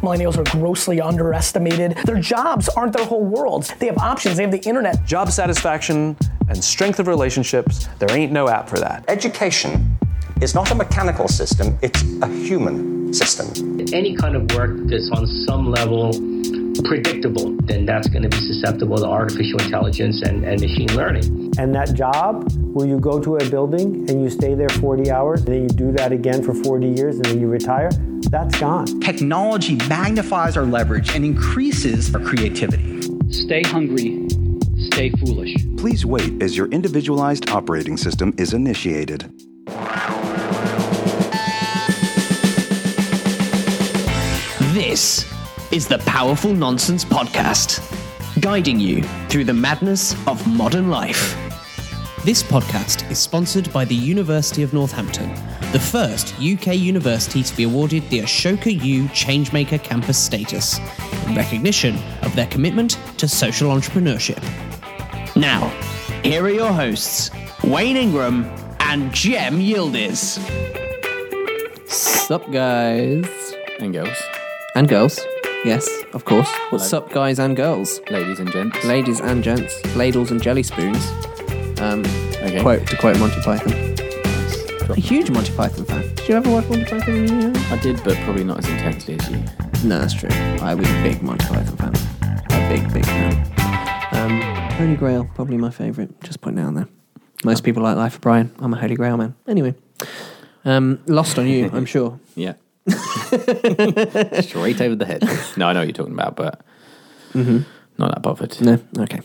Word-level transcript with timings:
Millennials 0.00 0.36
are 0.36 0.58
grossly 0.58 1.00
underestimated. 1.00 1.96
Their 2.04 2.20
jobs 2.20 2.68
aren't 2.68 2.92
their 2.92 3.06
whole 3.06 3.24
worlds. 3.24 3.72
They 3.78 3.86
have 3.86 3.98
options. 3.98 4.36
They 4.36 4.42
have 4.42 4.52
the 4.52 4.66
internet. 4.68 5.04
Job 5.04 5.30
satisfaction 5.30 6.16
and 6.48 6.62
strength 6.62 6.98
of 6.98 7.06
relationships, 7.06 7.88
there 7.98 8.10
ain't 8.16 8.32
no 8.32 8.48
app 8.48 8.68
for 8.68 8.78
that. 8.78 9.04
Education 9.08 9.98
is 10.40 10.54
not 10.54 10.70
a 10.70 10.74
mechanical 10.74 11.28
system, 11.28 11.78
it's 11.82 12.02
a 12.22 12.28
human 12.28 13.12
system. 13.12 13.80
Any 13.92 14.16
kind 14.16 14.36
of 14.36 14.50
work 14.54 14.76
that's 14.84 15.10
on 15.12 15.26
some 15.26 15.70
level 15.70 16.12
predictable, 16.84 17.56
then 17.62 17.86
that's 17.86 18.08
going 18.08 18.22
to 18.22 18.28
be 18.28 18.36
susceptible 18.36 18.96
to 18.98 19.06
artificial 19.06 19.60
intelligence 19.60 20.22
and, 20.22 20.44
and 20.44 20.60
machine 20.60 20.94
learning. 20.94 21.45
And 21.58 21.74
that 21.74 21.94
job 21.94 22.52
where 22.74 22.86
you 22.86 23.00
go 23.00 23.18
to 23.18 23.36
a 23.36 23.48
building 23.48 24.08
and 24.10 24.22
you 24.22 24.28
stay 24.28 24.54
there 24.54 24.68
40 24.68 25.10
hours 25.10 25.40
and 25.40 25.48
then 25.48 25.62
you 25.62 25.68
do 25.68 25.90
that 25.92 26.12
again 26.12 26.42
for 26.42 26.52
40 26.52 26.86
years 26.86 27.16
and 27.16 27.24
then 27.24 27.40
you 27.40 27.48
retire, 27.48 27.90
that's 28.30 28.58
gone. 28.60 28.84
Technology 29.00 29.76
magnifies 29.88 30.58
our 30.58 30.66
leverage 30.66 31.14
and 31.14 31.24
increases 31.24 32.14
our 32.14 32.20
creativity. 32.20 33.00
Stay 33.30 33.62
hungry, 33.62 34.28
stay 34.76 35.08
foolish. 35.12 35.56
Please 35.78 36.04
wait 36.04 36.42
as 36.42 36.56
your 36.56 36.68
individualized 36.68 37.48
operating 37.48 37.96
system 37.96 38.34
is 38.36 38.52
initiated. 38.52 39.32
This 44.74 45.24
is 45.72 45.88
the 45.88 46.02
Powerful 46.04 46.52
Nonsense 46.52 47.02
Podcast, 47.02 47.80
guiding 48.42 48.78
you 48.78 49.02
through 49.30 49.44
the 49.44 49.54
madness 49.54 50.14
of 50.26 50.46
modern 50.46 50.90
life. 50.90 51.45
This 52.26 52.42
podcast 52.42 53.08
is 53.08 53.20
sponsored 53.20 53.72
by 53.72 53.84
the 53.84 53.94
University 53.94 54.64
of 54.64 54.72
Northampton, 54.72 55.32
the 55.70 55.78
first 55.78 56.34
UK 56.40 56.74
university 56.76 57.40
to 57.44 57.56
be 57.56 57.62
awarded 57.62 58.02
the 58.10 58.18
Ashoka 58.18 58.82
U 58.82 59.04
Changemaker 59.10 59.80
campus 59.80 60.18
status, 60.18 60.80
in 61.28 61.36
recognition 61.36 61.96
of 62.22 62.34
their 62.34 62.48
commitment 62.48 62.98
to 63.18 63.28
social 63.28 63.70
entrepreneurship. 63.70 64.42
Now, 65.36 65.68
here 66.24 66.42
are 66.42 66.50
your 66.50 66.72
hosts, 66.72 67.30
Wayne 67.62 67.96
Ingram 67.96 68.44
and 68.80 69.14
Jem 69.14 69.60
Yildiz. 69.60 70.40
Sup, 71.88 72.50
guys. 72.50 73.54
And 73.78 73.92
girls. 73.92 74.18
And 74.74 74.88
girls. 74.88 75.20
Yes, 75.64 75.88
of 76.12 76.24
course. 76.24 76.52
What's 76.70 76.92
up, 76.92 77.12
guys 77.12 77.38
and 77.38 77.54
girls? 77.56 78.00
Ladies 78.10 78.40
and 78.40 78.50
gents. 78.50 78.84
Ladies 78.84 79.20
and 79.20 79.44
gents. 79.44 79.94
Ladles 79.94 80.32
and 80.32 80.42
jelly 80.42 80.64
spoons. 80.64 81.08
Um, 81.78 82.04
Okay. 82.42 82.60
quote, 82.62 82.86
to 82.86 82.96
quote 82.96 83.18
Monty 83.18 83.40
Python. 83.42 83.72
A 84.90 84.94
huge 85.00 85.30
Monty 85.30 85.52
Python 85.54 85.84
fan. 85.84 86.14
Did 86.14 86.28
you 86.28 86.34
ever 86.36 86.50
watch 86.50 86.64
Monty 86.68 86.84
Python? 86.84 87.14
when 87.14 87.28
you 87.28 87.34
were 87.34 87.40
young? 87.42 87.56
I 87.56 87.78
did, 87.80 88.02
but 88.04 88.16
probably 88.18 88.44
not 88.44 88.58
as 88.58 88.68
intensely 88.68 89.18
as 89.18 89.30
you. 89.30 89.38
No, 89.84 89.98
that's 89.98 90.14
true. 90.14 90.28
I 90.62 90.74
was 90.74 90.88
a 90.88 91.02
big 91.02 91.22
Monty 91.22 91.44
Python 91.46 91.76
fan. 91.76 91.94
A 92.50 92.68
big, 92.68 92.92
big 92.92 93.04
fan. 93.04 93.52
Um, 94.12 94.40
Holy 94.76 94.96
Grail, 94.96 95.28
probably 95.34 95.56
my 95.56 95.70
favourite. 95.70 96.20
Just 96.22 96.40
putting 96.40 96.58
it 96.58 96.62
out 96.62 96.74
there. 96.74 96.88
Most 97.44 97.64
people 97.64 97.82
like 97.82 97.96
Life 97.96 98.14
of 98.16 98.20
Brian. 98.20 98.54
I'm 98.60 98.72
a 98.72 98.76
Holy 98.76 98.94
Grail 98.94 99.16
man. 99.16 99.34
Anyway, 99.48 99.74
um, 100.64 101.00
lost 101.06 101.38
on 101.38 101.46
you, 101.46 101.68
I'm 101.72 101.84
sure. 101.86 102.18
Yeah. 102.34 102.54
Straight 102.86 104.80
over 104.80 104.94
the 104.94 105.04
head. 105.06 105.22
No, 105.56 105.66
I 105.66 105.72
know 105.72 105.80
what 105.80 105.88
you're 105.88 105.92
talking 105.92 106.14
about, 106.14 106.36
but 106.36 106.60
not 107.34 108.12
that 108.12 108.22
bothered. 108.22 108.50
Mm-hmm. 108.50 108.64
No, 108.98 109.02
okay. 109.04 109.20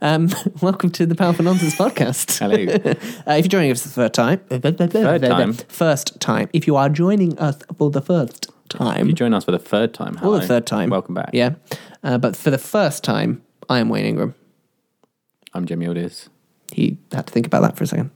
Um, 0.00 0.28
welcome 0.62 0.90
to 0.90 1.06
the 1.06 1.14
Powerful 1.14 1.44
Nonsense 1.44 1.74
podcast. 1.74 2.38
Hello. 2.38 2.58
Uh, 3.26 3.32
if 3.34 3.44
you're 3.44 3.48
joining 3.50 3.70
us 3.72 3.82
for 3.82 3.88
the 3.88 3.94
third 3.94 4.14
time, 4.14 4.38
third 4.48 5.22
time. 5.22 5.52
first 5.52 6.18
time. 6.20 6.48
If 6.52 6.66
you 6.66 6.76
are 6.76 6.88
joining 6.88 7.38
us 7.38 7.58
for 7.76 7.90
the 7.90 8.00
first 8.00 8.50
time, 8.70 9.02
if 9.02 9.06
You 9.08 9.12
join 9.12 9.34
us 9.34 9.44
for 9.44 9.50
the 9.52 9.58
third 9.58 9.92
time. 9.92 10.18
or 10.22 10.38
the 10.40 10.46
third 10.46 10.66
time, 10.66 10.88
Welcome 10.90 11.14
back. 11.14 11.30
Yeah, 11.32 11.54
uh, 12.02 12.16
but 12.18 12.36
for 12.36 12.50
the 12.50 12.58
first 12.58 13.04
time, 13.04 13.42
I 13.68 13.80
am 13.80 13.88
Wayne 13.90 14.06
Ingram. 14.06 14.34
I'm 15.52 15.66
Jem 15.66 15.80
Yildiz. 15.80 16.28
He 16.72 16.96
had 17.12 17.26
to 17.26 17.32
think 17.32 17.46
about 17.46 17.62
that 17.62 17.76
for 17.76 17.84
a 17.84 17.86
second. 17.86 18.10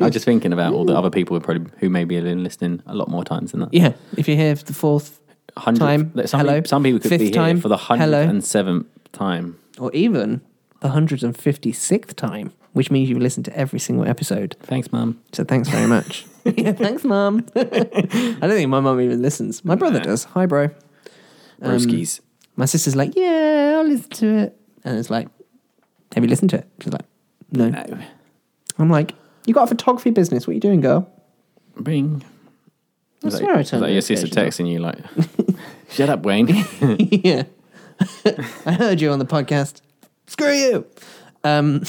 I 0.00 0.04
was 0.04 0.12
just 0.12 0.24
thinking 0.24 0.52
about 0.52 0.72
all 0.72 0.84
the 0.84 0.96
other 0.96 1.10
people 1.10 1.36
who 1.36 1.40
probably 1.40 1.70
who 1.78 1.88
maybe 1.88 2.14
have 2.16 2.24
been 2.24 2.42
listening 2.42 2.82
a 2.86 2.94
lot 2.94 3.08
more 3.08 3.24
times 3.24 3.52
than 3.52 3.60
that. 3.60 3.72
Yeah, 3.72 3.92
if 4.16 4.26
you're 4.26 4.36
here 4.36 4.56
for 4.56 4.64
the 4.64 4.74
fourth 4.74 5.20
Hundred 5.56 5.80
time, 5.80 6.26
Some, 6.26 6.40
hello. 6.40 6.54
People, 6.56 6.68
some 6.68 6.82
people 6.82 7.00
could 7.00 7.08
Fifth 7.10 7.18
be 7.18 7.24
here 7.26 7.34
time, 7.34 7.60
for 7.60 7.68
the 7.68 7.76
hundred 7.76 8.04
hello. 8.04 8.22
and 8.22 8.42
seventh 8.42 8.86
time. 9.12 9.58
or 9.78 9.92
even 9.92 10.40
the 10.82 10.90
hundred 10.90 11.22
and 11.22 11.36
fifty 11.36 11.72
sixth 11.72 12.16
time, 12.16 12.52
which 12.72 12.90
means 12.90 13.08
you've 13.08 13.20
listened 13.20 13.46
to 13.46 13.56
every 13.56 13.78
single 13.78 14.06
episode. 14.06 14.56
Thanks, 14.60 14.92
Mum. 14.92 15.22
So 15.32 15.44
thanks 15.44 15.68
very 15.68 15.86
much. 15.86 16.26
yeah, 16.44 16.72
thanks, 16.72 17.04
mum. 17.04 17.46
I 17.56 17.62
don't 17.62 18.50
think 18.50 18.68
my 18.68 18.80
mum 18.80 19.00
even 19.00 19.22
listens. 19.22 19.64
My 19.64 19.76
brother 19.76 20.00
does. 20.00 20.24
Hi, 20.24 20.46
bro. 20.46 20.64
Um, 20.64 20.72
Broskies. 21.78 22.20
My 22.56 22.64
sister's 22.64 22.96
like, 22.96 23.14
yeah, 23.14 23.76
I'll 23.76 23.86
listen 23.86 24.10
to 24.10 24.38
it. 24.38 24.60
And 24.84 24.98
it's 24.98 25.08
like, 25.08 25.28
have 26.14 26.24
you 26.24 26.28
listened 26.28 26.50
to 26.50 26.58
it? 26.58 26.68
She's 26.80 26.92
like, 26.92 27.06
no. 27.52 27.68
no. 27.68 27.98
I'm 28.78 28.90
like, 28.90 29.14
you 29.46 29.54
got 29.54 29.64
a 29.64 29.66
photography 29.68 30.10
business. 30.10 30.46
What 30.46 30.52
are 30.52 30.54
you 30.54 30.60
doing, 30.60 30.80
girl? 30.80 31.08
Bing. 31.80 32.24
I 33.22 33.28
Is 33.28 33.34
that, 33.34 33.38
swear 33.38 33.56
I 33.56 33.60
is 33.60 33.70
turned 33.70 33.84
that 33.84 33.92
your 33.92 34.02
sister 34.02 34.26
notification 34.26 34.66
texting 34.66 34.72
you 34.72 34.80
like, 34.80 34.98
shut 35.90 36.08
up, 36.08 36.24
Wayne? 36.24 36.48
yeah. 36.98 37.44
I 38.66 38.72
heard 38.72 39.00
you 39.00 39.12
on 39.12 39.20
the 39.20 39.24
podcast. 39.24 39.80
Screw 40.26 40.52
you. 40.52 40.86
Um, 41.44 41.82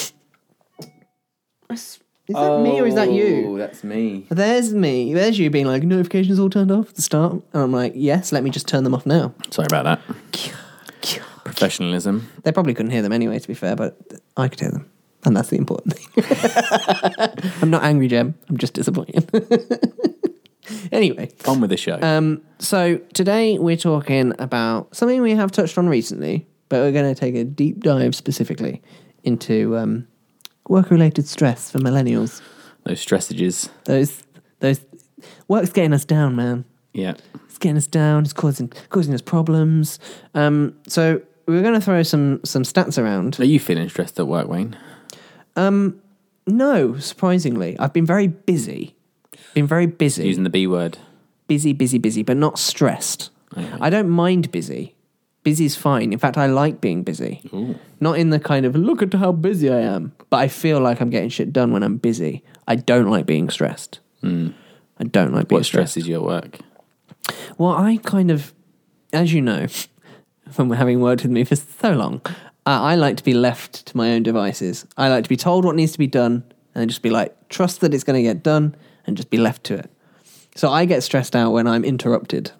is 1.69 1.99
that 2.29 2.61
me 2.61 2.79
or 2.79 2.87
is 2.87 2.95
that 2.95 3.11
you? 3.11 3.45
Oh, 3.49 3.57
that's 3.57 3.83
me. 3.83 4.25
There's 4.29 4.73
me. 4.73 5.13
There's 5.13 5.37
you 5.37 5.49
being 5.49 5.65
like, 5.65 5.83
notifications 5.83 6.39
all 6.39 6.49
turned 6.49 6.71
off 6.71 6.89
at 6.89 6.95
the 6.95 7.01
start. 7.01 7.33
And 7.33 7.63
I'm 7.63 7.71
like, 7.71 7.93
yes, 7.95 8.31
let 8.31 8.43
me 8.43 8.49
just 8.49 8.67
turn 8.67 8.83
them 8.83 8.95
off 8.95 9.05
now. 9.05 9.33
Sorry 9.51 9.65
about 9.65 9.83
that. 9.83 10.01
Professionalism. 11.43 12.29
They 12.43 12.51
probably 12.51 12.73
couldn't 12.73 12.91
hear 12.91 13.01
them 13.01 13.11
anyway, 13.11 13.39
to 13.39 13.47
be 13.47 13.53
fair, 13.53 13.75
but 13.75 13.97
I 14.37 14.47
could 14.47 14.59
hear 14.59 14.71
them. 14.71 14.89
And 15.25 15.35
that's 15.37 15.49
the 15.49 15.57
important 15.57 15.93
thing. 15.97 17.51
I'm 17.61 17.69
not 17.69 17.83
angry, 17.83 18.07
Jem. 18.07 18.35
I'm 18.49 18.57
just 18.57 18.73
disappointed. 18.73 19.29
anyway, 20.91 21.31
On 21.45 21.61
with 21.61 21.69
the 21.69 21.77
show. 21.77 21.99
um, 22.01 22.41
so 22.59 22.97
today 23.13 23.57
we're 23.57 23.77
talking 23.77 24.33
about 24.39 24.95
something 24.95 25.21
we 25.21 25.31
have 25.31 25.51
touched 25.51 25.77
on 25.77 25.87
recently, 25.87 26.47
but 26.73 26.79
we're 26.81 26.91
going 26.91 27.13
to 27.13 27.19
take 27.19 27.35
a 27.35 27.43
deep 27.43 27.81
dive 27.83 28.15
specifically 28.15 28.81
into 29.23 29.77
um, 29.77 30.07
work-related 30.67 31.27
stress 31.27 31.69
for 31.69 31.77
millennials. 31.77 32.41
Those 32.83 33.05
stressages. 33.05 33.69
Those, 33.83 34.23
those 34.59 34.83
work's 35.47 35.69
getting 35.69 35.93
us 35.93 36.03
down, 36.03 36.35
man. 36.35 36.65
Yeah. 36.91 37.13
It's 37.45 37.59
getting 37.59 37.77
us 37.77 37.85
down. 37.85 38.23
It's 38.23 38.33
causing 38.33 38.69
causing 38.89 39.13
us 39.13 39.21
problems. 39.21 39.99
Um, 40.33 40.73
so 40.87 41.21
we're 41.45 41.61
going 41.61 41.75
to 41.75 41.79
throw 41.79 42.01
some 42.01 42.39
some 42.43 42.63
stats 42.63 42.97
around. 42.97 43.39
Are 43.39 43.45
you 43.45 43.59
feeling 43.59 43.87
stressed 43.87 44.19
at 44.19 44.25
work, 44.27 44.47
Wayne? 44.47 44.75
Um, 45.55 46.01
no, 46.47 46.97
surprisingly, 46.97 47.77
I've 47.77 47.93
been 47.93 48.07
very 48.07 48.25
busy. 48.25 48.95
Been 49.53 49.67
very 49.67 49.85
busy, 49.85 50.25
Using 50.27 50.43
the 50.43 50.49
B 50.49 50.65
word. 50.65 50.97
busy, 51.45 51.71
busy, 51.71 51.99
busy, 51.99 52.23
but 52.23 52.35
not 52.35 52.57
stressed. 52.57 53.29
Okay. 53.55 53.77
I 53.79 53.91
don't 53.91 54.09
mind 54.09 54.51
busy. 54.51 54.92
Busy's 55.43 55.75
fine. 55.75 56.13
In 56.13 56.19
fact, 56.19 56.37
I 56.37 56.45
like 56.47 56.79
being 56.81 57.03
busy. 57.03 57.41
Not 57.99 58.17
in 58.17 58.29
the 58.29 58.39
kind 58.39 58.65
of 58.65 58.75
look 58.75 59.01
at 59.01 59.13
how 59.13 59.31
busy 59.33 59.69
I 59.69 59.79
am, 59.81 60.13
but 60.29 60.37
I 60.37 60.47
feel 60.47 60.79
like 60.79 61.01
I'm 61.01 61.09
getting 61.09 61.29
shit 61.29 61.51
done 61.51 61.71
when 61.73 61.83
I'm 61.83 61.97
busy. 61.97 62.43
I 62.67 62.75
don't 62.75 63.09
like 63.09 63.25
being 63.25 63.49
stressed. 63.49 63.99
I 64.23 65.03
don't 65.03 65.33
like 65.33 65.47
being 65.49 65.59
What 65.59 65.65
stressed. 65.65 65.93
stresses 65.93 66.07
you 66.07 66.15
at 66.15 66.23
work? 66.23 66.59
Well, 67.57 67.71
I 67.71 67.97
kind 67.97 68.31
of, 68.31 68.53
as 69.11 69.33
you 69.33 69.41
know, 69.41 69.67
from 70.51 70.71
having 70.71 71.01
worked 71.01 71.23
with 71.23 71.31
me 71.31 71.43
for 71.43 71.55
so 71.57 71.91
long, 71.91 72.21
uh, 72.65 72.79
I 72.81 72.95
like 72.95 73.17
to 73.17 73.23
be 73.23 73.33
left 73.33 73.85
to 73.87 73.97
my 73.97 74.13
own 74.13 74.23
devices. 74.23 74.85
I 74.97 75.09
like 75.09 75.23
to 75.25 75.29
be 75.29 75.35
told 75.35 75.65
what 75.65 75.75
needs 75.75 75.91
to 75.93 75.99
be 75.99 76.07
done 76.07 76.43
and 76.73 76.89
just 76.89 77.01
be 77.01 77.09
like, 77.09 77.49
trust 77.49 77.81
that 77.81 77.93
it's 77.93 78.03
going 78.05 78.15
to 78.17 78.23
get 78.23 78.43
done 78.43 78.75
and 79.05 79.17
just 79.17 79.29
be 79.29 79.37
left 79.37 79.65
to 79.65 79.75
it. 79.75 79.91
So 80.55 80.71
I 80.71 80.85
get 80.85 81.03
stressed 81.03 81.35
out 81.35 81.51
when 81.51 81.67
I'm 81.67 81.83
interrupted. 81.83 82.51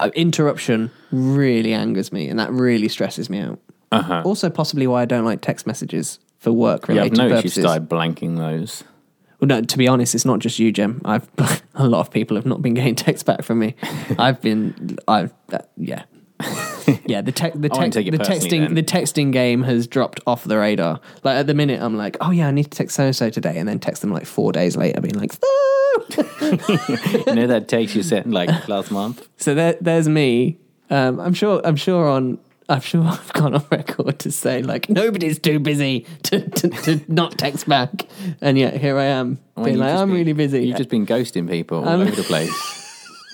Uh, 0.00 0.10
interruption 0.14 0.90
really 1.12 1.72
angers 1.72 2.10
me 2.10 2.28
and 2.28 2.38
that 2.38 2.50
really 2.50 2.88
stresses 2.88 3.28
me 3.28 3.40
out. 3.40 3.60
Uh-huh. 3.92 4.22
Also, 4.24 4.50
possibly 4.50 4.86
why 4.86 5.02
I 5.02 5.04
don't 5.04 5.24
like 5.24 5.40
text 5.42 5.66
messages 5.66 6.18
for 6.38 6.50
work 6.52 6.88
related 6.88 7.16
Yeah, 7.16 7.24
I've 7.24 7.30
noticed 7.30 7.42
purposes. 7.42 7.56
you 7.58 7.62
started 7.62 7.88
blanking 7.88 8.36
those. 8.38 8.84
Well, 9.38 9.48
no, 9.48 9.60
to 9.60 9.78
be 9.78 9.86
honest, 9.86 10.14
it's 10.14 10.24
not 10.24 10.38
just 10.38 10.58
you, 10.58 10.72
Jem. 10.72 11.02
I've 11.04 11.28
a 11.74 11.86
lot 11.86 12.00
of 12.00 12.10
people 12.10 12.36
have 12.36 12.46
not 12.46 12.62
been 12.62 12.74
getting 12.74 12.94
texts 13.06 13.22
back 13.22 13.42
from 13.42 13.58
me. 13.58 13.74
I've 14.18 14.40
been, 14.40 14.98
I've, 15.06 15.32
uh, 15.52 15.58
yeah, 15.76 16.04
yeah. 17.06 17.20
The 17.20 17.32
te- 17.32 17.50
the, 17.54 17.68
text 17.68 17.94
the 17.94 18.02
texting 18.18 18.60
then. 18.60 18.74
the 18.74 18.82
texting 18.82 19.32
game 19.32 19.62
has 19.62 19.86
dropped 19.86 20.20
off 20.26 20.44
the 20.44 20.56
radar. 20.58 21.00
Like 21.22 21.36
at 21.38 21.46
the 21.46 21.54
minute, 21.54 21.80
I'm 21.80 21.96
like, 21.96 22.16
oh 22.20 22.30
yeah, 22.30 22.48
I 22.48 22.50
need 22.50 22.64
to 22.64 22.70
text 22.70 22.96
so 22.96 23.04
and 23.04 23.16
so 23.16 23.30
today, 23.30 23.58
and 23.58 23.68
then 23.68 23.78
text 23.78 24.02
them 24.02 24.12
like 24.12 24.26
four 24.26 24.52
days 24.52 24.76
later, 24.76 25.00
being 25.00 25.14
like, 25.18 25.32
you 26.16 27.34
know 27.34 27.46
that 27.46 27.66
takes 27.68 27.94
you 27.94 28.02
set 28.02 28.28
like 28.28 28.68
last 28.68 28.90
month? 28.90 29.26
so 29.36 29.54
there, 29.54 29.76
there's 29.80 30.08
me. 30.08 30.58
Um, 30.90 31.18
I'm 31.20 31.34
sure. 31.34 31.60
I'm 31.64 31.76
sure 31.76 32.08
on. 32.08 32.38
I'm 32.68 32.80
sure 32.80 33.04
I've 33.04 33.32
gone 33.32 33.54
on 33.54 33.64
record 33.70 34.18
to 34.20 34.32
say 34.32 34.60
like 34.60 34.88
nobody's 34.90 35.38
too 35.38 35.60
busy 35.60 36.04
to, 36.24 36.40
to, 36.50 36.68
to 36.68 37.00
not 37.06 37.38
text 37.38 37.68
back, 37.68 38.06
and 38.40 38.58
yet 38.58 38.76
here 38.76 38.98
I 38.98 39.04
am 39.04 39.38
being 39.56 39.68
you've 39.68 39.76
like 39.78 39.94
I'm 39.94 40.08
been- 40.08 40.16
really 40.16 40.32
busy. 40.32 40.66
You've 40.66 40.76
just 40.76 40.88
been 40.90 41.06
ghosting 41.06 41.48
people 41.48 41.78
all 41.78 41.88
I'm- 41.88 42.00
over 42.00 42.10
the 42.10 42.24
place. 42.24 42.75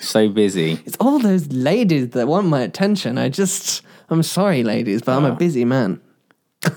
So 0.03 0.29
busy. 0.29 0.79
It's 0.85 0.97
all 0.99 1.19
those 1.19 1.47
ladies 1.51 2.09
that 2.09 2.27
want 2.27 2.47
my 2.47 2.61
attention. 2.61 3.17
I 3.17 3.29
just, 3.29 3.81
I'm 4.09 4.21
sorry, 4.23 4.63
ladies, 4.63 5.01
but 5.01 5.15
I'm 5.17 5.25
a 5.25 5.33
busy 5.35 5.65
man. 5.65 6.01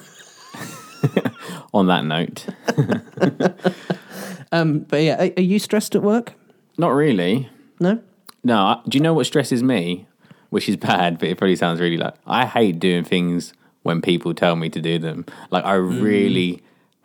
On 1.74 1.86
that 1.88 2.04
note, 2.04 2.46
Um, 4.52 4.80
but 4.80 5.02
yeah, 5.02 5.24
are, 5.26 5.30
are 5.36 5.42
you 5.42 5.58
stressed 5.58 5.94
at 5.94 6.02
work? 6.02 6.32
not 6.78 6.88
really. 6.88 7.48
No. 7.80 8.00
No, 8.44 8.56
I- 8.58 8.80
do 8.88 8.96
you 8.98 9.02
know 9.02 9.12
what 9.14 9.26
stresses 9.26 9.62
me? 9.62 10.06
Which 10.50 10.68
is 10.68 10.76
bad, 10.76 11.18
but 11.18 11.28
it 11.28 11.36
probably 11.38 11.56
sounds 11.56 11.80
really 11.80 11.96
like 11.96 12.14
I 12.26 12.46
hate 12.46 12.78
doing 12.78 13.04
things 13.04 13.52
when 13.82 14.00
people 14.00 14.32
tell 14.34 14.56
me 14.56 14.68
to 14.70 14.80
do 14.80 14.98
them. 14.98 15.26
Like 15.50 15.64
I 15.64 15.74
really 15.74 16.62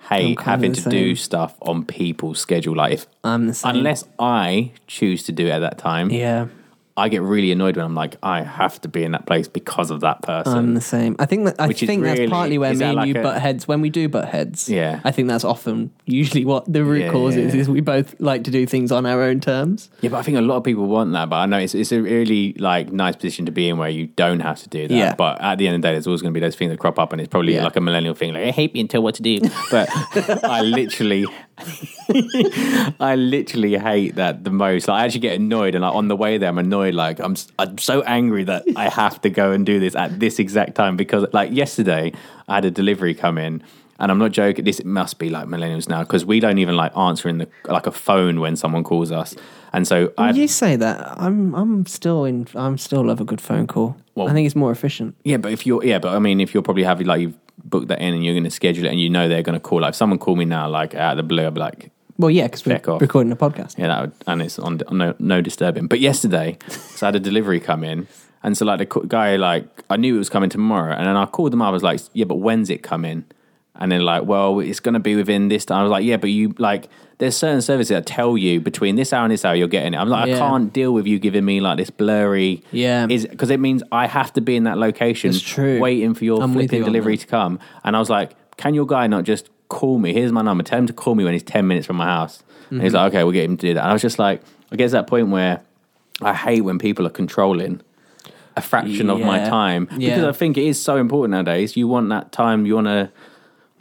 hate 0.10 0.40
having 0.42 0.74
to 0.74 0.90
do 0.90 1.16
stuff 1.16 1.56
on 1.62 1.86
people's 1.86 2.40
schedule. 2.40 2.76
Like 2.76 2.94
if 2.94 3.06
I'm 3.24 3.48
the 3.48 3.54
same. 3.54 3.76
unless 3.78 4.06
I 4.20 4.72
choose 4.88 5.24
to 5.24 5.32
do 5.32 5.48
it 5.48 5.52
at 5.52 5.60
that 5.60 5.78
time, 5.78 6.10
Yeah. 6.10 6.48
I 6.98 7.08
get 7.10 7.22
really 7.22 7.52
annoyed 7.52 7.78
when 7.78 7.86
I'm 7.86 7.96
like, 7.96 8.18
I 8.22 8.44
have 8.44 8.80
to 8.82 8.88
be 8.90 9.04
in 9.04 9.14
that 9.14 9.26
place 9.26 9.48
because 9.48 9.92
of 9.92 10.02
that 10.02 10.22
person. 10.24 10.58
I'm 10.58 10.74
the 10.74 10.82
same. 10.82 11.16
I 11.20 11.26
think 11.26 11.46
that 11.46 11.56
I 11.60 11.68
Which 11.68 11.80
think 11.80 12.04
that's 12.04 12.20
really- 12.20 12.30
partly 12.32 12.58
where 12.58 12.74
me 12.74 12.84
and 12.86 12.96
like 12.96 13.08
you 13.08 13.20
a- 13.20 13.24
butt 13.24 13.42
heads 13.42 13.68
when 13.68 13.80
we 13.82 13.90
do 13.90 14.10
butt 14.10 14.28
heads. 14.28 14.68
Yeah. 14.70 15.00
I 15.06 15.12
think 15.12 15.28
that's 15.30 15.44
often 15.46 15.92
usually 16.06 16.44
what 16.44 16.72
the 16.72 16.84
root 16.84 17.02
Yeah, 17.06 17.12
cause 17.12 17.36
is. 17.38 17.56
Is 17.56 17.70
we 17.70 17.80
both 17.82 18.14
like 18.20 18.44
to 18.44 18.52
do 18.52 18.66
things 18.66 18.92
on 18.92 19.06
our 19.06 19.22
own 19.24 19.40
terms. 19.40 19.90
Yeah, 20.02 20.10
but 20.10 20.18
I 20.18 20.22
think 20.24 20.38
a 20.38 20.42
lot 20.42 20.58
of 20.58 20.64
people 20.64 20.86
want 20.88 21.14
that. 21.14 21.30
But 21.30 21.38
I 21.38 21.46
know 21.46 21.58
it's 21.60 21.74
it's 21.74 21.92
a 21.94 22.02
really 22.02 22.54
like 22.60 22.92
nice 22.92 23.16
position 23.16 23.46
to 23.46 23.52
be 23.52 23.70
in 23.70 23.78
where 23.78 23.90
you 23.90 24.08
don't 24.08 24.42
have 24.42 24.60
to 24.64 24.70
do 24.70 24.88
that. 24.90 24.94
Yeah. 24.94 25.16
But 25.16 25.40
at 25.42 25.58
the 25.60 25.68
end 25.68 25.76
of 25.78 25.82
the 25.82 25.88
day, 25.88 25.94
there's 25.94 26.08
always 26.08 26.22
going 26.22 26.34
to 26.34 26.38
be 26.40 26.44
those 26.46 26.56
things 26.56 26.72
that 26.72 26.80
crop 26.80 27.00
up, 27.00 27.14
and 27.14 27.22
it's 27.22 27.30
probably 27.30 27.56
Yeah. 27.56 27.64
like 27.64 27.78
a 27.78 27.82
millennial 27.82 28.14
thing. 28.16 28.34
Like 28.34 28.44
I 28.48 28.52
hate 28.52 28.74
being 28.74 28.88
told 28.90 29.04
what 29.06 29.16
to 29.16 29.22
do, 29.24 29.40
but 29.72 29.90
I 30.44 30.62
literally, 30.62 31.26
I 33.00 33.16
literally 33.18 33.78
hate 33.78 34.16
that 34.16 34.44
the 34.44 34.50
most. 34.52 34.88
Like, 34.88 35.02
I 35.02 35.06
actually 35.06 35.22
get 35.22 35.36
annoyed, 35.36 35.76
and 35.76 35.84
like 35.84 35.94
on 35.94 36.08
the 36.08 36.16
way 36.16 36.38
there, 36.38 36.50
I'm 36.50 36.58
annoyed. 36.58 36.94
Like 36.94 37.20
I'm 37.20 37.36
I'm 37.60 37.78
so 37.78 38.02
angry 38.04 38.44
that 38.46 38.64
I 38.76 38.90
have 38.90 39.22
to 39.22 39.30
go 39.30 39.52
and 39.52 39.66
do 39.66 39.80
this 39.80 39.96
at 39.96 40.20
this 40.20 40.40
exact 40.40 40.76
time 40.76 40.98
because 40.98 41.26
like 41.34 41.52
yesterday, 41.52 42.12
I 42.48 42.56
had 42.56 42.66
a 42.66 42.72
delivery 42.72 43.14
come 43.14 43.38
in. 43.38 43.64
And 44.00 44.12
I'm 44.12 44.18
not 44.18 44.32
joking. 44.32 44.66
This 44.66 44.84
must 44.84 45.20
be 45.20 45.30
like 45.30 45.46
millennials 45.46 45.88
now 45.88 46.02
because 46.02 46.26
we 46.26 46.40
don't 46.40 46.58
even 46.58 46.76
like 46.76 46.98
answering 46.98 47.38
the 47.38 47.48
like 47.66 47.86
a 47.86 47.92
phone 47.92 48.40
when 48.40 48.56
someone 48.56 48.84
calls 48.84 49.12
us. 49.12 49.36
And 49.74 49.88
so 49.88 50.12
I 50.18 50.32
you 50.32 50.48
say 50.48 50.76
that, 50.76 51.20
I'm 51.20 51.54
I'm 51.54 51.86
still 51.86 52.26
in. 52.26 52.48
I'm 52.56 52.80
still 52.80 53.06
love 53.06 53.22
a 53.22 53.26
good 53.26 53.40
phone 53.40 53.68
call. 53.68 53.96
Well- 54.16 54.28
I 54.28 54.34
think 54.34 54.48
it's 54.48 54.56
more 54.56 54.72
efficient. 54.72 55.16
Yeah, 55.24 55.38
but 55.38 55.52
if 55.52 55.68
you're 55.68 55.86
yeah, 55.86 56.00
but 56.00 56.16
I 56.16 56.20
mean, 56.20 56.42
if 56.42 56.52
you're 56.52 56.64
probably 56.64 56.82
having 56.84 57.06
like 57.06 57.22
you've 57.22 57.38
booked 57.64 57.88
that 57.90 58.00
in 58.02 58.14
and 58.14 58.24
you're 58.24 58.34
going 58.34 58.44
to 58.44 58.52
schedule 58.52 58.86
it 58.86 58.90
and 58.90 59.00
you 59.00 59.10
know 59.10 59.28
they're 59.30 59.42
going 59.44 59.54
to 59.54 59.60
call. 59.60 59.82
Like, 59.82 59.90
if 59.90 59.96
someone 59.96 60.20
call 60.20 60.36
me 60.36 60.46
now, 60.46 60.70
like 60.70 60.96
out 60.96 61.12
of 61.12 61.18
the 61.18 61.24
blue, 61.24 61.46
I'd 61.48 61.54
be 61.54 61.60
like, 61.60 61.92
Well, 62.18 62.30
yeah, 62.30 62.44
because 62.48 62.66
we're 62.66 62.82
off. 62.88 63.02
recording 63.02 63.32
a 63.32 63.36
podcast. 63.36 63.78
yeah, 63.78 63.88
that 63.88 64.02
would, 64.02 64.12
and 64.28 64.42
it's 64.42 64.60
on, 64.60 64.82
on 64.88 64.98
no, 64.98 65.16
no 65.20 65.42
disturbing. 65.42 65.88
But 65.88 66.00
yesterday, 66.00 66.58
so 66.70 67.06
I 67.06 67.10
had 67.10 67.16
a 67.16 67.20
delivery 67.20 67.60
come 67.60 67.84
in, 67.84 68.08
and 68.44 68.58
so 68.58 68.66
like 68.66 68.80
the 68.80 69.02
guy, 69.08 69.36
like 69.36 69.66
I 69.90 69.98
knew 69.98 70.16
it 70.16 70.20
was 70.20 70.30
coming 70.30 70.50
tomorrow, 70.50 70.94
and 70.94 71.06
then 71.08 71.16
I 71.16 71.26
called 71.26 71.52
them 71.54 71.62
up. 71.62 71.68
I 71.68 71.72
was 71.72 71.84
like, 71.84 72.00
yeah, 72.14 72.26
but 72.26 72.36
when's 72.36 72.70
it 72.70 72.82
coming? 72.84 73.26
And 73.76 73.92
then 73.92 74.02
like, 74.02 74.24
well, 74.26 74.60
it's 74.60 74.80
going 74.80 74.94
to 74.94 75.00
be 75.00 75.16
within 75.16 75.48
this 75.48 75.66
time. 75.66 75.80
I 75.80 75.84
was 75.84 75.92
like, 75.92 76.04
yeah, 76.04 76.18
but 76.18 76.30
you 76.30 76.54
like, 76.58 76.90
there's 77.20 77.38
certain 77.38 77.62
services 77.62 77.90
that 77.90 78.06
tell 78.06 78.38
you 78.38 78.60
between 78.60 78.96
this 78.96 79.14
hour 79.14 79.24
and 79.24 79.32
this 79.32 79.46
hour 79.46 79.56
you're 79.56 79.68
getting 79.70 79.94
it. 79.94 79.98
I'm 79.98 80.10
like, 80.10 80.28
Yeah. 80.28 80.36
I 80.36 80.40
can't 80.40 80.74
deal 80.74 80.94
with 80.94 81.08
you 81.08 81.20
giving 81.20 81.46
me 81.46 81.62
like 81.62 81.78
this 81.78 81.90
blurry. 81.90 82.64
Yeah. 82.72 83.08
is 83.10 83.26
because 83.26 83.50
it 83.50 83.60
means 83.60 83.82
I 83.92 84.08
have 84.08 84.34
to 84.34 84.42
be 84.42 84.56
in 84.56 84.66
that 84.66 84.78
location, 84.78 85.32
That's 85.32 85.42
true. 85.44 85.80
waiting 85.80 86.14
for 86.14 86.26
your 86.26 86.42
I'm 86.44 86.52
flipping 86.54 86.80
you 86.80 86.86
delivery 86.86 87.18
to 87.18 87.28
come. 87.28 87.60
And 87.84 87.96
I 87.96 88.00
was 88.00 88.10
like, 88.10 88.32
can 88.58 88.74
your 88.74 88.86
guy 88.86 89.08
not 89.08 89.24
just 89.24 89.50
call 89.70 89.98
me? 90.00 90.14
Here's 90.14 90.32
my 90.32 90.42
number. 90.42 90.64
Tell 90.64 90.78
him 90.80 90.88
to 90.88 90.94
call 90.94 91.16
me 91.16 91.24
when 91.24 91.34
he's 91.34 91.44
10 91.44 91.66
minutes 91.68 91.88
from 91.88 91.96
my 91.98 92.06
house. 92.06 92.40
And 92.70 92.78
Mm-hmm. 92.78 92.84
he's 92.84 92.94
like, 92.94 93.14
okay, 93.14 93.24
we'll 93.24 93.34
get 93.34 93.46
him 93.46 93.58
to 93.58 93.68
do 93.68 93.74
that. 93.76 93.82
And 93.82 93.90
I 93.90 93.94
was 93.94 94.02
just 94.02 94.18
like, 94.20 94.42
I 94.72 94.76
get 94.76 94.88
to 94.88 94.92
that 94.94 95.08
point 95.08 95.30
where 95.30 95.62
I 96.22 96.34
hate 96.34 96.62
when 96.62 96.78
people 96.80 97.06
are 97.08 97.10
controlling 97.12 97.82
a 98.58 98.62
fraction 98.62 99.10
of 99.10 99.20
my 99.20 99.40
Yeah. 99.40 99.50
time 99.50 99.86
because 99.86 100.00
Yeah. 100.02 100.28
I 100.30 100.32
think 100.34 100.58
it 100.58 100.66
is 100.66 100.82
so 100.82 100.98
important 100.98 101.32
nowadays. 101.32 101.78
You 101.78 101.88
want 101.88 102.10
that 102.10 102.32
time, 102.34 102.66
you 102.66 102.76
want 102.76 102.88
to. 102.88 103.10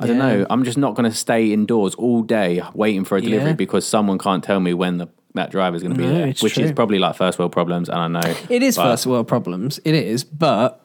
I 0.01 0.07
don't 0.07 0.19
know. 0.19 0.47
I'm 0.49 0.65
just 0.65 0.79
not 0.79 0.95
going 0.95 1.09
to 1.11 1.15
stay 1.17 1.53
indoors 1.53 1.95
all 1.95 2.23
day 2.23 2.63
waiting 2.75 3.05
for 3.05 3.17
a 3.17 3.21
delivery 3.21 3.51
Yeah. 3.51 3.55
because 3.55 3.87
someone 3.87 4.19
can't 4.19 4.43
tell 4.43 4.59
me 4.61 4.73
when 4.75 4.99
the, 4.99 5.09
that 5.35 5.49
is 5.49 5.83
going 5.83 5.95
to 5.95 5.99
be 5.99 6.07
No, 6.07 6.15
there, 6.15 6.27
which 6.41 6.59
is 6.59 6.73
probably 6.73 6.99
like 6.99 7.17
first 7.17 7.39
world 7.39 7.53
problems. 7.53 7.89
And 7.89 7.99
I 7.99 8.09
know 8.09 8.35
It 8.49 8.63
is 8.63 8.77
first 8.77 9.07
world 9.07 9.29
problems. 9.29 9.79
It 9.85 9.95
is, 9.95 10.25
but 10.25 10.81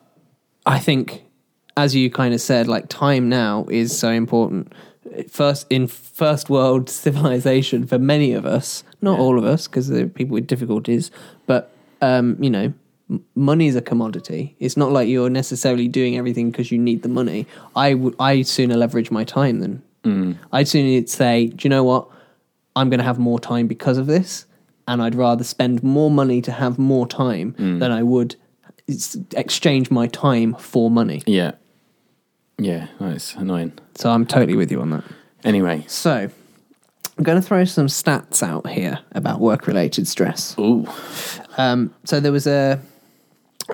I 0.65 0.79
think, 0.79 1.23
as 1.77 1.95
you 1.95 2.09
kind 2.11 2.33
of 2.33 2.41
said, 2.41 2.67
like 2.67 2.89
time 2.89 3.29
now 3.29 3.65
is 3.69 3.97
so 3.97 4.09
important. 4.09 4.73
First 5.29 5.67
in 5.69 5.87
first 5.87 6.49
world 6.49 6.89
civilization 7.05 7.87
for 7.87 7.97
many 7.99 8.33
of 8.33 8.45
us, 8.45 8.83
not 9.01 9.19
all 9.19 9.37
of 9.37 9.45
us, 9.45 9.67
because 9.67 9.87
there 9.87 10.05
are 10.05 10.09
people 10.09 10.33
with 10.33 10.47
difficulties. 10.47 11.09
But 11.45 11.71
um, 12.01 12.35
you 12.43 12.49
know, 12.49 12.73
money 13.35 13.67
is 13.67 13.75
a 13.75 13.81
commodity. 13.81 14.55
It's 14.59 14.75
not 14.77 14.91
like 14.91 15.07
you're 15.07 15.29
necessarily 15.29 15.87
doing 15.87 16.17
everything 16.17 16.51
because 16.51 16.71
you 16.71 16.77
need 16.77 17.03
the 17.03 17.09
money. 17.09 17.45
I 17.75 17.93
would. 17.93 18.15
I 18.19 18.41
sooner 18.43 18.75
leverage 18.75 19.11
my 19.11 19.23
time 19.23 19.59
than 19.59 19.81
I'd 20.51 20.67
sooner 20.67 21.05
say, 21.07 21.47
do 21.47 21.65
you 21.65 21.69
know 21.69 21.83
what? 21.83 22.07
I'm 22.75 22.89
going 22.89 22.99
to 22.99 23.03
have 23.05 23.17
more 23.17 23.39
time 23.39 23.65
because 23.67 23.97
of 23.97 24.05
this, 24.05 24.45
and 24.87 25.01
I'd 25.01 25.15
rather 25.15 25.43
spend 25.43 25.81
more 25.83 26.11
money 26.11 26.41
to 26.41 26.51
have 26.51 26.77
more 26.77 27.07
time 27.07 27.55
than 27.57 27.91
I 27.91 28.03
would 28.03 28.35
exchange 29.35 29.89
my 29.89 30.07
time 30.07 30.53
for 30.55 30.91
money. 30.91 31.23
Yeah. 31.25 31.53
Yeah, 32.57 32.87
that's 32.99 33.33
annoying. 33.35 33.73
So 33.95 34.09
I'm 34.11 34.25
totally 34.25 34.55
with 34.55 34.71
you 34.71 34.81
on 34.81 34.91
that. 34.91 35.03
Anyway, 35.43 35.83
So 35.87 36.29
I'm 37.17 37.23
going 37.23 37.41
to 37.41 37.45
throw 37.47 37.65
some 37.65 37.87
stats 37.87 38.43
out 38.43 38.67
here 38.69 38.99
about 39.13 39.39
work-related 39.39 40.07
stress. 40.07 40.55
ooh, 40.59 40.87
Um, 41.57 41.93
so 42.03 42.19
there 42.19 42.31
was 42.31 42.45
a. 42.47 42.79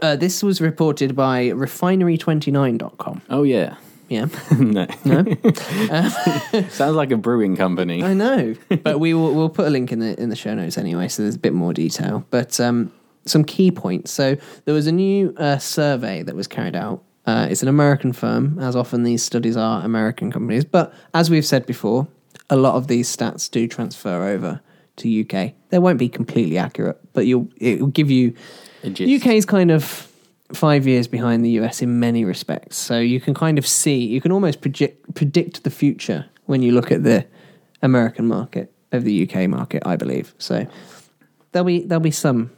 Uh, 0.01 0.15
this 0.15 0.43
was 0.43 0.61
reported 0.61 1.15
by 1.15 1.49
Refinery29.com. 1.49 3.21
oh 3.29 3.43
yeah, 3.43 3.75
Yeah, 4.09 4.27
no, 4.57 4.88
no, 5.05 5.23
sounds 6.69 6.95
like 6.95 7.11
a 7.11 7.17
brewing 7.17 7.55
company. 7.55 8.03
I 8.03 8.13
know, 8.13 8.55
but 8.83 8.99
we 8.99 9.13
will 9.13 9.33
we'll 9.33 9.49
put 9.49 9.67
a 9.67 9.69
link 9.69 9.91
in 9.91 9.99
the 9.99 10.19
in 10.19 10.29
the 10.29 10.35
show 10.35 10.53
notes 10.53 10.77
anyway, 10.77 11.07
so 11.07 11.23
there's 11.23 11.35
a 11.35 11.39
bit 11.39 11.53
more 11.53 11.73
detail. 11.73 12.25
But 12.29 12.59
um, 12.59 12.91
some 13.25 13.43
key 13.43 13.71
points. 13.71 14.11
So 14.11 14.38
there 14.65 14.73
was 14.73 14.88
a 14.88 14.91
new 14.91 15.33
uh, 15.38 15.57
survey 15.57 16.23
that 16.23 16.35
was 16.35 16.47
carried 16.47 16.75
out. 16.75 17.03
Uh, 17.25 17.47
it's 17.49 17.61
an 17.61 17.67
American 17.67 18.13
firm, 18.13 18.57
as 18.59 18.75
often 18.75 19.03
these 19.03 19.23
studies 19.23 19.55
are 19.55 19.83
American 19.85 20.31
companies. 20.31 20.65
But 20.65 20.94
as 21.13 21.29
we've 21.29 21.45
said 21.45 21.65
before, 21.65 22.07
a 22.49 22.55
lot 22.55 22.75
of 22.75 22.87
these 22.87 23.15
stats 23.15 23.49
do 23.49 23.67
transfer 23.67 24.23
over 24.23 24.61
to 24.97 25.21
UK. 25.21 25.53
They 25.69 25.79
won't 25.79 25.99
be 25.99 26.09
completely 26.09 26.57
accurate, 26.57 26.99
but 27.13 27.25
you'll 27.25 27.47
it 27.57 27.79
will 27.79 27.87
give 27.87 28.09
you 28.09 28.35
A. 28.83 29.16
UK 29.16 29.28
is 29.28 29.45
kind 29.45 29.71
of 29.71 30.07
five 30.54 30.88
years 30.88 31.07
behind 31.07 31.45
the 31.45 31.52
US 31.61 31.81
in 31.81 32.00
many 32.00 32.26
respects. 32.26 32.78
So 32.78 33.00
you 33.00 33.19
can 33.21 33.33
kind 33.33 33.57
of 33.57 33.66
see, 33.66 34.06
you 34.06 34.21
can 34.21 34.31
almost 34.31 34.61
project, 34.61 35.14
predict 35.16 35.64
the 35.64 35.69
future 35.69 36.26
when 36.45 36.61
you 36.61 36.71
look 36.71 36.92
at 36.92 37.04
the 37.04 37.26
American 37.81 38.28
market 38.28 38.73
of 38.92 39.04
the 39.04 39.28
UK 39.30 39.50
market, 39.50 39.83
I 39.85 39.95
believe. 39.95 40.33
So 40.38 40.68
there'll 41.52 41.66
be 41.66 41.83
there'll 41.83 42.02
be 42.02 42.11
some. 42.11 42.52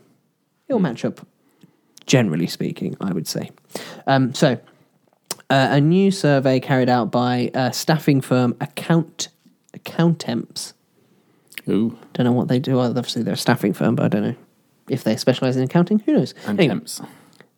It'll 0.67 0.79
match 0.79 1.05
up, 1.05 1.25
generally 2.05 2.47
speaking, 2.47 2.95
I 2.99 3.11
would 3.11 3.27
say. 3.27 3.51
Um, 4.07 4.33
so 4.33 4.53
uh, 5.49 5.67
a 5.71 5.81
new 5.81 6.09
survey 6.09 6.59
carried 6.59 6.89
out 6.89 7.11
by 7.11 7.51
uh, 7.53 7.71
staffing 7.71 8.21
firm 8.21 8.55
Account 8.59 9.27
Accountemps. 9.77 10.73
Ooh, 11.69 11.97
Don't 12.13 12.25
know 12.25 12.31
what 12.31 12.47
they 12.47 12.59
do. 12.59 12.77
Well, 12.77 12.89
obviously, 12.97 13.23
they're 13.23 13.35
a 13.35 13.37
staffing 13.37 13.73
firm, 13.73 13.95
but 13.95 14.05
I 14.05 14.07
don't 14.09 14.23
know 14.23 14.35
if 14.89 15.03
they 15.03 15.15
specialize 15.15 15.55
in 15.57 15.63
accounting. 15.63 15.99
Who 15.99 16.13
knows? 16.13 16.33
and 16.47 16.59
Anyway 16.59 16.75
temps. 16.75 17.01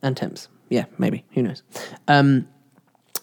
and 0.01 0.15
temps. 0.17 0.48
Yeah, 0.70 0.86
maybe. 0.98 1.24
Who 1.34 1.44
knows? 1.44 1.63
Um, 2.08 2.48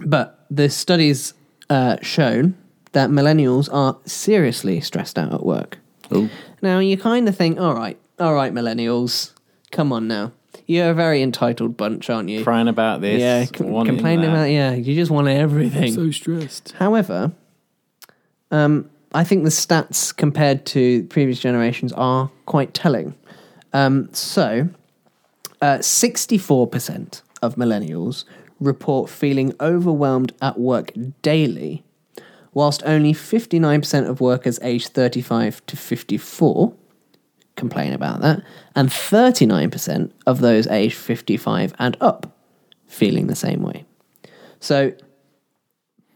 but 0.05 0.45
the 0.51 0.69
studies 0.71 1.35
uh, 1.71 1.97
shown 2.03 2.57
that 2.93 3.11
millennials 3.11 3.69
are 3.73 3.97
seriously 4.05 4.81
stressed 4.81 5.19
out 5.19 5.33
at 5.33 5.45
work. 5.45 5.79
Ooh, 6.15 6.29
Now 6.61 6.79
you 6.79 6.97
kind 6.99 7.29
of 7.29 7.37
think, 7.37 7.59
all 7.59 7.75
right, 7.75 7.99
all 8.19 8.35
right, 8.35 8.53
millennials, 8.53 9.33
come 9.71 9.93
on 9.93 10.07
now. 10.09 10.33
You're 10.67 10.91
a 10.91 10.95
very 10.95 11.23
entitled 11.23 11.77
bunch, 11.77 12.09
aren't 12.11 12.29
you? 12.29 12.45
crying 12.45 12.69
about 12.69 13.01
this. 13.01 13.21
yeah, 13.21 13.45
com- 13.47 13.85
complaining 13.87 14.27
that. 14.27 14.31
about 14.33 14.45
yeah. 14.51 14.73
You 14.75 14.95
just 14.95 15.11
want 15.11 15.27
everything. 15.29 15.93
So 15.95 16.11
stressed. 16.11 16.73
However, 16.79 17.33
um, 18.51 18.89
I 19.13 19.25
think 19.25 19.45
the 19.45 19.51
stats 19.51 20.15
compared 20.15 20.65
to 20.67 21.05
previous 21.05 21.41
generations 21.41 21.93
are 21.95 22.31
quite 22.47 22.75
telling. 22.75 23.15
Um, 23.73 24.12
so, 24.12 24.69
uh, 25.61 25.79
64% 25.79 27.23
of 27.41 27.57
millennials 27.57 28.25
report 28.61 29.11
feeling 29.11 29.55
overwhelmed 29.61 30.33
at 30.41 30.59
work 30.59 30.93
daily, 31.23 31.85
whilst 32.55 32.83
only 32.85 33.12
59% 33.12 34.09
of 34.09 34.21
workers 34.21 34.59
aged 34.62 34.88
35 34.88 35.64
to 35.67 35.76
54 35.76 36.75
complain 37.57 37.93
about 37.93 38.21
that, 38.21 38.43
and 38.75 38.88
39% 38.88 40.11
of 40.26 40.41
those 40.41 40.67
aged 40.69 40.97
55 40.97 41.75
and 41.79 41.97
up 42.00 42.37
feeling 42.87 43.26
the 43.26 43.37
same 43.37 43.62
way. 43.62 43.85
So, 44.61 44.93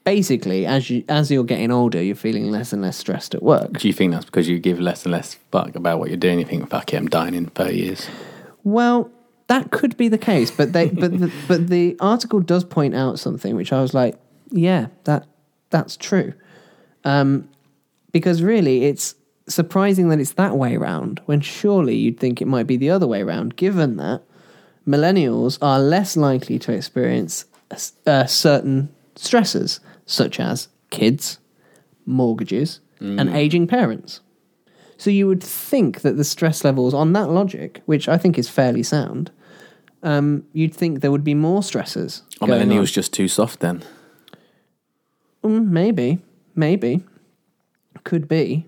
basically, 0.07 0.65
as 0.65 0.89
you 0.89 1.05
as 1.09 1.31
you're 1.31 1.45
getting 1.45 1.71
older, 1.71 2.01
you're 2.01 2.15
feeling 2.15 2.51
less 2.51 2.73
and 2.73 2.81
less 2.81 2.97
stressed 2.97 3.35
at 3.35 3.43
work. 3.43 3.73
Do 3.75 3.89
you 3.89 3.93
think 3.93 4.13
that's 4.13 4.25
because 4.25 4.49
you 4.49 4.59
give 4.59 4.81
less 4.81 5.05
and 5.05 5.13
less 5.13 5.35
fuck 5.51 5.75
about 5.75 5.99
what 5.99 6.09
you're 6.09 6.17
doing? 6.17 6.39
You 6.39 6.47
think, 6.47 6.71
fuck 6.71 6.95
it, 6.95 6.97
I'm 6.97 7.09
dying 7.09 7.35
in 7.35 7.47
30 7.47 7.77
years. 7.77 8.09
Well, 8.63 9.11
that 9.49 9.73
could 9.73 9.97
be 9.97 10.09
the 10.09 10.17
case, 10.17 10.51
but 10.51 10.73
they 10.73 10.89
but 10.89 11.19
the, 11.19 11.31
but 11.49 11.67
the 11.67 11.97
article 12.01 12.41
does 12.41 12.65
point 12.65 12.95
out 12.95 13.19
something 13.19 13.55
which 13.57 13.73
I 13.73 13.83
was 13.83 13.93
like, 13.93 14.17
yeah, 14.51 14.87
that 15.05 15.27
that's 15.69 15.97
true. 15.97 16.33
Um, 17.05 17.49
because 18.13 18.43
really, 18.43 18.85
it's 18.85 19.17
surprising 19.49 20.09
that 20.09 20.21
it's 20.21 20.35
that 20.35 20.57
way 20.57 20.77
round. 20.77 21.21
When 21.27 21.41
surely 21.41 21.97
you'd 21.97 22.19
think 22.19 22.41
it 22.41 22.47
might 22.47 22.69
be 22.69 22.77
the 22.77 22.91
other 22.91 23.09
way 23.09 23.25
round, 23.25 23.57
given 23.57 23.97
that 23.97 24.23
millennials 24.87 25.59
are 25.61 25.81
less 25.81 26.17
likely 26.17 26.61
to 26.61 26.73
experience 26.73 27.45
uh, 28.07 28.27
certain 28.27 28.89
stresses, 29.17 29.81
such 30.07 30.41
as 30.41 30.69
kids, 30.91 31.39
mortgages, 32.07 32.81
and 33.01 33.29
Mm. 33.29 33.35
aging 33.35 33.67
parents. 33.67 34.21
So 34.97 35.11
you 35.11 35.27
would 35.27 35.43
think 35.43 36.01
that 36.01 36.17
the 36.17 36.25
stress 36.25 36.65
levels 36.65 36.95
on 36.95 37.13
that 37.13 37.29
logic, 37.29 37.83
which 37.85 38.09
I 38.09 38.17
think 38.17 38.39
is 38.39 38.49
fairly 38.49 38.83
sound, 38.83 39.31
um, 40.03 40.45
you'd 40.55 40.73
think 40.75 41.01
there 41.01 41.11
would 41.11 41.25
be 41.25 41.35
more 41.35 41.61
stressors. 41.61 42.23
Are 42.41 42.47
going 42.47 42.63
on. 42.63 42.69
millennials 42.69 42.93
just 42.93 43.13
too 43.13 43.29
soft 43.29 43.61
then? 43.61 43.83
Mm, 45.45 45.69
maybe, 45.69 46.19
maybe, 46.55 47.03
could 48.05 48.27
be. 48.29 48.67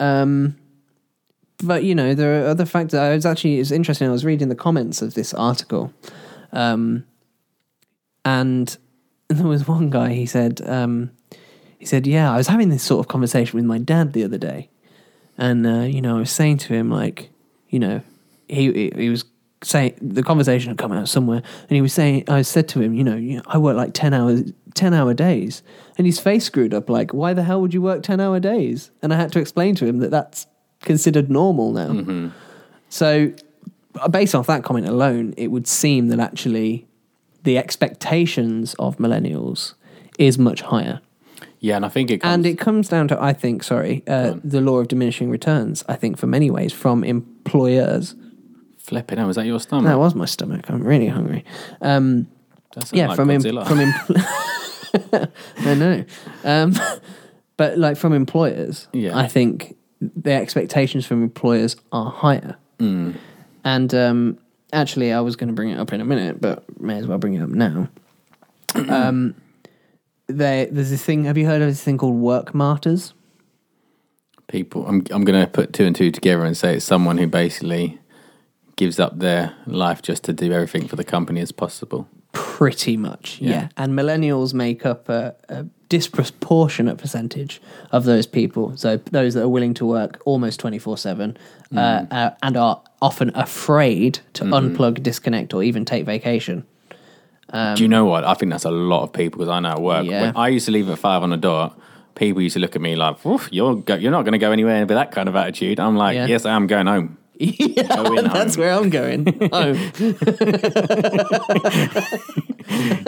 Um, 0.00 0.56
but 1.62 1.84
you 1.84 1.94
know, 1.94 2.14
there 2.14 2.42
are 2.42 2.48
other 2.48 2.64
factors. 2.66 2.98
I 2.98 3.14
was 3.14 3.24
actually 3.24 3.60
it's 3.60 3.70
interesting. 3.70 4.08
I 4.08 4.12
was 4.12 4.24
reading 4.24 4.48
the 4.48 4.56
comments 4.56 5.00
of 5.02 5.14
this 5.14 5.32
article, 5.34 5.92
um, 6.52 7.04
and 9.32 9.40
there 9.40 9.48
was 9.48 9.66
one 9.66 9.90
guy. 9.90 10.12
He 10.12 10.26
said, 10.26 10.60
um, 10.66 11.10
he 11.78 11.86
said, 11.86 12.06
"Yeah, 12.06 12.32
I 12.32 12.36
was 12.36 12.48
having 12.48 12.68
this 12.68 12.82
sort 12.82 13.00
of 13.00 13.08
conversation 13.08 13.56
with 13.56 13.64
my 13.64 13.78
dad 13.78 14.12
the 14.12 14.24
other 14.24 14.38
day, 14.38 14.68
and 15.38 15.66
uh, 15.66 15.80
you 15.80 16.00
know, 16.00 16.16
I 16.16 16.20
was 16.20 16.30
saying 16.30 16.58
to 16.58 16.74
him 16.74 16.90
like, 16.90 17.30
you 17.68 17.78
know, 17.78 18.02
he 18.48 18.72
he, 18.72 18.92
he 18.96 19.08
was." 19.08 19.24
Saying 19.64 19.94
the 20.02 20.24
conversation 20.24 20.70
had 20.70 20.78
come 20.78 20.90
out 20.90 21.08
somewhere, 21.08 21.40
and 21.68 21.70
he 21.70 21.80
was 21.80 21.92
saying, 21.92 22.24
I 22.26 22.42
said 22.42 22.66
to 22.70 22.80
him, 22.80 22.94
you 22.94 23.04
know, 23.04 23.42
I 23.46 23.58
work 23.58 23.76
like 23.76 23.94
ten 23.94 24.12
hours, 24.12 24.52
ten 24.74 24.92
hour 24.92 25.14
days, 25.14 25.62
and 25.96 26.04
his 26.04 26.18
face 26.18 26.44
screwed 26.44 26.74
up. 26.74 26.90
Like, 26.90 27.14
why 27.14 27.32
the 27.32 27.44
hell 27.44 27.60
would 27.60 27.72
you 27.72 27.80
work 27.80 28.02
ten 28.02 28.18
hour 28.18 28.40
days? 28.40 28.90
And 29.02 29.14
I 29.14 29.16
had 29.18 29.30
to 29.34 29.38
explain 29.38 29.76
to 29.76 29.86
him 29.86 30.00
that 30.00 30.10
that's 30.10 30.48
considered 30.80 31.30
normal 31.30 31.70
now. 31.70 31.92
So, 32.88 33.32
uh, 34.00 34.08
based 34.08 34.34
off 34.34 34.48
that 34.48 34.64
comment 34.64 34.88
alone, 34.88 35.32
it 35.36 35.52
would 35.52 35.68
seem 35.68 36.08
that 36.08 36.18
actually 36.18 36.88
the 37.42 37.58
expectations 37.58 38.74
of 38.78 38.96
millennials 38.98 39.74
is 40.18 40.38
much 40.38 40.62
higher. 40.62 41.00
Yeah, 41.60 41.76
and 41.76 41.86
I 41.86 41.88
think 41.88 42.10
it 42.10 42.18
comes. 42.18 42.34
And 42.34 42.46
it 42.46 42.58
comes 42.58 42.88
down 42.88 43.08
to, 43.08 43.22
I 43.22 43.32
think, 43.32 43.62
sorry, 43.62 44.02
uh, 44.08 44.34
the 44.42 44.60
law 44.60 44.78
of 44.78 44.88
diminishing 44.88 45.30
returns, 45.30 45.84
I 45.88 45.94
think, 45.94 46.18
for 46.18 46.26
many 46.26 46.50
ways, 46.50 46.72
from 46.72 47.04
employers. 47.04 48.14
Flipping 48.78 49.18
out, 49.20 49.28
was 49.28 49.36
that 49.36 49.46
your 49.46 49.60
stomach? 49.60 49.84
That 49.88 49.98
was 49.98 50.14
my 50.16 50.24
stomach. 50.24 50.68
I'm 50.68 50.82
really 50.82 51.06
hungry. 51.06 51.44
Um, 51.80 52.26
yeah, 52.92 53.06
like 53.08 53.16
from 53.16 53.30
em- 53.30 53.40
from 53.42 53.78
em- 53.80 53.94
I 55.58 55.74
know, 55.74 56.04
um, 56.44 56.74
but 57.56 57.78
like 57.78 57.96
from 57.96 58.12
employers, 58.12 58.88
Yeah. 58.92 59.16
I 59.16 59.28
think 59.28 59.76
the 60.00 60.32
expectations 60.32 61.06
from 61.06 61.22
employers 61.22 61.76
are 61.92 62.10
higher. 62.10 62.56
Mm. 62.78 63.14
And 63.64 63.94
um, 63.94 64.38
actually, 64.72 65.12
I 65.12 65.20
was 65.20 65.36
going 65.36 65.48
to 65.48 65.54
bring 65.54 65.70
it 65.70 65.78
up 65.78 65.92
in 65.92 66.00
a 66.00 66.04
minute, 66.04 66.40
but 66.40 66.64
may 66.80 66.96
as 66.98 67.06
well 67.06 67.18
bring 67.18 67.34
it 67.34 67.42
up 67.42 67.48
now. 67.50 67.88
um, 68.74 69.34
there, 70.26 70.66
there's 70.66 70.90
this 70.90 71.04
thing. 71.04 71.24
Have 71.24 71.36
you 71.38 71.46
heard 71.46 71.62
of 71.62 71.68
this 71.68 71.82
thing 71.82 71.98
called 71.98 72.16
work 72.16 72.54
martyrs? 72.54 73.14
People, 74.48 74.86
I'm, 74.86 75.04
I'm 75.10 75.24
going 75.24 75.40
to 75.40 75.46
put 75.50 75.72
two 75.72 75.84
and 75.84 75.96
two 75.96 76.10
together 76.10 76.44
and 76.44 76.56
say 76.56 76.76
it's 76.76 76.84
someone 76.84 77.16
who 77.18 77.26
basically 77.26 77.98
gives 78.76 78.98
up 79.00 79.18
their 79.18 79.54
life 79.66 80.02
just 80.02 80.24
to 80.24 80.32
do 80.32 80.52
everything 80.52 80.88
for 80.88 80.96
the 80.96 81.04
company 81.04 81.40
as 81.40 81.52
possible. 81.52 82.08
Pretty 82.32 82.96
much, 82.96 83.40
yeah. 83.40 83.50
Yeah. 83.50 83.68
And 83.76 83.92
millennials 83.92 84.52
make 84.54 84.84
up 84.86 85.08
a, 85.08 85.34
a 85.48 85.66
disproportionate 85.88 86.96
percentage 86.98 87.60
of 87.92 88.04
those 88.04 88.26
people. 88.26 88.76
So 88.76 88.96
those 88.96 89.34
that 89.34 89.42
are 89.42 89.48
willing 89.48 89.74
to 89.74 89.86
work 89.86 90.20
almost 90.24 90.58
twenty 90.58 90.78
four 90.78 90.96
seven, 90.96 91.36
uh, 91.72 91.74
Mm. 91.76 92.12
uh, 92.12 92.30
and 92.42 92.56
are 92.56 92.82
often 93.02 93.30
afraid 93.34 94.20
to 94.34 94.44
Mhm. 94.44 94.52
unplug, 94.76 95.02
disconnect, 95.02 95.52
or 95.52 95.62
even 95.62 95.84
take 95.84 96.06
vacation. 96.06 96.64
Um, 97.52 97.74
Do 97.74 97.82
you 97.82 97.88
know 97.88 98.06
what? 98.06 98.24
I 98.24 98.32
think 98.34 98.50
that's 98.50 98.64
a 98.64 98.70
lot 98.70 99.02
of 99.02 99.12
people 99.12 99.38
because 99.38 99.50
I 99.50 99.60
know 99.60 99.72
at 99.72 99.82
work. 99.82 100.06
Yeah. 100.06 100.22
When 100.22 100.36
I 100.36 100.48
used 100.48 100.64
to 100.66 100.72
leave 100.72 100.88
at 100.88 100.98
five 100.98 101.22
on 101.22 101.28
the 101.30 101.36
dot. 101.36 101.78
People 102.14 102.42
used 102.42 102.52
to 102.54 102.60
look 102.60 102.76
at 102.76 102.82
me 102.82 102.94
like, 102.94 103.24
"Oof, 103.24 103.48
"You're 103.50 103.74
go- 103.76 103.94
you're 103.96 104.10
not 104.12 104.22
going 104.26 104.32
to 104.32 104.38
go 104.38 104.52
anywhere 104.52 104.80
with 104.80 104.88
that 104.90 105.12
kind 105.12 105.28
of 105.30 105.34
attitude." 105.36 105.80
I'm 105.80 105.96
like, 105.96 106.14
Yeah. 106.14 106.26
"Yes, 106.26 106.44
I 106.44 106.52
am 106.54 106.66
going 106.66 106.86
home." 106.86 107.16
yeah, 107.38 107.96
Going 107.96 108.24
that's 108.24 108.54
home. 108.54 108.62
where 108.62 108.74
I'm 108.74 108.90
going. 108.90 109.24
home. 109.50 109.78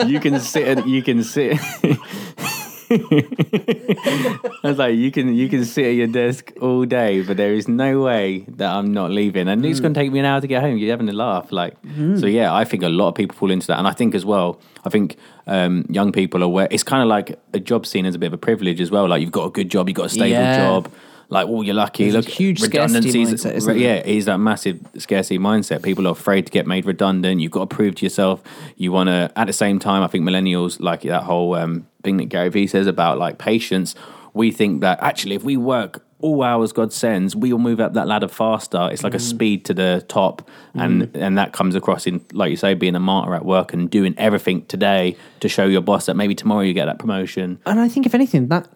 you 0.09 0.19
can 0.19 0.39
sit. 0.39 0.85
You 0.87 1.01
can 1.03 1.23
sit. 1.23 1.57
I 2.89 4.59
was 4.63 4.77
like, 4.77 4.95
you 4.95 5.11
can 5.11 5.33
you 5.35 5.49
can 5.49 5.65
sit 5.65 5.85
at 5.85 5.95
your 5.95 6.07
desk 6.07 6.51
all 6.61 6.85
day, 6.85 7.21
but 7.21 7.37
there 7.37 7.53
is 7.53 7.67
no 7.67 8.01
way 8.01 8.45
that 8.47 8.71
I'm 8.71 8.93
not 8.93 9.11
leaving. 9.11 9.47
And 9.47 9.65
it's 9.65 9.79
Mm. 9.79 9.83
going 9.83 9.93
to 9.93 9.99
take 9.99 10.11
me 10.11 10.19
an 10.19 10.25
hour 10.25 10.41
to 10.41 10.47
get 10.47 10.61
home. 10.61 10.77
You're 10.77 10.91
having 10.91 11.09
a 11.09 11.13
laugh, 11.13 11.51
like 11.51 11.81
Mm. 11.83 12.19
so. 12.19 12.25
Yeah, 12.27 12.53
I 12.53 12.63
think 12.65 12.83
a 12.83 12.89
lot 12.89 13.09
of 13.09 13.15
people 13.15 13.35
fall 13.35 13.51
into 13.51 13.67
that, 13.67 13.77
and 13.79 13.87
I 13.87 13.91
think 13.91 14.15
as 14.15 14.25
well. 14.25 14.59
I 14.85 14.89
think 14.89 15.17
um, 15.47 15.85
young 15.89 16.11
people 16.11 16.41
are 16.41 16.45
aware. 16.45 16.67
It's 16.71 16.83
kind 16.83 17.01
of 17.01 17.07
like 17.09 17.39
a 17.53 17.59
job 17.59 17.85
seen 17.85 18.05
as 18.05 18.15
a 18.15 18.19
bit 18.19 18.27
of 18.27 18.33
a 18.33 18.37
privilege 18.37 18.81
as 18.81 18.91
well. 18.91 19.07
Like 19.07 19.21
you've 19.21 19.31
got 19.31 19.45
a 19.45 19.49
good 19.51 19.69
job, 19.69 19.87
you've 19.89 19.95
got 19.95 20.05
a 20.07 20.09
stable 20.09 20.29
Yeah. 20.29 20.57
job. 20.57 20.91
Like, 21.29 21.47
oh, 21.47 21.61
you're 21.61 21.73
lucky. 21.75 22.03
There's 22.09 22.15
a 22.15 22.17
Look, 22.19 22.27
huge 22.29 22.59
scarcity 22.59 23.07
redundancies. 23.21 23.43
mindset, 23.65 23.79
yeah, 23.79 23.95
it 23.95 24.05
is 24.07 24.25
that 24.25 24.37
massive 24.37 24.79
scarcity 24.97 25.39
mindset. 25.39 25.81
People 25.83 26.07
are 26.07 26.11
afraid 26.11 26.45
to 26.45 26.51
get 26.51 26.67
made 26.67 26.85
redundant. 26.85 27.41
You've 27.41 27.51
got 27.51 27.69
to 27.69 27.75
prove 27.75 27.95
to 27.95 28.05
yourself. 28.05 28.43
You 28.77 28.91
want 28.91 29.07
to. 29.07 29.31
At 29.35 29.47
the 29.47 29.53
same 29.53 29.79
time, 29.79 30.03
I 30.03 30.07
think 30.07 30.23
millennials 30.23 30.79
like 30.79 31.01
that 31.01 31.23
whole 31.23 31.55
um, 31.55 31.87
thing 32.03 32.17
that 32.17 32.25
Gary 32.25 32.49
Vee 32.49 32.67
says 32.67 32.87
about 32.87 33.17
like 33.17 33.37
patience. 33.37 33.95
We 34.33 34.51
think 34.51 34.81
that 34.81 35.01
actually, 35.01 35.35
if 35.35 35.43
we 35.43 35.55
work 35.57 36.03
all 36.21 36.43
hours 36.43 36.71
God 36.73 36.91
sends, 36.91 37.35
we 37.35 37.51
will 37.53 37.59
move 37.59 37.79
up 37.79 37.93
that 37.93 38.07
ladder 38.07 38.27
faster. 38.27 38.89
It's 38.91 39.03
like 39.03 39.13
a 39.13 39.17
Mm. 39.17 39.21
speed 39.29 39.65
to 39.65 39.73
the 39.73 40.03
top, 40.07 40.47
and 40.73 41.09
and 41.15 41.37
that 41.37 41.53
comes 41.53 41.73
across 41.75 42.05
in 42.07 42.21
like 42.33 42.49
you 42.51 42.57
say, 42.57 42.73
being 42.73 42.95
a 42.95 42.99
martyr 42.99 43.33
at 43.33 43.45
work 43.45 43.73
and 43.73 43.89
doing 43.89 44.13
everything 44.17 44.65
today 44.65 45.15
to 45.39 45.47
show 45.49 45.65
your 45.65 45.81
boss 45.81 46.05
that 46.07 46.15
maybe 46.15 46.35
tomorrow 46.35 46.61
you 46.61 46.73
get 46.73 46.85
that 46.85 46.99
promotion. 46.99 47.59
And 47.65 47.79
I 47.79 47.87
think, 47.87 48.05
if 48.05 48.13
anything, 48.13 48.47
that 48.49 48.67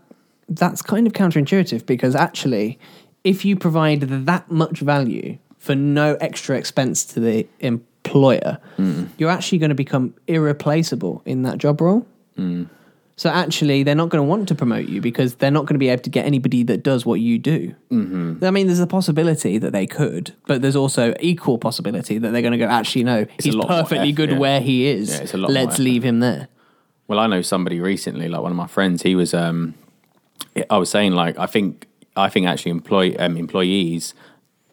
that's 0.50 0.82
kind 0.82 1.08
of 1.08 1.14
counterintuitive 1.14 1.86
because 1.86 2.16
actually, 2.16 2.80
if 3.24 3.46
you 3.46 3.56
provide 3.56 4.02
that 4.02 4.50
much 4.50 4.80
value 4.80 5.38
for 5.58 5.76
no 5.76 6.16
extra 6.16 6.58
expense 6.58 7.06
to 7.06 7.20
the 7.20 7.48
employer, 7.60 8.60
you're 9.18 9.30
actually 9.30 9.58
going 9.58 9.70
to 9.70 9.76
become 9.76 10.14
irreplaceable 10.28 11.22
in 11.26 11.44
that 11.44 11.58
job 11.58 11.82
role. 11.82 12.06
So 13.20 13.30
actually, 13.30 13.84
they're 13.84 13.96
not 13.96 14.08
going 14.08 14.24
to 14.24 14.28
want 14.28 14.48
to 14.48 14.56
promote 14.56 14.88
you 14.88 15.02
because 15.02 15.36
they're 15.36 15.52
not 15.52 15.66
going 15.66 15.74
to 15.76 15.80
be 15.80 15.90
able 15.90 16.04
to 16.04 16.10
get 16.10 16.26
anybody 16.26 16.64
that 16.64 16.84
does 16.84 17.06
what 17.06 17.20
you 17.20 17.38
do. 17.38 17.76
Mm-hmm. 17.92 18.46
I 18.46 18.50
mean, 18.50 18.68
there's 18.68 18.80
a 18.80 18.88
possibility 18.88 19.58
that 19.58 19.74
they 19.74 19.86
could, 19.86 20.34
but 20.48 20.62
there's 20.62 20.78
also 20.78 21.14
equal 21.20 21.58
possibility 21.58 22.18
that 22.18 22.32
they're 22.32 22.42
going 22.42 22.54
to 22.54 22.58
go. 22.58 22.68
Actually, 22.68 23.04
no, 23.04 23.26
It's 23.38 23.44
he's 23.44 23.58
perfectly 23.58 24.14
good 24.14 24.30
yeah. 24.32 24.38
where 24.38 24.62
he 24.62 24.88
is. 24.88 25.10
Yeah, 25.10 25.24
it's 25.24 25.34
a 25.34 25.38
lot 25.38 25.52
Let's 25.52 25.80
leave 25.80 26.02
him 26.02 26.22
there. 26.22 26.48
Well, 27.10 27.20
I 27.20 27.28
know 27.28 27.42
somebody 27.42 27.82
recently, 27.82 28.30
like 28.30 28.42
one 28.42 28.52
of 28.52 28.58
my 28.58 28.68
friends. 28.68 29.02
He 29.02 29.16
was, 29.16 29.34
um, 29.34 29.74
I 30.70 30.78
was 30.78 30.90
saying, 30.90 31.14
like, 31.14 31.38
I 31.38 31.46
think, 31.46 31.88
I 32.16 32.30
think 32.30 32.48
actually, 32.48 32.72
employ 32.72 33.16
um, 33.20 33.38
employees 33.38 34.14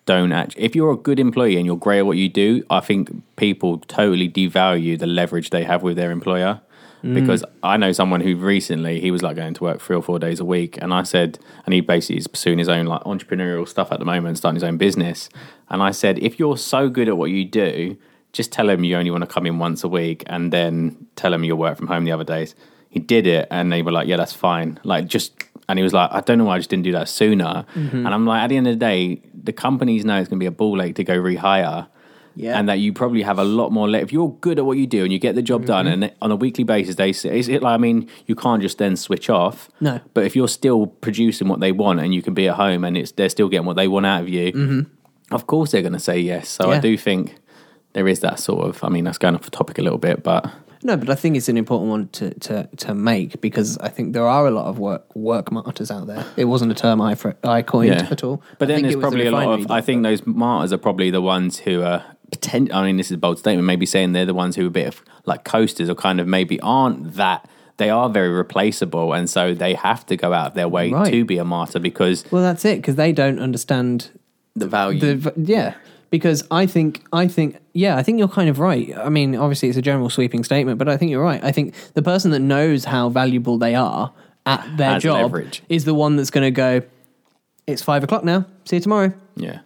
don't 0.04 0.32
actually. 0.32 0.62
If 0.62 0.76
you're 0.76 0.92
a 0.92 0.96
good 0.96 1.18
employee 1.18 1.56
and 1.56 1.66
you're 1.66 1.76
great 1.76 1.98
at 1.98 2.06
what 2.06 2.16
you 2.16 2.28
do, 2.28 2.64
I 2.70 2.80
think 2.80 3.10
people 3.36 3.78
totally 3.78 4.28
devalue 4.28 4.98
the 4.98 5.06
leverage 5.06 5.50
they 5.50 5.64
have 5.64 5.82
with 5.82 5.96
their 5.96 6.10
employer. 6.10 6.60
Mm. 7.02 7.14
Because 7.14 7.44
I 7.62 7.76
know 7.76 7.92
someone 7.92 8.20
who 8.20 8.36
recently 8.36 9.00
he 9.00 9.10
was 9.10 9.22
like 9.22 9.36
going 9.36 9.54
to 9.54 9.62
work 9.62 9.80
three 9.82 9.96
or 9.96 10.02
four 10.02 10.18
days 10.18 10.40
a 10.40 10.44
week, 10.44 10.78
and 10.80 10.94
I 10.94 11.02
said, 11.02 11.38
and 11.64 11.74
he 11.74 11.80
basically 11.80 12.18
is 12.18 12.26
pursuing 12.26 12.58
his 12.58 12.68
own 12.68 12.86
like 12.86 13.02
entrepreneurial 13.02 13.68
stuff 13.68 13.92
at 13.92 13.98
the 13.98 14.04
moment, 14.04 14.38
starting 14.38 14.56
his 14.56 14.64
own 14.64 14.78
business. 14.78 15.28
And 15.68 15.82
I 15.82 15.90
said, 15.90 16.18
if 16.20 16.38
you're 16.38 16.56
so 16.56 16.88
good 16.88 17.08
at 17.08 17.16
what 17.16 17.30
you 17.30 17.44
do, 17.44 17.96
just 18.32 18.52
tell 18.52 18.68
him 18.68 18.84
you 18.84 18.96
only 18.96 19.10
want 19.10 19.22
to 19.22 19.26
come 19.26 19.46
in 19.46 19.58
once 19.58 19.82
a 19.82 19.88
week 19.88 20.22
and 20.26 20.52
then 20.52 21.06
tell 21.16 21.32
him 21.32 21.42
you'll 21.42 21.58
work 21.58 21.76
from 21.76 21.86
home 21.86 22.04
the 22.04 22.12
other 22.12 22.24
days. 22.24 22.54
He 22.90 23.00
did 23.00 23.26
it 23.26 23.48
and 23.50 23.72
they 23.72 23.82
were 23.82 23.92
like, 23.92 24.06
yeah, 24.06 24.16
that's 24.16 24.32
fine. 24.32 24.78
Like, 24.84 25.06
just, 25.06 25.44
and 25.68 25.78
he 25.78 25.82
was 25.82 25.92
like, 25.92 26.10
I 26.12 26.20
don't 26.20 26.38
know 26.38 26.44
why 26.44 26.54
I 26.56 26.58
just 26.58 26.70
didn't 26.70 26.84
do 26.84 26.92
that 26.92 27.08
sooner. 27.08 27.64
Mhm. 27.74 27.92
And 27.94 28.08
I'm 28.08 28.26
like, 28.26 28.42
at 28.42 28.48
the 28.48 28.56
end 28.56 28.66
of 28.68 28.74
the 28.74 28.78
day, 28.78 29.22
the 29.42 29.52
companies 29.52 30.04
know 30.04 30.18
it's 30.20 30.28
going 30.28 30.38
to 30.38 30.42
be 30.42 30.46
a 30.46 30.50
ball 30.52 30.80
ache 30.82 30.94
to 30.96 31.04
go 31.04 31.14
rehire. 31.20 31.88
Yeah. 32.38 32.58
And 32.58 32.68
that 32.68 32.80
you 32.80 32.92
probably 32.92 33.22
have 33.22 33.38
a 33.38 33.44
lot 33.44 33.72
more. 33.72 33.88
Le- 33.88 33.98
if 33.98 34.12
you're 34.12 34.30
good 34.42 34.58
at 34.58 34.66
what 34.66 34.76
you 34.76 34.86
do 34.86 35.04
and 35.04 35.10
you 35.12 35.18
get 35.18 35.34
the 35.36 35.42
job 35.42 35.64
done, 35.64 35.86
Mm-hmm. 35.86 36.02
and 36.02 36.12
on 36.20 36.30
a 36.30 36.36
weekly 36.36 36.64
basis, 36.64 36.96
they 36.96 37.12
say, 37.14 37.38
is 37.38 37.48
it 37.48 37.62
like, 37.62 37.72
I 37.72 37.78
mean, 37.78 38.08
you 38.26 38.34
can't 38.34 38.60
just 38.60 38.76
then 38.76 38.94
switch 38.96 39.30
off. 39.30 39.70
No. 39.80 40.00
But 40.12 40.24
if 40.24 40.36
you're 40.36 40.46
still 40.48 40.86
producing 40.86 41.48
what 41.48 41.60
they 41.60 41.72
want 41.72 42.00
and 42.00 42.14
you 42.14 42.20
can 42.20 42.34
be 42.34 42.46
at 42.48 42.56
home 42.56 42.84
and 42.84 42.94
it's 42.96 43.12
they're 43.12 43.30
still 43.30 43.48
getting 43.48 43.66
what 43.66 43.76
they 43.76 43.88
want 43.88 44.04
out 44.04 44.20
of 44.20 44.28
you, 44.28 44.52
Mhm. 44.52 44.86
of 45.30 45.46
course 45.46 45.70
they're 45.70 45.80
going 45.80 45.94
to 45.94 45.98
say 45.98 46.18
yes. 46.20 46.48
So 46.50 46.70
I 46.70 46.78
do 46.78 46.98
think 46.98 47.36
there 47.94 48.06
is 48.06 48.20
that 48.20 48.38
sort 48.38 48.66
of. 48.68 48.84
I 48.84 48.90
mean, 48.90 49.04
that's 49.04 49.16
going 49.18 49.34
off 49.34 49.42
the 49.42 49.50
topic 49.50 49.78
a 49.78 49.82
little 49.82 49.98
bit, 49.98 50.22
but 50.22 50.46
No, 50.86 50.96
but 50.96 51.10
I 51.10 51.14
think 51.16 51.36
it's 51.36 51.48
an 51.48 51.56
important 51.56 51.90
one 51.90 52.08
to, 52.10 52.32
to, 52.46 52.68
to 52.76 52.94
make 52.94 53.40
because 53.40 53.76
I 53.78 53.88
think 53.88 54.12
there 54.12 54.26
are 54.26 54.46
a 54.46 54.50
lot 54.52 54.66
of 54.66 54.78
work 54.78 55.04
work 55.16 55.50
martyrs 55.50 55.90
out 55.90 56.06
there. 56.06 56.24
It 56.36 56.44
wasn't 56.46 56.70
a 56.72 56.74
term 56.76 57.00
I 57.00 57.14
fr- 57.16 57.30
I 57.42 57.62
coined 57.62 57.88
Yeah. 57.94 58.08
at 58.10 58.22
all. 58.22 58.42
But 58.58 58.70
I 58.70 58.74
then 58.74 58.82
there's 58.82 58.96
probably 58.96 59.26
a 59.26 59.30
lot 59.32 59.58
of. 59.60 59.70
I 59.70 59.80
think 59.80 60.02
those 60.04 60.24
martyrs 60.26 60.72
are 60.72 60.78
probably 60.78 61.10
the 61.10 61.20
ones 61.20 61.58
who 61.58 61.82
are 61.82 62.04
potent. 62.30 62.72
I 62.72 62.84
mean, 62.84 62.96
this 62.96 63.06
is 63.06 63.12
a 63.12 63.18
bold 63.18 63.38
statement. 63.40 63.66
Maybe 63.66 63.84
saying 63.86 64.12
they're 64.12 64.24
the 64.26 64.34
ones 64.34 64.54
who 64.56 64.64
are 64.64 64.68
a 64.68 64.70
bit 64.70 64.86
of 64.86 65.02
like 65.24 65.44
coasters, 65.44 65.88
or 65.90 65.94
kind 65.96 66.20
of 66.20 66.26
maybe 66.28 66.60
aren't 66.60 67.14
that. 67.14 67.48
They 67.78 67.90
are 67.90 68.08
very 68.08 68.30
replaceable, 68.30 69.12
and 69.12 69.28
so 69.28 69.52
they 69.54 69.74
have 69.74 70.06
to 70.06 70.16
go 70.16 70.32
out 70.32 70.46
of 70.46 70.54
their 70.54 70.68
way 70.68 70.90
Right. 70.92 71.10
to 71.12 71.24
be 71.26 71.36
a 71.36 71.44
martyr 71.44 71.78
because 71.78 72.24
Well, 72.30 72.42
that's 72.42 72.64
it 72.64 72.76
because 72.76 72.94
they 72.94 73.12
don't 73.12 73.38
understand 73.38 74.10
the 74.54 74.66
value. 74.66 74.98
the 75.16 75.32
yeah. 75.36 75.74
Because 76.16 76.42
I 76.50 76.66
think 76.66 77.04
I 77.12 77.28
think 77.28 77.58
yeah, 77.74 77.96
I 77.96 78.02
think 78.02 78.18
you're 78.18 78.28
kind 78.28 78.48
of 78.48 78.58
right. 78.58 78.96
I 78.96 79.08
mean, 79.10 79.36
obviously 79.36 79.68
it's 79.68 79.78
a 79.78 79.82
general 79.82 80.08
sweeping 80.10 80.44
statement, 80.44 80.78
but 80.78 80.88
I 80.88 80.96
think 80.96 81.10
you're 81.10 81.22
right. 81.22 81.42
I 81.44 81.52
think 81.52 81.74
the 81.94 82.02
person 82.02 82.30
that 82.30 82.40
knows 82.40 82.84
how 82.84 83.08
valuable 83.10 83.58
they 83.58 83.74
are 83.74 84.12
at 84.46 84.64
their 84.76 84.92
Has 84.92 85.02
job 85.02 85.22
leverage. 85.22 85.62
is 85.68 85.84
the 85.84 85.94
one 85.94 86.16
that's 86.16 86.30
going 86.30 86.44
to 86.46 86.50
go. 86.50 86.82
It's 87.66 87.82
five 87.82 88.02
o'clock 88.04 88.24
now. 88.24 88.46
See 88.64 88.76
you 88.76 88.80
tomorrow. 88.82 89.12
yeah, 89.36 89.58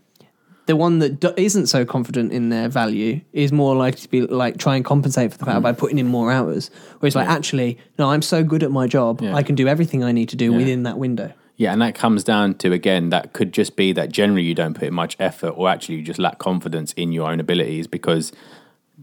the 0.67 0.75
one 0.77 0.99
that 1.01 1.21
do- 1.21 1.35
isn't 1.37 1.67
so 1.67 1.85
confident 1.85 2.33
in 2.33 2.49
their 2.49 2.69
value 2.69 3.21
is 3.33 3.53
more 3.53 3.75
likely 3.77 4.01
to 4.01 4.09
be 4.09 4.21
like 4.23 4.57
try 4.59 4.77
and 4.77 4.85
compensate 4.85 5.33
for 5.33 5.39
the 5.39 5.45
fact 5.45 5.59
Mm. 5.61 5.63
by 5.63 5.73
putting 5.73 5.99
in 5.99 6.07
more 6.07 6.33
hours. 6.33 6.71
Whereas 7.01 7.15
like 7.15 7.29
actually, 7.29 7.79
no, 7.99 8.11
I'm 8.11 8.23
so 8.23 8.43
good 8.43 8.63
at 8.63 8.71
my 8.71 8.87
job, 8.87 9.21
Yeah. 9.21 9.35
I 9.35 9.43
can 9.43 9.55
do 9.55 9.69
everything 9.69 10.03
I 10.03 10.13
need 10.13 10.29
to 10.31 10.37
do 10.37 10.53
within 10.53 10.83
that 10.85 10.97
window. 10.99 11.33
Yeah, 11.61 11.75
and 11.75 11.83
that 11.83 11.95
comes 11.95 12.25
down 12.25 12.55
to 12.55 12.73
again 12.73 13.11
that 13.11 13.35
could 13.35 13.53
just 13.53 13.77
be 13.77 13.93
that 13.93 14.11
generally 14.11 14.41
you 14.43 14.55
don't 14.55 14.73
put 14.73 14.85
in 14.89 14.95
much 14.95 15.15
effort, 15.21 15.51
or 15.51 15.69
actually 15.69 15.97
you 15.97 16.03
just 16.03 16.19
lack 16.19 16.39
confidence 16.39 16.95
in 16.95 17.13
your 17.13 17.31
own 17.31 17.39
abilities 17.39 17.87
because 17.87 18.33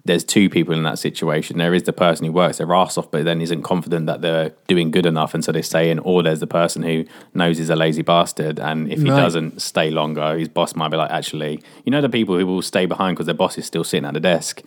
there's 0.06 0.24
two 0.24 0.50
people 0.50 0.74
in 0.74 0.82
that 0.82 0.98
situation. 0.98 1.60
There 1.60 1.76
is 1.76 1.84
the 1.84 1.94
person 1.94 2.26
who 2.26 2.32
works 2.32 2.58
their 2.58 2.74
ass 2.74 2.98
off, 2.98 3.12
but 3.12 3.26
then 3.26 3.42
isn't 3.42 3.62
confident 3.62 4.08
that 4.08 4.22
they're 4.22 4.54
doing 4.68 4.90
good 4.90 5.06
enough, 5.06 5.36
and 5.36 5.46
so 5.46 5.52
they 5.52 5.62
stay 5.62 5.92
in. 5.92 6.00
Or 6.00 6.24
there's 6.24 6.40
the 6.40 6.48
person 6.48 6.82
who 6.82 7.06
knows 7.36 7.60
he's 7.60 7.70
a 7.70 7.76
lazy 7.76 8.02
bastard, 8.02 8.60
and 8.60 8.92
if 8.92 9.04
he 9.04 9.12
Right. 9.12 9.18
doesn't 9.22 9.62
stay 9.62 9.92
longer, 9.92 10.36
his 10.36 10.50
boss 10.50 10.76
might 10.76 10.90
be 10.90 10.98
like, 10.98 11.12
actually, 11.12 11.62
you 11.86 11.92
know, 11.92 12.02
the 12.02 12.10
people 12.10 12.40
who 12.40 12.48
will 12.48 12.64
stay 12.64 12.88
behind 12.88 13.18
because 13.18 13.28
their 13.28 13.36
boss 13.36 13.60
is 13.60 13.68
still 13.68 13.84
sitting 13.84 14.06
at 14.06 14.16
the 14.16 14.20
desk, 14.20 14.64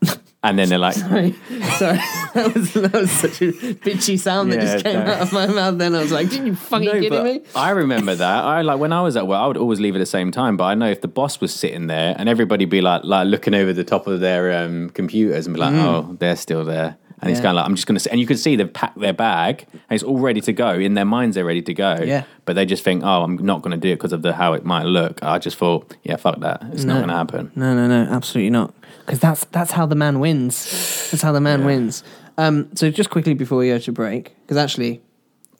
and 0.44 0.56
then 0.58 0.68
they're 0.68 0.78
like, 0.78 0.94
Sorry, 0.94 1.32
sorry, 1.78 1.98
that 2.34 2.52
was 2.54 2.72
that 2.74 2.92
was 2.92 3.10
such 3.10 3.42
a 3.42 3.52
bitchy 3.52 4.16
sound 4.18 4.52
that 4.52 4.60
Yeah, 4.60 4.72
just 4.74 4.84
came 4.84 4.98
out 5.00 5.20
of 5.22 5.32
my 5.32 5.46
mouth. 5.46 5.78
Then 5.78 5.94
I 5.96 6.00
was 6.00 6.12
like, 6.12 6.28
"Did 6.30 6.46
you 6.46 6.54
fucking 6.54 6.86
No, 6.86 6.92
kidding 7.00 7.24
me?" 7.24 7.40
I 7.56 7.70
remember 7.70 8.14
that. 8.14 8.44
I 8.44 8.62
like 8.62 8.78
when 8.78 8.92
I 8.92 9.00
was 9.02 9.16
at 9.16 9.26
work, 9.26 9.38
I 9.38 9.46
would 9.48 9.56
always 9.56 9.80
leave 9.80 9.96
at 9.96 9.98
the 9.98 10.06
same 10.06 10.30
time. 10.30 10.56
But 10.56 10.64
I 10.64 10.74
know 10.74 10.88
if 10.88 11.00
the 11.00 11.08
boss 11.08 11.40
was 11.40 11.52
sitting 11.52 11.88
there 11.88 12.14
and 12.18 12.28
everybody 12.28 12.64
be 12.66 12.80
like 12.80 13.02
like 13.04 13.26
looking 13.26 13.54
over 13.54 13.72
the 13.72 13.84
top 13.84 14.06
of 14.06 14.20
their 14.20 14.56
um, 14.64 14.90
computers 14.90 15.46
and 15.46 15.54
be 15.54 15.60
like, 15.60 15.74
Mm. 15.74 15.82
oh, 15.84 16.16
they're 16.20 16.36
still 16.36 16.64
there. 16.64 16.96
And 17.20 17.34
kind 17.36 17.46
of 17.46 17.54
like 17.54 17.64
I'm 17.64 17.74
just 17.74 17.86
going 17.86 17.98
to, 17.98 18.10
and 18.10 18.20
you 18.20 18.26
can 18.26 18.36
see 18.36 18.56
they've 18.56 18.72
packed 18.72 18.98
their 18.98 19.12
bag 19.12 19.66
and 19.72 19.80
it's 19.90 20.02
all 20.02 20.18
ready 20.18 20.40
to 20.42 20.52
go. 20.52 20.74
In 20.74 20.94
their 20.94 21.04
minds, 21.04 21.36
they're 21.36 21.44
ready 21.44 21.62
to 21.62 21.74
go. 21.74 21.98
Yeah. 22.02 22.24
But 22.44 22.54
they 22.56 22.66
just 22.66 22.84
think, 22.84 23.02
oh, 23.04 23.22
I'm 23.22 23.36
not 23.36 23.62
going 23.62 23.70
to 23.70 23.76
do 23.80 23.92
it 23.92 23.96
because 23.96 24.12
of 24.12 24.22
the 24.22 24.34
how 24.34 24.52
it 24.52 24.64
might 24.64 24.84
look. 24.84 25.22
I 25.22 25.38
just 25.38 25.56
thought, 25.56 25.96
yeah, 26.02 26.16
fuck 26.16 26.40
that. 26.40 26.62
It's 26.72 26.84
not 26.84 26.96
going 26.96 27.08
to 27.08 27.14
happen. 27.14 27.52
No, 27.54 27.74
no, 27.74 27.86
no, 27.86 28.10
absolutely 28.10 28.50
not. 28.50 28.74
Because 29.00 29.20
that's 29.20 29.44
that's 29.46 29.70
how 29.70 29.86
the 29.86 29.94
man 29.94 30.20
wins. 30.20 31.10
That's 31.10 31.22
how 31.22 31.32
the 31.32 31.40
man 31.40 31.64
wins. 31.64 32.02
Um, 32.36 32.74
so 32.74 32.90
just 32.90 33.10
quickly 33.10 33.34
before 33.34 33.58
we 33.58 33.68
go 33.68 33.78
to 33.78 33.92
break, 33.92 34.34
because 34.42 34.56
actually, 34.56 35.00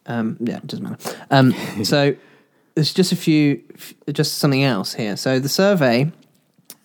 um, 0.07 0.37
yeah, 0.41 0.57
it 0.57 0.67
doesn't 0.67 0.85
matter. 0.85 1.17
Um, 1.31 1.55
so 1.85 2.17
there's 2.75 2.93
just 2.93 3.13
a 3.13 3.17
few, 3.17 3.63
f- 3.75 3.95
just 4.13 4.39
something 4.39 4.65
else 4.65 4.95
here. 4.95 5.17
So 5.17 5.39
the 5.39 5.49
survey 5.49 6.11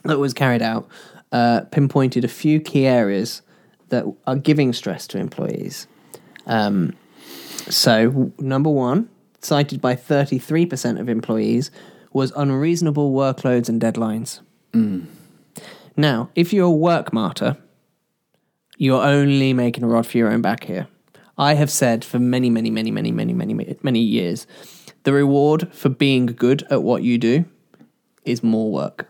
that 0.04 0.20
was 0.20 0.34
carried 0.34 0.62
out 0.62 0.88
uh, 1.32 1.62
pinpointed 1.72 2.24
a 2.24 2.28
few 2.28 2.60
key 2.60 2.86
areas 2.86 3.42
that 3.90 4.06
are 4.26 4.36
giving 4.36 4.74
stress 4.74 5.08
to 5.08 5.18
employees. 5.18 5.88
Um, 6.46 6.94
so 7.70 8.32
number 8.40 8.70
one, 8.70 9.10
cited 9.42 9.82
by 9.82 9.96
33% 9.96 11.00
of 11.00 11.10
employees, 11.10 11.72
was 12.12 12.32
unreasonable 12.36 13.14
workloads 13.14 13.70
and 13.70 13.80
deadlines. 13.82 14.42
Now, 15.96 16.30
if 16.36 16.54
you're 16.54 16.68
a 16.68 16.72
work 16.72 17.14
martyr, 17.14 17.58
you're 18.78 19.04
only 19.04 19.54
making 19.54 19.84
a 19.84 19.88
rod 19.88 20.08
for 20.08 20.18
your 20.18 20.32
own 20.32 20.42
back 20.42 20.64
here. 20.64 20.88
I 21.38 21.54
have 21.54 21.70
said 21.70 22.04
for 22.04 22.20
many, 22.20 22.50
many, 22.50 22.70
many, 22.70 22.92
many, 22.92 23.12
many, 23.12 23.34
many, 23.34 23.78
many 23.82 24.00
years, 24.00 24.48
the 25.04 25.14
reward 25.14 25.74
for 25.74 25.90
being 25.90 26.28
good 26.28 26.64
at 26.70 26.84
what 26.84 27.04
you 27.04 27.18
do 27.18 27.46
is 28.26 28.44
more 28.44 28.72
work. 28.72 29.10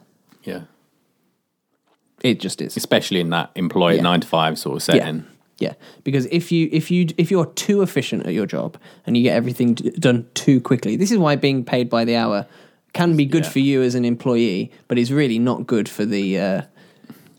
Yeah. 2.23 2.31
It 2.31 2.39
just 2.39 2.61
is. 2.61 2.75
Especially 2.77 3.19
in 3.19 3.29
that 3.31 3.51
employee 3.55 3.95
Yeah. 3.97 4.01
nine 4.03 4.21
to 4.21 4.27
five 4.27 4.57
sort 4.59 4.75
of 4.77 4.83
setting. 4.83 5.25
Yeah, 5.59 5.73
because 6.05 6.25
if 6.31 6.53
you 6.53 6.69
if 6.71 6.89
you 6.89 7.07
if 7.17 7.29
you're 7.29 7.45
too 7.47 7.81
efficient 7.81 8.25
at 8.25 8.33
your 8.33 8.45
job 8.45 8.77
and 9.05 9.17
you 9.17 9.23
get 9.23 9.35
everything 9.35 9.73
d- 9.73 9.89
done 9.91 10.25
too 10.33 10.61
quickly, 10.61 10.95
this 10.95 11.11
is 11.11 11.17
why 11.17 11.35
being 11.35 11.65
paid 11.65 11.89
by 11.89 12.05
the 12.05 12.15
hour 12.15 12.45
can 12.93 13.17
be 13.17 13.25
good 13.25 13.45
for 13.45 13.59
you 13.59 13.81
as 13.81 13.93
an 13.93 14.05
employee, 14.05 14.71
but 14.87 14.97
it's 14.97 15.11
really 15.11 15.37
not 15.37 15.67
good 15.67 15.89
for 15.89 16.05
the 16.05 16.39
uh, 16.39 16.61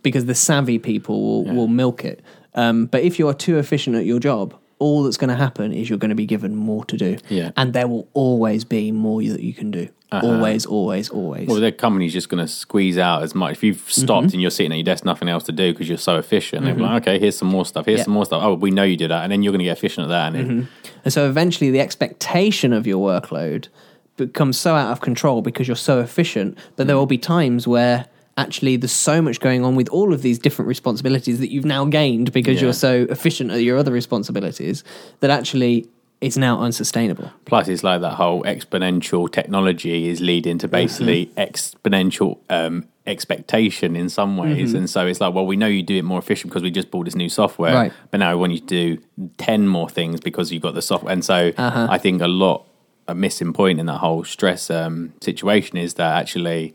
because 0.03 0.27
the 0.27 0.35
savvy 0.35 0.79
people 0.79 1.45
will, 1.45 1.55
will 1.55 1.67
milk 1.69 2.05
it. 2.05 2.21
Um, 2.55 2.87
but 2.87 3.03
if 3.03 3.19
you 3.19 3.27
are 3.27 3.33
too 3.35 3.57
efficient 3.59 3.97
at 3.97 4.05
your 4.05 4.19
job, 4.21 4.55
all 4.79 5.03
that's 5.05 5.17
going 5.17 5.31
to 5.31 5.37
happen 5.37 5.73
is 5.73 5.89
you're 5.89 5.99
going 5.99 6.11
to 6.11 6.15
be 6.15 6.27
given 6.27 6.55
more 6.57 6.85
to 6.87 6.97
do, 6.99 7.17
Yeah. 7.31 7.53
and 7.57 7.73
there 7.73 7.89
will 7.89 8.07
always 8.13 8.65
be 8.65 8.93
more 8.93 9.23
that 9.23 9.41
you 9.43 9.55
can 9.55 9.71
do. 9.71 9.89
Uh-huh. 10.13 10.27
Always, 10.27 10.67
always, 10.67 11.09
always. 11.09 11.47
Well, 11.47 11.61
the 11.61 11.71
company's 11.71 12.13
just 12.13 12.29
going 12.29 12.45
to 12.45 12.49
squeeze 12.51 12.99
out 12.99 13.23
as 13.23 13.33
much. 13.33 13.53
If 13.53 13.63
you've 13.63 13.85
stopped 13.93 14.29
Mhm. 14.29 14.33
and 14.33 14.43
you're 14.43 14.51
sitting 14.51 14.73
at 14.73 14.77
your 14.79 14.85
desk, 14.85 15.05
nothing 15.05 15.29
else 15.29 15.45
to 15.45 15.53
do 15.53 15.73
because 15.73 15.89
you're 15.89 15.99
so 15.99 16.17
efficient, 16.19 16.65
be 16.67 16.73
Mhm. 16.73 16.81
like, 16.81 17.03
okay, 17.03 17.19
here's 17.21 17.37
some 17.37 17.47
more 17.47 17.65
stuff. 17.65 17.87
Here's 17.87 17.99
Yeah. 17.99 18.05
some 18.07 18.15
more 18.15 18.25
stuff. 18.25 18.43
Oh, 18.43 18.55
we 18.55 18.73
know 18.73 18.83
you 18.83 18.97
did 18.97 19.11
that. 19.13 19.23
And 19.23 19.31
then 19.31 19.45
you're 19.45 19.53
going 19.53 19.61
to 19.61 19.65
get 19.67 19.77
efficient 19.79 20.07
at 20.07 20.09
that. 20.09 20.27
And 20.27 20.35
then, 20.51 20.63
Mhm. 20.63 20.67
And 21.05 21.13
so 21.13 21.29
eventually 21.29 21.71
the 21.71 21.79
expectation 21.81 22.73
of 22.73 22.89
your 22.89 22.99
workload 23.07 23.69
becomes 24.17 24.57
so 24.59 24.75
out 24.75 24.91
of 24.91 25.01
control 25.01 25.43
because 25.43 25.69
you're 25.69 25.77
so 25.77 26.01
efficient. 26.01 26.59
But 26.77 26.89
there 26.89 26.97
will 26.97 27.07
be 27.07 27.17
times 27.19 27.69
where 27.69 28.07
actually 28.37 28.77
there's 28.77 28.91
so 28.93 29.23
much 29.23 29.39
going 29.39 29.65
on 29.65 29.77
with 29.77 29.89
all 29.91 30.13
of 30.13 30.23
these 30.23 30.39
different 30.41 30.69
responsibilities 30.69 31.39
that 31.39 31.53
you've 31.53 31.65
now 31.65 31.85
gained 31.85 32.33
because 32.33 32.57
Yeah. 32.57 32.63
you're 32.65 32.73
so 32.73 33.07
efficient 33.11 33.51
at 33.53 33.63
your 33.63 33.79
other 33.79 33.93
responsibilities 33.93 34.83
that 35.21 35.31
actually 35.31 35.87
it's 36.21 36.37
now 36.37 36.61
unsustainable. 36.61 37.31
plus, 37.47 37.67
it's 37.69 37.83
like 37.83 38.01
that 38.03 38.15
whole 38.15 38.43
exponential 38.45 39.31
technology 39.31 40.09
is 40.09 40.21
leading 40.21 40.59
to 40.59 40.69
basically 40.69 41.27
exponential 41.37 42.39
um, 42.51 42.87
expectation 43.07 43.97
in 43.97 44.09
some 44.09 44.37
ways. 44.37 44.73
Mhm. 44.73 44.79
And 44.79 44.91
so 44.91 45.07
it's 45.07 45.21
like, 45.21 45.35
well, 45.35 45.47
we 45.47 45.57
know 45.57 45.67
you 45.67 45.83
do 45.83 45.97
it 45.97 46.05
more 46.05 46.19
efficient 46.19 46.51
because 46.51 46.63
we 46.63 46.71
just 46.71 46.91
bought 46.91 47.07
this 47.07 47.15
new 47.15 47.29
software. 47.29 47.75
Right. 47.75 47.93
But 48.11 48.19
now 48.21 48.31
we 48.35 48.41
want 48.41 48.53
you 48.53 48.59
to 48.61 48.67
do 48.67 48.99
10 49.39 49.67
more 49.69 49.89
things 49.89 50.21
because 50.21 50.53
you've 50.53 50.63
got 50.63 50.75
the 50.75 50.83
software. 50.83 51.13
And 51.13 51.25
so 51.25 51.53
Uh-huh. 51.57 51.87
I 51.91 51.99
think 51.99 52.21
a 52.23 52.29
lot, 52.29 52.67
a 53.09 53.15
missing 53.15 53.53
point 53.53 53.81
in 53.81 53.87
that 53.87 53.99
whole 53.99 54.23
stress 54.25 54.71
um, 54.71 55.13
situation 55.21 55.77
is 55.79 55.95
that 55.95 56.17
actually 56.21 56.75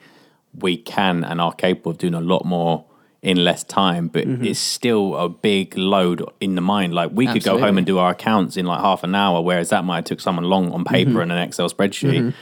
we 0.60 0.76
can 0.78 1.24
and 1.24 1.40
are 1.40 1.54
capable 1.54 1.92
of 1.92 1.98
doing 1.98 2.14
a 2.16 2.22
lot 2.22 2.46
more 2.46 2.86
in 3.26 3.44
less 3.44 3.64
time, 3.64 4.08
but 4.08 4.28
Mhm. 4.28 4.46
it's 4.46 4.60
still 4.60 5.16
a 5.16 5.28
big 5.28 5.76
load 5.78 6.24
in 6.40 6.54
the 6.56 6.62
mind. 6.62 6.94
Like 6.94 7.10
we 7.14 7.26
could 7.26 7.44
go 7.44 7.58
home 7.58 7.78
and 7.78 7.86
do 7.86 7.98
our 7.98 8.12
accounts 8.12 8.56
in 8.56 8.66
like 8.68 8.80
half 8.82 9.04
an 9.04 9.16
hour, 9.16 9.42
whereas 9.42 9.70
that 9.70 9.84
might 9.84 9.96
have 9.98 10.06
took 10.06 10.22
someone 10.22 10.46
long 10.46 10.72
on 10.72 10.84
paper 10.86 11.12
Mhm. 11.14 11.24
and 11.24 11.32
an 11.32 11.38
Excel 11.40 11.68
spreadsheet. 11.70 12.20
Mhm. 12.22 12.34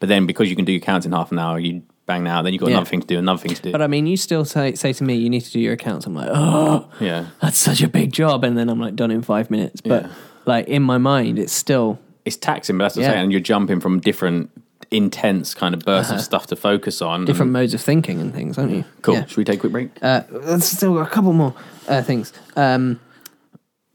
But 0.00 0.08
then 0.08 0.26
because 0.26 0.50
you 0.50 0.56
can 0.56 0.64
do 0.64 0.72
your 0.72 0.80
accounts 0.82 1.06
in 1.06 1.12
half 1.12 1.30
an 1.30 1.38
hour, 1.38 1.60
you 1.60 1.82
bang 2.06 2.24
that 2.24 2.30
out, 2.30 2.42
then 2.42 2.52
you've 2.52 2.60
got 2.60 2.70
Yeah. 2.70 2.76
another 2.78 2.90
thing 2.90 3.00
to 3.02 3.06
do, 3.06 3.18
another 3.18 3.38
thing 3.38 3.54
to 3.54 3.62
do. 3.62 3.70
But 3.70 3.82
I 3.82 3.86
mean, 3.86 4.08
you 4.08 4.16
still 4.16 4.44
say 4.44 4.74
say 4.74 4.92
to 4.92 5.04
me, 5.04 5.14
you 5.14 5.30
need 5.30 5.42
to 5.42 5.52
do 5.52 5.60
your 5.60 5.74
accounts. 5.74 6.06
I'm 6.06 6.14
like, 6.14 6.28
oh, 6.32 6.86
yeah. 7.00 7.26
that's 7.40 7.56
such 7.56 7.80
a 7.80 7.88
big 7.88 8.12
job, 8.12 8.42
and 8.42 8.58
then 8.58 8.68
I'm 8.68 8.80
like 8.80 8.96
done 8.96 9.12
in 9.12 9.22
five 9.22 9.48
minutes. 9.48 9.80
But 9.80 10.02
Yeah. 10.02 10.08
like 10.44 10.66
in 10.66 10.82
my 10.82 10.98
mind, 10.98 11.38
it's 11.38 11.52
still 11.52 11.98
It's 12.24 12.36
taxing, 12.36 12.78
but 12.78 12.84
that's 12.84 12.96
what 12.96 13.04
I'm 13.04 13.10
saying. 13.12 13.22
And 13.24 13.32
you're 13.32 13.40
jumping 13.40 13.78
from 13.80 14.00
different 14.00 14.50
intense 14.92 15.54
kind 15.54 15.74
of 15.74 15.80
bursts 15.84 16.10
Uh-huh. 16.10 16.18
of 16.18 16.24
stuff 16.24 16.46
to 16.48 16.56
focus 16.56 17.00
on. 17.02 17.24
different 17.24 17.48
and- 17.48 17.52
modes 17.54 17.74
of 17.74 17.80
thinking 17.80 18.20
and 18.20 18.32
things, 18.34 18.58
aren't 18.58 18.72
you? 18.72 18.84
Cool. 19.02 19.14
Yeah. 19.14 19.24
Should 19.26 19.36
we 19.38 19.44
take 19.44 19.56
a 19.56 19.60
quick 19.60 19.72
break? 19.72 19.88
Uh, 20.02 20.22
let's 20.30 20.66
still 20.66 20.94
got 20.94 21.06
a 21.06 21.10
couple 21.10 21.32
more 21.32 21.54
uh, 21.88 22.02
things. 22.02 22.32
Um, 22.56 23.00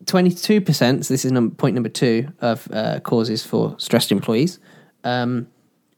22%, 0.05 1.03
so 1.05 1.13
this 1.13 1.25
is 1.25 1.31
num- 1.31 1.51
point 1.51 1.73
number 1.75 1.89
two 1.89 2.27
of 2.41 2.67
uh, 2.71 2.99
causes 3.01 3.45
for 3.45 3.75
stressed 3.77 4.11
employees. 4.11 4.59
Um, 5.03 5.47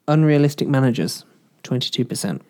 unrealistic 0.07 0.67
managers, 0.67 1.25
22%. 1.63 2.41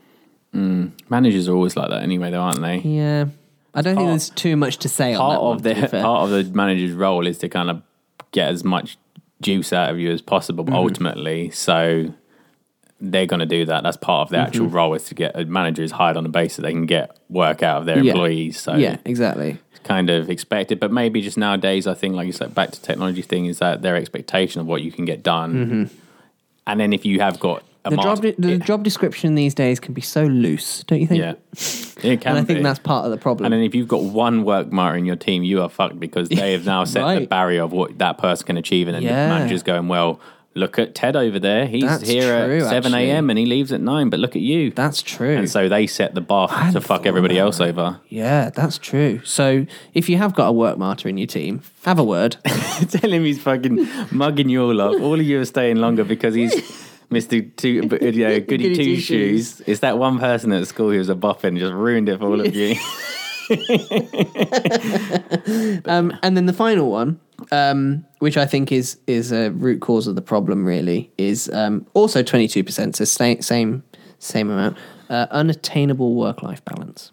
Mm. 0.55 0.91
Managers 1.09 1.47
are 1.47 1.53
always 1.55 1.75
like 1.75 1.89
that 1.89 2.01
anyway, 2.01 2.31
though, 2.31 2.41
aren't 2.41 2.62
they? 2.62 2.77
Yeah. 2.79 3.25
I 3.73 3.81
don't 3.81 3.95
think 3.95 4.07
there's 4.07 4.29
too 4.31 4.55
much 4.55 4.77
to 4.77 4.89
say 4.89 5.13
on 5.13 5.19
part 5.19 5.33
that 5.35 5.43
one, 5.43 5.55
of 5.57 5.62
to 5.63 5.75
be 5.75 5.81
the 5.97 6.01
part 6.03 6.23
of 6.23 6.29
the 6.31 6.43
manager's 6.57 6.91
role 6.93 7.27
is 7.27 7.38
to 7.39 7.49
kind 7.49 7.69
of 7.69 7.81
get 8.31 8.49
as 8.49 8.63
much 8.63 8.97
juice 9.41 9.71
out 9.71 9.89
of 9.91 9.99
you 9.99 10.12
as 10.12 10.21
possible 10.21 10.65
Mhm. 10.65 10.73
ultimately 10.73 11.49
so 11.51 12.12
they're 13.01 13.25
going 13.25 13.39
to 13.39 13.45
do 13.45 13.63
that 13.65 13.83
that's 13.83 13.97
part 13.97 14.27
of 14.27 14.29
the 14.31 14.38
actual 14.38 14.67
Mhm. 14.67 14.73
role 14.73 14.93
is 14.93 15.03
to 15.05 15.15
get 15.15 15.31
a 15.39 15.45
manager 15.45 15.81
is 15.83 15.91
hired 15.91 16.17
on 16.17 16.23
the 16.23 16.29
basis 16.29 16.57
they 16.57 16.71
can 16.73 16.85
get 16.85 17.15
work 17.29 17.63
out 17.63 17.77
of 17.79 17.85
their 17.85 17.99
Yeah. 18.03 18.12
employees 18.12 18.59
so 18.59 18.75
yeah, 18.75 18.97
exactly. 19.05 19.57
it's 19.71 19.79
kind 19.83 20.09
of 20.09 20.29
expected 20.29 20.79
but 20.79 20.91
maybe 20.91 21.21
just 21.21 21.38
nowadays 21.38 21.88
i 21.88 21.93
think 21.93 22.15
like 22.15 22.27
you 22.27 22.33
said 22.33 22.53
back 22.53 22.71
to 22.71 22.81
technology 22.81 23.21
thing 23.21 23.45
is 23.45 23.59
that 23.59 23.81
their 23.81 23.95
expectation 23.95 24.59
of 24.59 24.67
what 24.67 24.81
you 24.81 24.91
can 24.91 25.05
get 25.05 25.23
done 25.23 25.89
Mhm. 25.89 25.89
and 26.67 26.79
then 26.79 26.91
if 26.93 27.05
you 27.05 27.19
have 27.21 27.39
got 27.39 27.63
a 27.85 27.91
the 27.91 27.95
job 27.97 28.21
de- 28.21 28.35
the 28.38 28.51
it- 28.55 28.63
job 28.65 28.83
description 28.83 29.35
these 29.35 29.53
days 29.55 29.79
can 29.79 29.93
be 29.93 30.01
so 30.01 30.25
loose, 30.25 30.83
don't 30.85 30.99
you 30.99 31.07
think? 31.07 31.21
Yeah, 31.21 31.33
it 32.03 32.19
can 32.19 32.31
and 32.35 32.39
I 32.39 32.43
think 32.43 32.59
be. 32.59 32.63
that's 32.63 32.77
part 32.77 33.05
of 33.05 33.12
the 33.12 33.17
problem. 33.17 33.45
And 33.45 33.53
then 33.53 33.62
if 33.63 33.73
you've 33.73 33.88
got 33.88 34.03
one 34.03 34.43
work 34.43 34.69
martyr 34.69 34.97
in 34.97 35.05
your 35.05 35.15
team, 35.15 35.43
you 35.43 35.62
are 35.62 35.69
fucked 35.69 35.97
because 35.97 36.27
they 36.27 36.51
have 36.51 36.65
now 36.65 36.83
set 36.95 37.17
the 37.21 37.25
barrier 37.25 37.63
of 37.63 37.71
what 37.71 37.97
that 37.99 38.17
person 38.17 38.45
can 38.47 38.57
achieve, 38.57 38.89
and 38.89 38.95
then 38.95 39.03
Yeah. 39.03 39.29
the 39.29 39.33
manager's 39.33 39.63
going, 39.63 39.88
"Well, 39.88 40.19
look 40.55 40.77
at 40.79 40.95
Ted 40.95 41.15
over 41.15 41.39
there. 41.39 41.65
He's 41.67 41.83
That's 41.83 42.07
here 42.07 42.45
true, 42.45 42.65
at 42.65 42.69
seven 42.69 42.93
a.m. 42.93 43.29
and 43.29 43.38
he 43.39 43.45
leaves 43.45 43.71
at 43.71 43.81
nine. 43.81 44.09
But 44.09 44.19
look 44.19 44.35
at 44.35 44.41
you." 44.41 44.71
That's 44.71 45.01
true. 45.01 45.35
And 45.35 45.49
so 45.49 45.69
they 45.69 45.88
set 45.88 46.15
the 46.15 46.21
bar 46.21 46.47
to 46.71 46.81
fuck 46.81 47.05
everybody 47.05 47.38
else 47.39 47.59
over. 47.59 47.99
yeah, 48.09 48.49
that's 48.49 48.77
true. 48.77 49.21
So 49.23 49.65
if 49.93 50.09
you 50.09 50.17
have 50.17 50.33
got 50.35 50.47
a 50.47 50.51
work 50.51 50.77
martyr 50.77 51.07
in 51.09 51.17
your 51.17 51.27
team, 51.27 51.62
have 51.83 51.99
a 51.99 52.03
word. 52.03 52.38
Tell 52.89 53.12
him 53.12 53.23
he's 53.23 53.41
fucking 53.41 53.88
mugging 54.12 54.49
you 54.49 54.63
all 54.63 54.81
up. 54.81 55.01
All 55.01 55.19
of 55.19 55.25
you 55.25 55.39
are 55.39 55.45
staying 55.45 55.77
longer 55.77 56.03
because 56.03 56.33
he's 56.33 56.53
Mr. 57.12 57.55
Two, 57.55 57.89
uh, 57.91 58.05
yeah, 58.05 58.38
Goody 58.49 58.75
Two 58.75 58.83
Two 58.83 58.97
Shoes. 58.97 59.62
It's 59.65 59.79
that 59.79 59.97
one 59.97 60.19
person 60.19 60.51
at 60.51 60.67
school 60.67 60.91
who 60.91 60.97
was 60.99 61.09
a 61.09 61.15
boffin 61.15 61.57
just 61.57 61.73
ruined 61.73 62.07
it 62.09 62.19
for 62.19 62.25
all 62.27 62.39
of 62.39 62.55
you. 62.55 62.75
um, 65.85 66.15
and 66.21 66.38
then 66.38 66.45
the 66.45 66.53
final 66.53 66.89
one, 66.91 67.19
um, 67.52 68.06
which 68.19 68.38
I 68.38 68.45
think 68.45 68.71
is 68.71 68.97
is 69.08 69.32
a 69.32 69.49
root 69.52 69.82
cause 69.82 70.08
of 70.08 70.15
the 70.15 70.21
problem, 70.21 70.65
really, 70.65 71.12
is 71.17 71.49
um, 71.54 71.86
also 71.93 72.23
twenty 72.23 72.47
two 72.47 72.63
percent. 72.63 72.95
So 72.95 73.06
same 73.06 73.41
same 73.41 73.84
same 74.19 74.49
amount. 74.49 74.78
Uh, 75.10 75.25
unattainable 75.32 76.13
work 76.15 76.43
life 76.43 76.63
balance. 76.65 77.12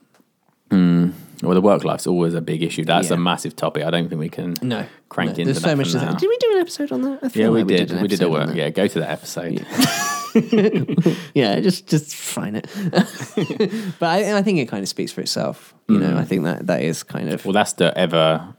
Mm. 0.70 1.12
Well, 1.42 1.54
the 1.54 1.60
work 1.60 1.84
life's 1.84 2.06
always 2.06 2.34
a 2.34 2.40
big 2.40 2.62
issue. 2.62 2.84
That's 2.84 3.08
Yeah. 3.10 3.14
a 3.16 3.18
massive 3.18 3.54
topic. 3.56 3.84
I 3.84 3.90
don't 3.90 4.08
think 4.08 4.18
we 4.18 4.28
can 4.28 4.54
No, 4.62 4.84
crank 5.10 5.28
no, 5.28 5.32
into 5.32 5.44
there's 5.44 5.62
that 5.62 5.70
so 5.70 5.76
much. 5.76 5.92
To 5.92 5.98
now. 5.98 6.14
Did 6.14 6.28
we 6.28 6.36
do 6.38 6.52
an 6.54 6.58
episode 6.60 6.92
on 6.92 7.02
that? 7.02 7.36
Yeah, 7.36 7.50
we 7.50 7.58
like 7.62 7.68
did. 7.68 7.90
an 7.92 8.02
We 8.02 8.08
did 8.08 8.22
a 8.22 8.28
work. 8.30 8.54
Yeah, 8.54 8.70
go 8.70 8.86
to 8.86 9.00
that 9.00 9.10
episode. 9.10 9.64
yeah, 11.34 11.60
just 11.60 11.86
just 11.86 12.14
find 12.14 12.56
it. 12.56 12.66
but 13.98 14.06
I, 14.06 14.38
I 14.38 14.42
think 14.42 14.58
it 14.58 14.66
kind 14.66 14.82
of 14.82 14.88
speaks 14.88 15.12
for 15.12 15.20
itself. 15.20 15.74
You 15.88 15.98
know, 15.98 16.06
Mm. 16.14 16.18
I 16.18 16.24
think 16.24 16.44
that 16.44 16.66
that 16.66 16.82
is 16.82 17.02
kind 17.02 17.28
of 17.32 17.44
Well, 17.44 17.52
that's 17.52 17.74
the 17.74 17.96
ever 17.96 18.54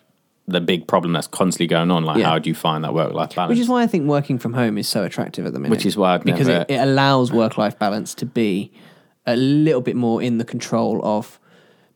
the 0.48 0.62
big 0.62 0.88
problem 0.88 1.12
that's 1.14 1.28
constantly 1.28 1.68
going 1.68 1.92
on. 1.92 2.04
Like, 2.06 2.18
Yeah. 2.20 2.30
how 2.30 2.40
do 2.40 2.50
you 2.50 2.56
find 2.56 2.84
that 2.84 2.94
work 2.94 3.14
life 3.14 3.36
balance? 3.36 3.50
Which 3.50 3.60
is 3.60 3.68
why 3.68 3.84
I 3.84 3.88
think 3.88 4.08
working 4.08 4.40
from 4.40 4.54
home 4.54 4.78
is 4.78 4.88
so 4.88 5.04
attractive 5.04 5.46
at 5.46 5.54
the 5.54 5.60
minute. 5.60 5.72
Which 5.76 5.86
is 5.86 5.98
why 5.98 6.14
I'd 6.16 6.24
because 6.24 6.48
never- 6.48 6.62
it, 6.70 6.72
it 6.72 6.78
allows 6.80 7.32
work 7.34 7.58
life 7.58 7.78
balance 7.78 8.14
to 8.16 8.26
be 8.26 8.72
a 9.26 9.36
little 9.36 9.82
bit 9.82 9.96
more 9.98 10.22
in 10.22 10.38
the 10.38 10.46
control 10.46 11.02
of. 11.04 11.40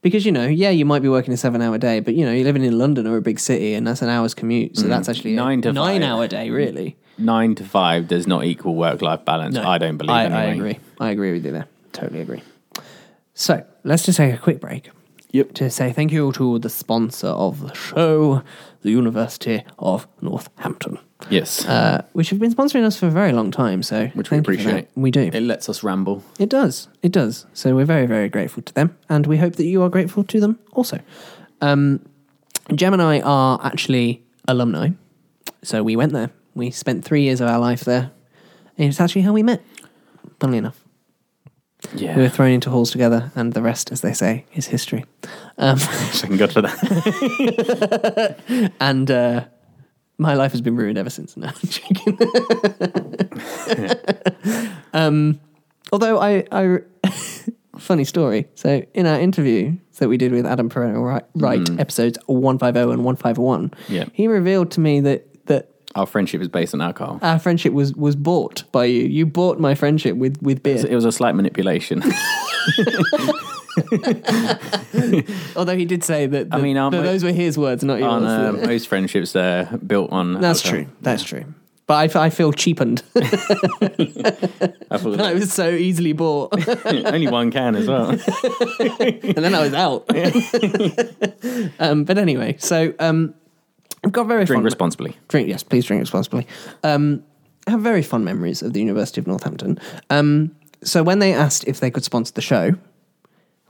Because 0.02 0.26
you 0.26 0.32
know, 0.32 0.48
yeah, 0.48 0.70
you 0.72 0.84
might 0.84 1.02
be 1.04 1.08
working 1.10 1.34
a 1.34 1.38
seven-hour 1.38 1.78
day, 1.78 2.00
but 2.02 2.16
you 2.16 2.26
know, 2.26 2.32
you're 2.34 2.44
living 2.44 2.64
in 2.64 2.78
London 2.78 3.06
or 3.08 3.18
a 3.18 3.22
big 3.22 3.40
city, 3.40 3.74
and 3.76 3.86
that's 3.88 4.02
an 4.02 4.10
hour's 4.10 4.34
commute. 4.34 4.76
So 4.78 4.86
Mm. 4.86 4.90
that's 4.90 5.08
actually 5.08 5.36
Nine 5.36 5.60
a 5.60 5.62
to 5.62 5.68
five. 5.70 5.76
nine-hour 5.76 6.28
day, 6.28 6.50
really. 6.50 6.98
nine 7.18 7.54
to 7.56 7.64
five 7.64 8.08
does 8.08 8.26
not 8.26 8.44
equal 8.46 8.74
work 8.76 9.02
life 9.04 9.24
balance. 9.26 9.54
No, 9.56 9.64
I 9.64 9.78
don't 9.78 9.98
believe. 9.98 10.10
I, 10.12 10.24
anyway. 10.26 10.40
I 10.40 10.46
agree. 10.54 10.80
I 11.00 11.10
agree 11.12 11.32
with 11.34 11.46
you 11.46 11.52
there. 11.52 11.68
Totally 11.94 12.20
agree. 12.22 12.42
So 13.34 13.64
let's 13.84 14.04
just 14.04 14.18
take 14.18 14.34
a 14.34 14.38
quick 14.38 14.60
break. 14.60 14.90
Yep. 15.32 15.54
To 15.54 15.70
say 15.70 15.94
thank 15.94 16.12
you 16.12 16.32
to 16.34 16.60
the 16.60 16.70
sponsor 16.70 17.28
of 17.28 17.62
the 17.62 17.74
show, 17.74 18.44
the 18.82 18.91
University 18.91 19.63
of 19.80 20.08
Northampton. 20.22 21.00
Yes. 21.30 21.65
Uh, 21.65 22.04
which 22.13 22.30
have 22.32 22.39
been 22.39 22.54
sponsoring 22.54 22.84
us 22.84 22.98
for 22.98 23.08
a 23.08 23.12
very 23.12 23.32
long 23.32 23.52
time. 23.52 23.84
So 23.84 24.08
Which 24.08 24.30
we 24.30 24.38
thank 24.38 24.48
you 24.48 24.56
for 24.56 24.62
appreciate. 24.62 24.88
We 24.96 25.12
do. 25.12 25.30
It 25.32 25.41
lets 25.41 25.70
us 25.70 25.84
ramble. 25.84 26.24
It 26.39 26.50
does. 26.50 26.88
It 27.02 27.12
does. 27.12 27.46
So 27.54 27.76
we're 27.76 27.86
very, 27.86 28.08
very 28.08 28.28
grateful 28.28 28.63
to 28.63 28.74
them, 28.74 28.98
and 29.08 29.26
we 29.28 29.38
hope 29.38 29.56
that 29.56 29.65
you 29.65 29.82
are 29.84 29.89
grateful 29.89 30.24
to 30.26 30.39
them 30.39 30.60
also. 30.74 31.00
Um, 31.62 32.02
Jem 32.76 32.94
and 32.94 33.02
I 33.02 33.20
are 33.22 33.60
actually 33.63 34.24
alumni, 34.48 34.89
so 35.63 35.84
we 35.84 35.96
went 35.96 36.13
there. 36.13 36.32
We 36.56 36.72
spent 36.72 37.06
three 37.06 37.24
years 37.24 37.39
of 37.39 37.48
our 37.48 37.60
life 37.60 37.82
there, 37.82 38.12
and 38.78 38.89
it's 38.89 39.00
actually 39.00 39.22
how 39.22 39.34
we 39.34 39.44
met. 39.44 39.62
Funnily 40.39 40.58
enough, 40.58 40.81
Yeah. 41.95 42.15
we 42.15 42.21
were 42.23 42.30
thrown 42.30 42.51
into 42.51 42.69
halls 42.69 42.91
together, 42.91 43.32
and 43.36 43.54
the 43.54 43.62
rest, 43.62 43.91
as 43.91 44.01
they 44.01 44.13
say, 44.13 44.45
is 44.54 44.67
history. 44.67 45.06
Um, 45.58 45.77
Thank 45.80 46.38
God 46.39 46.51
for 46.54 46.62
that. 46.62 48.36
and 48.80 49.12
uh, 49.12 49.45
my 50.17 50.34
life 50.36 50.51
has 50.51 50.62
been 50.62 50.75
ruined 50.75 50.97
ever 50.97 51.10
since. 51.10 51.36
No, 51.38 51.47
I'm 51.47 51.54
joking. 51.69 52.17
um, 54.93 55.39
although 55.91 56.19
I, 56.19 56.45
I, 56.51 56.80
funny 57.77 58.04
story. 58.04 58.47
So 58.56 58.84
in 58.93 59.06
our 59.06 59.19
interview 59.19 59.75
that 59.97 60.10
we 60.10 60.17
did 60.17 60.32
with 60.32 60.45
Adam 60.47 60.67
Pereira 60.69 60.99
Wright, 60.99 61.23
Wright 61.36 61.60
Mm. 61.60 61.80
episodes 61.80 62.17
one 62.25 62.58
five 62.58 62.73
zero 62.73 62.91
and 62.91 63.04
one 63.04 63.15
five 63.15 63.38
one, 63.38 63.71
Yeah. 63.88 64.06
he 64.13 64.27
revealed 64.27 64.71
to 64.71 64.80
me 64.80 64.99
that 65.01 65.27
Our 65.95 66.06
friendship 66.06 66.41
is 66.41 66.47
based 66.47 66.73
on 66.73 66.82
alcohol. 66.82 67.19
our 67.21 67.38
friendship 67.39 67.73
was 67.73 67.93
was 67.95 68.15
bought 68.15 68.63
by 68.71 68.86
you. 68.86 69.04
You 69.04 69.25
bought 69.25 69.60
my 69.60 69.75
friendship 69.75 70.15
with 70.15 70.41
with 70.41 70.63
beer. 70.63 70.86
It 70.88 70.95
was 70.95 71.06
a 71.06 71.12
slight 71.12 71.36
manipulation. 71.36 72.01
Although 75.56 75.77
he 75.77 75.86
did 75.86 76.04
say 76.04 76.27
that. 76.27 76.47
I 76.51 76.60
mean, 76.62 76.75
that 76.75 76.91
those 76.91 77.23
were 77.23 77.32
his 77.32 77.58
words, 77.58 77.84
not 77.84 77.99
yours. 77.99 78.23
uh, 78.23 78.51
most 78.65 78.88
friendships, 78.88 79.32
they're 79.34 79.65
built 79.86 80.12
on. 80.12 80.39
That's 80.41 80.65
alcohol. 80.65 80.86
true. 80.86 80.93
That's 81.01 81.23
true. 81.23 81.45
But 81.88 82.15
I 82.15 82.30
feel 82.30 82.54
cheapened. 82.54 83.04
I 83.15 83.21
thought 84.97 85.19
I 85.19 85.34
was 85.34 85.51
so 85.51 85.69
easily 85.69 86.13
bought. 86.13 86.54
only 86.86 87.27
one 87.27 87.51
can 87.51 87.75
as 87.75 87.86
well. 87.86 88.12
and 88.12 88.19
then 89.36 89.54
I 89.54 89.62
was 89.62 89.73
out. 89.73 90.06
um, 91.80 92.06
but 92.06 92.17
anyway, 92.17 92.56
so 92.60 92.93
um, 92.99 93.34
I've 94.04 94.12
got 94.12 94.28
very 94.28 94.46
Drink 94.46 94.58
fond 94.58 94.66
responsibly. 94.66 95.18
Drink, 95.28 95.48
yes, 95.48 95.64
please 95.64 95.86
drink 95.86 96.02
responsibly. 96.02 96.48
Um, 96.84 97.24
I 97.68 97.72
have 97.72 97.82
very 97.82 98.02
fond 98.02 98.26
memories 98.26 98.62
of 98.62 98.74
the 98.74 98.80
University 98.80 99.22
of 99.22 99.28
Northampton. 99.28 99.80
Um, 100.10 100.56
so 100.84 101.04
when 101.04 101.20
they 101.20 101.34
asked 101.34 101.68
if 101.68 101.80
they 101.80 101.92
could 101.92 102.04
sponsor 102.04 102.34
the 102.34 102.42
show, 102.42 102.74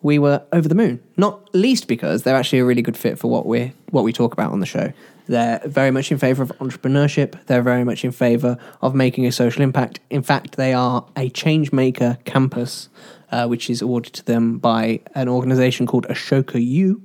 we 0.01 0.17
were 0.17 0.41
over 0.51 0.67
the 0.67 0.75
moon. 0.75 1.01
Not 1.17 1.53
least 1.53 1.87
because 1.87 2.23
they're 2.23 2.35
actually 2.35 2.59
a 2.59 2.65
really 2.65 2.81
good 2.81 2.97
fit 2.97 3.19
for 3.19 3.29
what 3.29 3.45
we 3.45 3.73
what 3.89 4.03
we 4.03 4.13
talk 4.13 4.33
about 4.33 4.51
on 4.51 4.59
the 4.59 4.65
show. 4.65 4.93
They're 5.27 5.61
very 5.65 5.91
much 5.91 6.11
in 6.11 6.17
favour 6.17 6.43
of 6.43 6.51
entrepreneurship. 6.59 7.45
They're 7.45 7.61
very 7.61 7.83
much 7.83 8.03
in 8.03 8.11
favour 8.11 8.57
of 8.81 8.95
making 8.95 9.25
a 9.25 9.31
social 9.31 9.61
impact. 9.61 9.99
In 10.09 10.23
fact, 10.23 10.55
they 10.55 10.73
are 10.73 11.05
a 11.15 11.29
change 11.29 11.71
maker 11.71 12.17
campus, 12.25 12.89
uh, 13.31 13.47
which 13.47 13.69
is 13.69 13.81
awarded 13.81 14.13
to 14.13 14.25
them 14.25 14.57
by 14.57 15.01
an 15.13 15.29
organisation 15.29 15.85
called 15.85 16.07
Ashoka 16.07 16.65
U, 16.65 17.01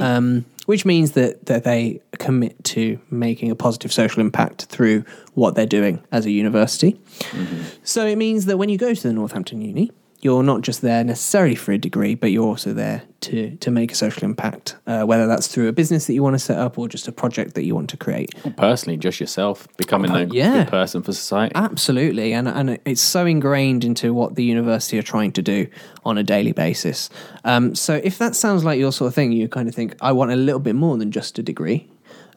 um, 0.00 0.44
which 0.66 0.84
means 0.84 1.12
that, 1.12 1.46
that 1.46 1.64
they 1.64 2.00
commit 2.18 2.62
to 2.64 2.98
making 3.10 3.50
a 3.50 3.56
positive 3.56 3.92
social 3.92 4.20
impact 4.20 4.64
through 4.66 5.04
what 5.34 5.54
they're 5.54 5.66
doing 5.66 6.02
as 6.12 6.26
a 6.26 6.30
university. 6.30 6.92
Mm-hmm. 6.92 7.62
So 7.82 8.06
it 8.06 8.16
means 8.16 8.46
that 8.46 8.56
when 8.56 8.68
you 8.68 8.78
go 8.78 8.94
to 8.94 9.02
the 9.02 9.12
Northampton 9.12 9.60
Uni, 9.60 9.90
you're 10.24 10.42
not 10.42 10.62
just 10.62 10.80
there 10.80 11.04
necessarily 11.04 11.54
for 11.54 11.72
a 11.72 11.78
degree, 11.78 12.14
but 12.14 12.32
you're 12.32 12.46
also 12.46 12.72
there 12.72 13.02
to 13.20 13.54
to 13.56 13.70
make 13.70 13.92
a 13.92 13.94
social 13.94 14.24
impact, 14.24 14.74
uh, 14.86 15.02
whether 15.02 15.26
that's 15.26 15.48
through 15.48 15.68
a 15.68 15.72
business 15.72 16.06
that 16.06 16.14
you 16.14 16.22
want 16.22 16.34
to 16.34 16.38
set 16.38 16.58
up 16.58 16.78
or 16.78 16.88
just 16.88 17.06
a 17.06 17.12
project 17.12 17.54
that 17.54 17.64
you 17.64 17.74
want 17.74 17.90
to 17.90 17.98
create. 17.98 18.34
Personally, 18.56 18.96
just 18.96 19.20
yourself 19.20 19.68
becoming 19.76 20.10
a 20.10 20.24
yeah. 20.24 20.64
good 20.64 20.68
person 20.68 21.02
for 21.02 21.12
society. 21.12 21.54
Absolutely, 21.54 22.32
and 22.32 22.48
and 22.48 22.78
it's 22.86 23.02
so 23.02 23.26
ingrained 23.26 23.84
into 23.84 24.14
what 24.14 24.34
the 24.34 24.44
university 24.44 24.98
are 24.98 25.02
trying 25.02 25.30
to 25.32 25.42
do 25.42 25.66
on 26.06 26.16
a 26.16 26.22
daily 26.22 26.52
basis. 26.52 27.10
Um, 27.44 27.74
so 27.74 28.00
if 28.02 28.16
that 28.16 28.34
sounds 28.34 28.64
like 28.64 28.78
your 28.78 28.92
sort 28.92 29.08
of 29.08 29.14
thing, 29.14 29.30
you 29.30 29.46
kind 29.46 29.68
of 29.68 29.74
think 29.74 29.94
I 30.00 30.12
want 30.12 30.32
a 30.32 30.36
little 30.36 30.60
bit 30.60 30.74
more 30.74 30.96
than 30.96 31.12
just 31.12 31.38
a 31.38 31.42
degree, 31.42 31.86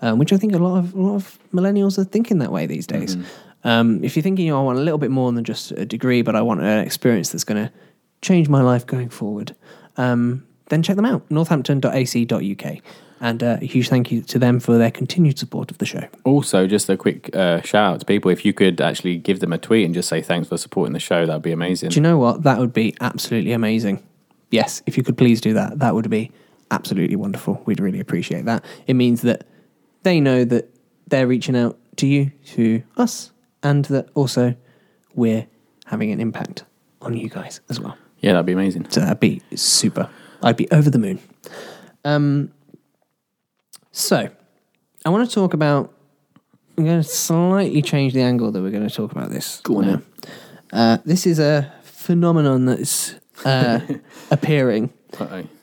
um, 0.01 0.19
which 0.19 0.33
I 0.33 0.37
think 0.37 0.53
a 0.53 0.59
lot 0.59 0.77
of 0.77 0.93
a 0.93 1.01
lot 1.01 1.15
of 1.15 1.39
millennials 1.53 1.97
are 1.97 2.03
thinking 2.03 2.39
that 2.39 2.51
way 2.51 2.65
these 2.65 2.85
days. 2.85 3.15
Um, 3.67 4.01
if 4.01 4.15
you're 4.15 4.23
thinking, 4.23 4.45
you 4.45 4.53
know, 4.53 4.61
I 4.61 4.63
want 4.63 4.79
a 4.79 4.81
little 4.81 4.97
bit 4.97 5.11
more 5.11 5.29
than 5.33 5.43
just 5.43 5.71
a 5.71 5.85
degree, 5.85 6.21
but 6.21 6.37
I 6.37 6.41
want 6.41 6.61
an 6.61 6.79
experience 6.79 7.29
that's 7.29 7.43
going 7.43 7.67
to 7.67 7.73
change 8.21 8.47
my 8.47 8.61
life 8.61 8.87
going 8.87 9.09
forward, 9.09 9.53
um, 9.97 10.47
then 10.69 10.81
check 10.81 10.95
them 10.95 11.03
out, 11.03 11.29
northampton.ac.uk. 11.29 12.77
And 13.19 13.43
uh, 13.43 13.57
a 13.61 13.65
huge 13.65 13.89
thank 13.89 14.09
you 14.09 14.21
to 14.21 14.39
them 14.39 14.61
for 14.61 14.77
their 14.77 14.91
continued 14.91 15.37
support 15.37 15.69
of 15.69 15.79
the 15.79 15.85
show. 15.85 16.07
Also, 16.23 16.65
just 16.65 16.87
a 16.87 16.95
quick 16.95 17.35
uh, 17.35 17.59
shout 17.61 17.95
out 17.95 17.99
to 17.99 18.05
people. 18.05 18.31
If 18.31 18.45
you 18.45 18.53
could 18.53 18.79
actually 18.79 19.17
give 19.17 19.41
them 19.41 19.51
a 19.51 19.57
tweet 19.57 19.83
and 19.83 19.93
just 19.93 20.07
say 20.07 20.21
thanks 20.21 20.47
for 20.47 20.55
supporting 20.55 20.93
the 20.93 20.99
show, 20.99 21.25
that'd 21.25 21.41
be 21.41 21.51
amazing. 21.51 21.89
Do 21.89 21.95
you 21.95 22.01
know 22.01 22.17
what? 22.17 22.43
That 22.43 22.59
would 22.59 22.73
be 22.73 22.95
absolutely 23.01 23.51
amazing. 23.51 24.01
Yes, 24.49 24.81
if 24.85 24.95
you 24.95 25.03
could 25.03 25.17
please 25.17 25.41
do 25.41 25.53
that, 25.53 25.79
that 25.79 25.93
would 25.93 26.09
be 26.09 26.31
absolutely 26.71 27.17
wonderful. 27.17 27.61
We'd 27.65 27.81
really 27.81 27.99
appreciate 27.99 28.45
that. 28.45 28.63
It 28.85 28.93
means 28.93 29.23
that 29.23 29.45
they 30.03 30.21
know 30.21 30.45
that 30.45 30.73
they're 31.07 31.27
reaching 31.27 31.57
out 31.57 31.77
to 31.97 32.07
you, 32.07 32.31
to 32.53 32.83
us, 32.95 33.31
and 33.67 33.83
that 33.85 34.09
also 34.13 34.55
we're 35.13 35.45
having 35.85 36.11
an 36.11 36.21
impact 36.21 36.63
on 37.01 37.15
you 37.15 37.29
guys 37.29 37.59
as 37.69 37.79
well. 37.79 37.97
Yeah, 38.19 38.31
that'd 38.33 38.45
be 38.45 38.53
amazing. 38.53 38.89
So 38.89 39.01
that'd 39.01 39.19
be 39.19 39.41
super. 39.55 40.09
I'd 40.41 40.55
be 40.55 40.71
over 40.71 40.89
the 40.89 40.99
moon. 40.99 41.19
Um, 42.05 42.51
so, 43.91 44.29
I 45.05 45.09
want 45.09 45.27
to 45.27 45.33
talk 45.33 45.53
about. 45.53 45.93
I'm 46.77 46.85
going 46.85 47.01
to 47.01 47.07
slightly 47.07 47.81
change 47.81 48.13
the 48.13 48.21
angle 48.21 48.51
that 48.51 48.61
we're 48.61 48.71
going 48.71 48.87
to 48.87 48.95
talk 48.95 49.11
about 49.11 49.31
this. 49.31 49.61
Go 49.61 49.77
on 49.77 49.87
now. 49.87 50.01
Uh, 50.71 50.97
this 51.05 51.25
is 51.25 51.39
a 51.39 51.73
phenomenon 51.81 52.65
that's 52.65 53.15
uh, 53.43 53.79
appearing, 54.31 54.93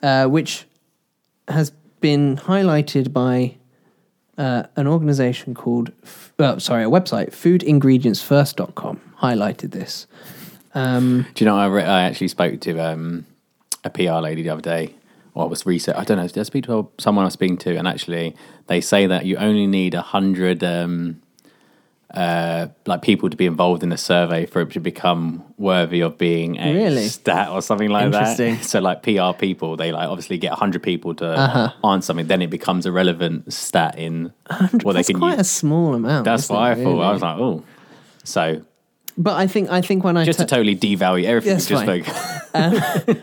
uh, 0.02 0.26
which 0.26 0.66
has 1.46 1.70
been 2.00 2.36
highlighted 2.36 3.12
by 3.12 3.54
uh, 4.38 4.64
an 4.76 4.86
organization 4.86 5.54
called, 5.54 5.92
uh, 6.38 6.58
sorry, 6.58 6.84
a 6.84 6.88
website, 6.88 7.30
foodingredientsfirst.com, 7.30 9.00
highlighted 9.20 9.70
this. 9.72 10.06
Um, 10.74 11.26
Do 11.34 11.44
you 11.44 11.50
know, 11.50 11.56
I, 11.56 11.66
re- 11.66 11.84
I 11.84 12.02
actually 12.02 12.28
spoke 12.28 12.60
to 12.60 12.78
um, 12.80 13.26
a 13.84 13.90
PR 13.90 14.14
lady 14.14 14.42
the 14.42 14.50
other 14.50 14.62
day, 14.62 14.94
or 15.34 15.44
I 15.44 15.48
was 15.48 15.64
research. 15.66 15.96
I 15.96 16.04
don't 16.04 16.18
know, 16.18 16.26
did 16.26 16.38
I 16.38 16.42
speak 16.42 16.64
to 16.64 16.88
someone 16.98 17.24
I 17.24 17.26
was 17.26 17.34
speaking 17.34 17.58
to? 17.58 17.76
And 17.76 17.86
actually, 17.86 18.34
they 18.66 18.80
say 18.80 19.06
that 19.06 19.24
you 19.24 19.36
only 19.36 19.66
need 19.66 19.94
a 19.94 20.02
hundred 20.02 20.64
um, 20.64 21.20
uh, 22.12 22.68
like 22.86 23.02
people 23.02 23.28
to 23.30 23.36
be 23.36 23.46
involved 23.46 23.82
in 23.82 23.90
a 23.92 23.96
survey 23.96 24.46
for 24.46 24.60
it 24.62 24.70
to 24.72 24.80
become 24.80 25.42
worthy 25.56 26.00
of 26.00 26.16
being 26.18 26.58
a 26.58 26.72
Really? 26.72 27.08
stat 27.08 27.48
or 27.50 27.60
something 27.62 27.88
like 27.90 28.12
that. 28.12 28.62
So, 28.62 28.80
like 28.80 29.02
PR 29.02 29.32
people, 29.38 29.76
they 29.76 29.90
like 29.92 30.08
obviously 30.08 30.38
get 30.38 30.52
hundred 30.52 30.82
people 30.82 31.14
to 31.16 31.26
Uh-huh. 31.26 31.88
answer 31.88 32.06
something, 32.06 32.26
then 32.26 32.42
it 32.42 32.50
becomes 32.50 32.86
a 32.86 32.92
relevant 32.92 33.52
stat 33.52 33.98
in 33.98 34.32
what 34.82 34.92
they 34.94 35.02
can 35.02 35.18
quite 35.18 35.38
use. 35.38 35.40
a 35.40 35.44
small 35.44 35.94
amount. 35.94 36.24
That's 36.24 36.48
what 36.48 36.58
I 36.60 36.72
it, 36.72 36.84
thought. 36.84 37.00
I 37.00 37.12
was 37.12 37.22
like, 37.22 37.38
oh. 37.38 37.62
So 38.24 38.62
But 39.16 39.34
I 39.34 39.46
think 39.46 39.70
I 39.70 39.80
think 39.80 40.02
when 40.02 40.16
I 40.16 40.24
just 40.24 40.38
t- 40.38 40.44
to 40.44 40.48
totally 40.48 40.76
devalue 40.76 41.24
everything 41.24 41.54
That's 41.54 41.70
we 41.70 41.76
just 41.76 41.86
fine. 41.86 42.04
spoke. 42.04 42.40
Um, 42.56 42.74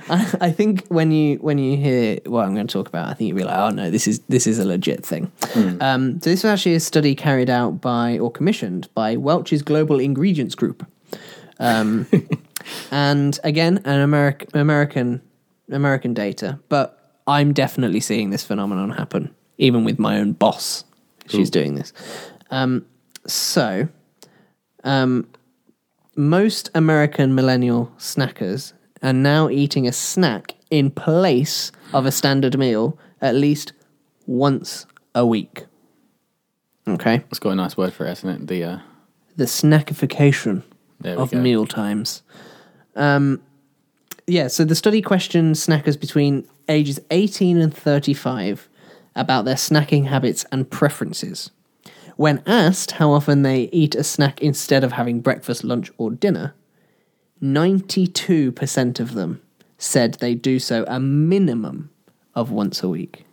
I, 0.10 0.36
I 0.42 0.52
think 0.52 0.86
when 0.88 1.12
you 1.14 1.38
when 1.38 1.58
you 1.58 1.78
hear 1.78 2.20
what 2.26 2.44
I'm 2.46 2.54
going 2.54 2.68
to 2.68 2.74
talk 2.74 2.90
about, 2.90 3.08
I 3.08 3.14
think 3.14 3.30
you'll 3.30 3.38
be 3.38 3.46
like, 3.46 3.58
oh 3.58 3.70
no, 3.70 3.90
this 3.90 4.06
is 4.06 4.20
this 4.28 4.46
is 4.46 4.60
a 4.60 4.66
legit 4.66 5.06
thing. 5.06 5.32
Hmm. 5.54 5.78
Um, 5.80 6.22
so 6.22 6.30
this 6.30 6.44
was 6.44 6.52
actually 6.52 6.76
a 6.76 6.82
study 6.82 7.16
carried 7.16 7.50
out 7.50 7.80
by 7.80 8.20
or 8.20 8.30
commissioned 8.30 8.90
by 8.94 9.16
Welch's 9.16 9.62
Global 9.62 10.02
Ingredients 10.02 10.54
Group, 10.54 10.86
um, 11.60 12.08
and 12.92 13.40
again 13.46 13.80
an 13.86 14.02
American 14.02 14.50
American 14.54 15.22
American 15.72 16.14
data, 16.14 16.60
but 16.68 17.22
I'm 17.26 17.54
definitely 17.54 18.02
seeing 18.02 18.32
this 18.32 18.44
phenomenon 18.44 18.92
happen, 18.92 19.34
even 19.58 19.86
with 19.86 19.98
my 19.98 20.20
own 20.20 20.34
boss. 20.34 20.84
She's 21.28 21.50
doing 21.50 21.76
this. 21.76 21.94
Um, 22.50 22.86
so, 23.26 23.88
um, 24.84 25.28
most 26.16 26.70
American 26.76 27.34
millennial 27.36 27.92
snackers 27.98 28.74
are 29.02 29.14
now 29.14 29.50
eating 29.50 29.88
a 29.88 29.92
snack 29.92 30.56
in 30.70 30.92
place 30.92 31.72
of 31.94 32.06
a 32.06 32.12
standard 32.12 32.58
meal 32.58 32.98
at 33.22 33.36
least 33.36 33.74
once 34.28 34.86
a 35.16 35.26
week. 35.26 35.66
Okay. 36.88 37.24
It's 37.30 37.40
got 37.40 37.52
a 37.52 37.56
nice 37.56 37.78
word 37.78 37.94
for 37.94 38.06
it, 38.06 38.10
hasn't 38.10 38.42
it? 38.44 38.48
The 38.48 38.64
uh, 38.64 38.80
The 39.38 39.46
snackification 39.46 40.64
of 41.04 41.32
go. 41.32 41.40
meal 41.40 41.66
times. 41.66 42.24
Um, 42.96 43.42
yeah, 44.28 44.48
so 44.48 44.64
the 44.66 44.76
study 44.76 45.02
questioned 45.02 45.56
snackers 45.56 46.00
between 46.00 46.48
ages 46.70 47.00
18 47.12 47.58
and 47.58 47.76
35 47.76 48.70
about 49.16 49.46
their 49.46 49.56
snacking 49.56 50.08
habits 50.08 50.46
and 50.52 50.70
preferences. 50.70 51.52
When 52.22 52.44
asked 52.46 52.92
how 52.92 53.14
often 53.14 53.42
they 53.42 53.64
eat 53.72 53.96
a 53.96 54.04
snack 54.04 54.44
instead 54.44 54.84
of 54.84 54.92
having 54.92 55.22
breakfast, 55.22 55.64
lunch, 55.64 55.92
or 55.98 56.12
dinner, 56.12 56.54
92% 57.42 59.00
of 59.00 59.16
them 59.16 59.42
said 59.80 60.14
they 60.14 60.36
do 60.36 60.60
so 60.60 60.86
a 60.88 61.00
minimum 61.00 61.90
of 62.36 62.52
once 62.52 62.84
a 62.84 62.88
week. 62.88 63.26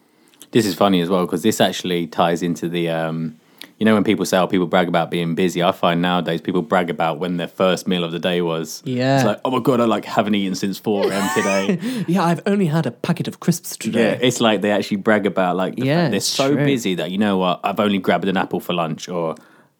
This 0.52 0.64
is 0.64 0.74
funny 0.74 1.02
as 1.02 1.10
well 1.10 1.26
because 1.26 1.42
this 1.42 1.60
actually 1.60 2.06
ties 2.06 2.42
into 2.42 2.66
the. 2.66 2.88
Um, 2.88 3.38
you 3.78 3.84
know, 3.84 3.94
when 3.94 4.02
people 4.04 4.24
say, 4.26 4.36
oh, 4.38 4.46
people 4.48 4.66
brag 4.66 4.88
about 4.88 5.10
being 5.10 5.34
busy, 5.36 5.62
I 5.62 5.70
find 5.72 6.02
nowadays 6.02 6.40
people 6.40 6.62
brag 6.62 6.90
about 6.90 7.18
when 7.20 7.36
their 7.36 7.46
first 7.48 7.86
meal 7.86 8.02
of 8.02 8.10
the 8.12 8.18
day 8.18 8.42
was. 8.42 8.82
Yeah. 8.84 9.16
It's 9.16 9.24
like, 9.24 9.40
oh 9.44 9.50
my 9.52 9.60
God, 9.60 9.80
I 9.80 9.84
like 9.84 10.04
haven't 10.04 10.34
eaten 10.34 10.56
since 10.56 10.78
4 10.78 11.10
a.m. 11.12 11.30
today. 11.34 12.04
yeah, 12.08 12.24
I've 12.24 12.42
only 12.46 12.66
had 12.66 12.86
a 12.86 12.90
packet 12.90 13.28
of 13.28 13.38
crisps 13.40 13.76
today. 13.76 14.00
yeah, 14.12 14.18
it's 14.20 14.40
like 14.40 14.62
they 14.62 14.72
actually 14.72 14.96
brag 14.98 15.26
about 15.26 15.56
like 15.56 15.76
the 15.76 15.86
Yeah, 15.86 16.08
they're 16.08 16.18
so 16.20 16.54
true. 16.54 16.64
busy 16.64 16.96
that, 16.96 17.10
you 17.12 17.18
know 17.18 17.38
what, 17.38 17.60
I've 17.62 17.78
only 17.78 17.98
grabbed 17.98 18.26
an 18.26 18.36
apple 18.36 18.58
for 18.60 18.72
lunch 18.72 19.08
or 19.08 19.36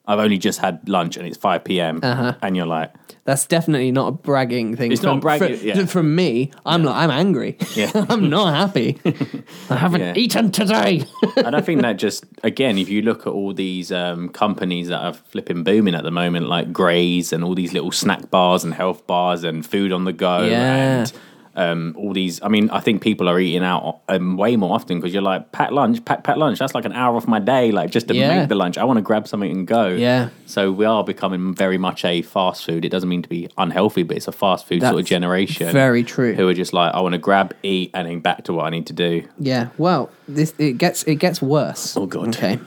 I've 0.08 0.18
only 0.18 0.38
just 0.38 0.58
had 0.58 0.88
lunch 0.88 1.16
and 1.18 1.26
it's 1.26 1.36
5 1.36 1.62
p.m. 1.64 2.00
Uh-huh. 2.02 2.34
And 2.42 2.56
you're 2.56 2.66
like, 2.66 2.92
That's 3.24 3.46
definitely 3.46 3.92
not 3.92 4.08
a 4.08 4.12
bragging 4.12 4.74
thing. 4.74 4.90
It's 4.90 5.02
from, 5.02 5.16
not 5.16 5.20
bragging, 5.20 5.56
fr- 5.58 5.64
yeah. 5.66 5.84
From 5.84 6.14
me, 6.16 6.50
I'm 6.64 6.82
like, 6.82 6.96
I'm 6.96 7.10
angry. 7.10 7.58
Yeah. 7.76 7.90
I'm 8.08 8.30
not 8.30 8.54
happy. 8.54 8.98
I 9.70 9.76
haven't 9.76 10.00
Yeah. 10.00 10.14
eaten 10.16 10.50
today. 10.50 11.04
and 11.36 11.54
I 11.54 11.60
think 11.60 11.82
that 11.82 11.98
just 11.98 12.24
again, 12.42 12.78
if 12.78 12.88
you 12.88 13.02
look 13.02 13.26
at 13.26 13.32
all 13.34 13.52
these 13.52 13.92
um, 13.92 14.30
companies 14.30 14.88
that 14.88 15.00
are 15.04 15.12
flipping 15.12 15.62
booming 15.62 15.94
at 15.94 16.04
the 16.04 16.10
moment, 16.10 16.48
like 16.48 16.72
Graze 16.72 17.32
and 17.32 17.44
all 17.44 17.54
these 17.54 17.74
little 17.74 17.92
snack 17.92 18.30
bars 18.30 18.64
and 18.64 18.72
health 18.72 19.06
bars 19.06 19.44
and 19.44 19.64
food 19.64 19.92
on 19.92 20.04
the 20.04 20.12
go, 20.14 20.44
Yeah. 20.44 21.00
and 21.00 21.12
um, 21.58 21.94
all 21.98 22.12
these. 22.12 22.40
I 22.42 22.48
mean, 22.48 22.70
I 22.70 22.80
think 22.80 23.02
people 23.02 23.28
are 23.28 23.38
eating 23.38 23.64
out 23.64 24.00
um, 24.08 24.36
way 24.36 24.56
more 24.56 24.74
often 24.74 24.98
because 24.98 25.12
you're 25.12 25.22
like 25.22 25.52
pack 25.52 25.70
lunch, 25.72 26.04
pack 26.04 26.22
pack 26.24 26.36
lunch. 26.36 26.58
That's 26.58 26.74
like 26.74 26.84
an 26.84 26.92
hour 26.92 27.16
off 27.16 27.26
my 27.26 27.40
day, 27.40 27.72
like 27.72 27.90
just 27.90 28.08
to 28.08 28.14
Yeah. 28.14 28.38
make 28.38 28.48
the 28.48 28.54
lunch. 28.54 28.78
I 28.78 28.84
want 28.84 28.96
to 28.98 29.02
grab 29.02 29.26
something 29.28 29.50
and 29.50 29.66
go. 29.66 29.88
Yeah. 29.88 30.28
So 30.46 30.70
we 30.72 30.84
are 30.84 31.02
becoming 31.04 31.54
very 31.54 31.76
much 31.78 32.04
a 32.04 32.22
fast 32.22 32.64
food. 32.64 32.84
It 32.84 32.88
doesn't 32.90 33.08
mean 33.08 33.22
to 33.22 33.28
be 33.28 33.48
unhealthy, 33.58 34.04
but 34.04 34.16
it's 34.16 34.28
a 34.28 34.32
fast 34.32 34.66
food 34.66 34.82
sort 34.82 34.94
of 35.00 35.04
generation. 35.04 35.72
very 35.72 36.04
true. 36.04 36.34
Who 36.34 36.48
are 36.48 36.54
just 36.54 36.72
like, 36.72 36.94
I 36.94 37.00
want 37.00 37.12
to 37.14 37.18
grab, 37.18 37.54
eat, 37.62 37.90
and 37.92 38.08
then 38.08 38.20
back 38.20 38.44
to 38.44 38.52
what 38.52 38.64
I 38.64 38.70
need 38.70 38.86
to 38.86 38.92
do. 38.92 39.26
Yeah, 39.38 39.68
well, 39.78 40.10
this 40.26 40.54
it 40.58 40.78
gets 40.78 41.02
it 41.04 41.16
gets 41.16 41.42
worse. 41.42 41.96
Oh, 41.96 42.06
God. 42.06 42.28
Okay, 42.28 42.58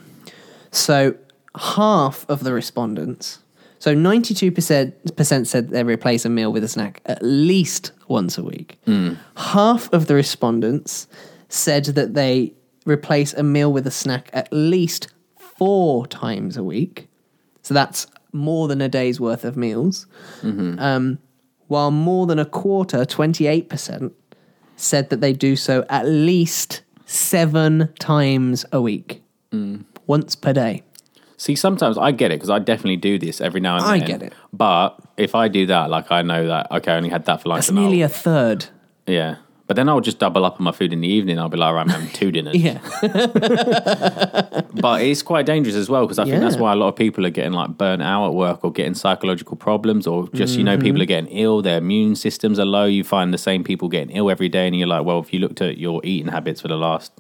so 0.72 1.16
half 1.56 2.26
of 2.30 2.44
the 2.44 2.54
respondents, 2.54 3.40
so 3.82 3.94
ninety 3.96 4.34
two 4.34 4.52
percent 4.52 4.94
percent 5.16 5.48
said 5.48 5.70
they 5.70 5.84
replace 5.84 6.24
a 6.26 6.30
meal 6.30 6.52
with 6.54 6.64
a 6.64 6.68
snack 6.68 7.02
at 7.06 7.20
least 7.24 7.92
once 8.08 8.38
a 8.38 8.44
week. 8.44 8.78
Half 9.36 9.92
of 9.92 10.06
the 10.06 10.14
respondents 10.14 11.08
said 11.50 11.86
that 11.98 12.14
they 12.14 12.54
replace 12.86 13.34
a 13.34 13.44
meal 13.44 13.72
with 13.74 13.86
a 13.88 13.92
snack 13.92 14.30
at 14.34 14.48
least 14.52 15.12
four 15.58 16.06
times 16.08 16.58
a 16.58 16.64
week. 16.64 17.08
So 17.64 17.74
that's 17.74 18.08
more 18.34 18.68
than 18.68 18.82
a 18.82 18.88
day's 18.90 19.20
worth 19.20 19.44
of 19.46 19.58
meals. 19.58 20.08
Um, 20.80 21.18
while 21.68 21.92
more 21.92 22.26
than 22.28 22.40
a 22.40 22.46
quarter, 22.46 23.04
twenty 23.06 23.48
eight 23.48 23.68
percent, 23.68 24.14
said 24.76 25.10
that 25.10 25.22
they 25.22 25.34
do 25.34 25.56
so 25.56 25.86
at 25.90 26.06
least 26.06 26.82
seven 27.06 27.90
times 28.00 28.66
a 28.72 28.80
week, 28.82 29.22
once 30.08 30.36
per 30.36 30.54
day. 30.54 30.84
See, 31.42 31.56
sometimes 31.56 31.98
I 31.98 32.12
get 32.12 32.32
it 32.32 32.36
because 32.36 32.52
I 32.52 32.60
definitely 32.60 32.98
do 32.98 33.18
this 33.18 33.42
every 33.42 33.62
now 33.62 33.78
and 33.78 33.86
I 33.86 33.94
then. 33.98 34.04
I 34.04 34.08
get 34.12 34.22
it. 34.22 34.34
But 34.54 34.90
if 35.18 35.34
I 35.34 35.48
do 35.48 35.66
that, 35.66 35.90
like 35.90 36.12
I 36.12 36.22
know 36.22 36.46
that 36.46 36.72
okay, 36.72 36.92
I 36.94 36.98
only 36.98 37.10
had 37.10 37.26
that 37.26 37.42
for 37.42 37.50
lunch. 37.50 37.62
That's 37.66 37.70
I'll- 37.76 37.82
nearly 37.82 38.04
a 38.04 38.10
third. 38.10 38.66
yeah. 39.08 39.38
But 39.68 39.76
then 39.78 39.88
I'll 39.88 40.02
just 40.02 40.20
double 40.20 40.44
up 40.44 40.58
on 40.60 40.66
my 40.66 40.74
food 40.74 40.92
in 40.92 41.00
the 41.00 41.08
evening. 41.08 41.40
I'll 41.40 41.48
be 41.48 41.56
like, 41.58 41.74
right, 41.74 41.82
I'm 41.82 41.88
having 41.88 42.10
two 42.10 42.30
dinners. 42.30 42.58
Yeah, 42.58 42.80
But 44.74 45.02
it's 45.02 45.22
quite 45.22 45.46
dangerous 45.46 45.76
as 45.78 45.90
well 45.90 46.06
because 46.06 46.20
I 46.20 46.26
think 46.26 46.42
that's 46.42 46.58
why 46.58 46.74
a 46.74 46.76
lot 46.76 46.90
of 46.90 46.96
people 46.98 47.26
are 47.26 47.30
getting 47.30 47.54
like 47.54 47.78
burnt 47.78 48.02
out 48.02 48.28
at 48.28 48.34
work 48.34 48.64
or 48.66 48.72
getting 48.74 48.94
psychological 48.96 49.56
problems 49.56 50.08
or 50.08 50.28
just, 50.34 50.58
you 50.58 50.64
know, 50.66 50.72
Mm-hmm. 50.76 50.84
people 50.84 51.02
are 51.02 51.06
getting 51.06 51.30
ill, 51.32 51.62
their 51.62 51.78
immune 51.78 52.16
systems 52.16 52.60
are 52.60 52.66
low. 52.66 52.86
You 52.86 53.04
find 53.04 53.34
the 53.34 53.38
same 53.38 53.64
people 53.64 53.88
getting 53.88 54.10
ill 54.16 54.30
every 54.30 54.50
day. 54.50 54.68
And 54.68 54.76
you're 54.78 54.88
like, 54.90 55.06
well, 55.06 55.20
if 55.20 55.32
you 55.34 55.40
looked 55.40 55.62
at 55.62 55.78
your 55.78 56.02
eating 56.04 56.32
habits 56.32 56.62
for 56.62 56.68
the 56.68 56.76
last 56.78 57.12